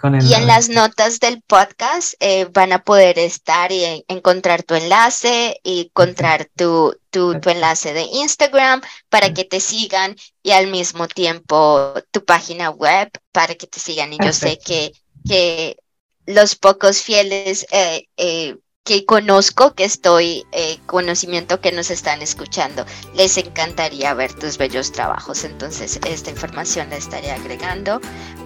y 0.04 0.34
en 0.34 0.46
las 0.46 0.68
notas 0.68 1.20
del 1.20 1.42
podcast 1.42 2.16
eh, 2.20 2.46
van 2.52 2.74
a 2.74 2.84
poder 2.84 3.18
estar 3.18 3.72
y 3.72 4.04
encontrar 4.08 4.64
tu 4.64 4.76
enlace 4.76 5.60
y 5.64 5.82
encontrar 5.86 6.50
tu, 6.56 6.98
tu, 7.10 7.32
enlace 7.32 7.94
de 7.94 8.04
Instagram 8.04 8.82
para 9.10 9.34
que 9.34 9.46
te 9.46 9.60
sigan 9.60 10.16
y 10.44 10.52
al 10.52 10.68
mismo 10.68 11.08
tiempo 11.08 11.94
tu 12.12 12.26
página 12.26 12.70
web 12.70 13.10
para 13.32 13.56
que 13.56 13.68
te 13.68 13.80
sigan. 13.80 14.12
Y 14.12 14.18
yo 14.22 14.34
sé 14.34 14.60
que, 14.60 14.92
que 15.28 15.78
los 16.26 16.56
pocos 16.56 17.02
fieles 17.02 17.66
eh, 17.72 18.08
eh, 18.18 18.58
que 18.86 19.04
conozco, 19.04 19.74
que 19.74 19.84
estoy, 19.84 20.46
eh, 20.52 20.78
conocimiento 20.86 21.60
que 21.60 21.72
nos 21.72 21.90
están 21.90 22.22
escuchando. 22.22 22.86
Les 23.16 23.36
encantaría 23.38 24.14
ver 24.14 24.32
tus 24.34 24.60
bellos 24.60 24.92
trabajos, 24.92 25.44
entonces 25.44 26.00
esta 26.08 26.30
información 26.30 26.92
la 26.92 26.98
estaré 26.98 27.32
agregando. 27.32 28.00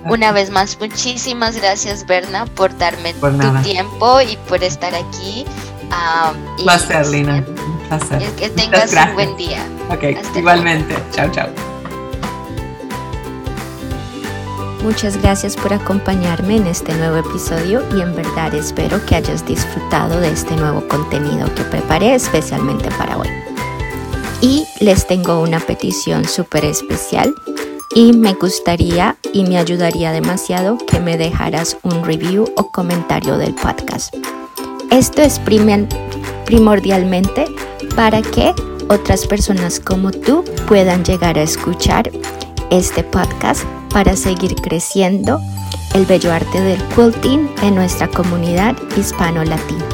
Una 0.05 0.31
vez 0.31 0.49
más, 0.49 0.79
muchísimas 0.79 1.57
gracias 1.57 2.07
Berna 2.07 2.45
por 2.45 2.75
darme 2.77 3.13
tu 3.15 3.61
tiempo 3.63 4.21
y 4.21 4.37
por 4.47 4.63
estar 4.63 4.95
aquí. 4.95 5.45
Um, 5.89 6.63
placer, 6.63 7.05
Lina. 7.07 7.43
Un 7.45 7.79
placer. 7.89 8.31
Que 8.35 8.49
tengas 8.49 8.93
un 8.93 9.13
buen 9.15 9.35
día. 9.35 9.61
Ok, 9.89 10.03
igualmente. 10.37 10.95
Chao, 11.11 11.29
chao. 11.31 11.78
Muchas 14.83 15.21
gracias 15.21 15.57
por 15.57 15.73
acompañarme 15.73 16.55
en 16.55 16.65
este 16.65 16.93
nuevo 16.95 17.17
episodio 17.17 17.83
y 17.95 18.01
en 18.01 18.15
verdad 18.15 18.53
espero 18.55 19.05
que 19.05 19.15
hayas 19.15 19.45
disfrutado 19.45 20.21
de 20.21 20.31
este 20.31 20.55
nuevo 20.55 20.87
contenido 20.87 21.53
que 21.53 21.63
preparé 21.63 22.15
especialmente 22.15 22.89
para 22.91 23.17
hoy. 23.17 23.27
Y 24.41 24.65
les 24.79 25.05
tengo 25.05 25.41
una 25.41 25.59
petición 25.59 26.25
súper 26.25 26.63
especial 26.63 27.35
y 27.93 28.13
me 28.13 28.33
gustaría 28.35 29.17
y 29.33 29.43
me 29.43 29.57
ayudaría 29.57 30.13
demasiado 30.13 30.77
que 30.77 31.01
me 31.01 31.17
dejaras 31.17 31.77
un 31.83 32.05
review 32.05 32.45
o 32.55 32.71
comentario 32.71 33.37
del 33.37 33.53
podcast. 33.55 34.15
Esto 34.91 35.21
es 35.21 35.41
primordialmente 36.45 37.47
para 37.97 38.21
que 38.21 38.53
otras 38.87 39.27
personas 39.27 39.81
como 39.81 40.11
tú 40.11 40.45
puedan 40.67 41.03
llegar 41.03 41.37
a 41.37 41.43
escuchar 41.43 42.09
este 42.69 43.03
podcast 43.03 43.65
para 43.89 44.15
seguir 44.15 44.55
creciendo 44.55 45.39
el 45.93 46.05
bello 46.05 46.31
arte 46.31 46.61
del 46.61 46.81
quilting 46.95 47.49
en 47.61 47.75
nuestra 47.75 48.07
comunidad 48.07 48.75
hispano-latina. 48.95 49.85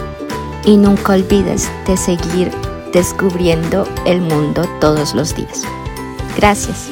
Y 0.66 0.78
nunca 0.78 1.14
olvides 1.14 1.70
de 1.86 1.96
seguir 1.96 2.52
descubriendo 2.92 3.88
el 4.06 4.22
mundo 4.22 4.68
todos 4.80 5.14
los 5.14 5.36
días. 5.36 5.64
Gracias. 6.38 6.90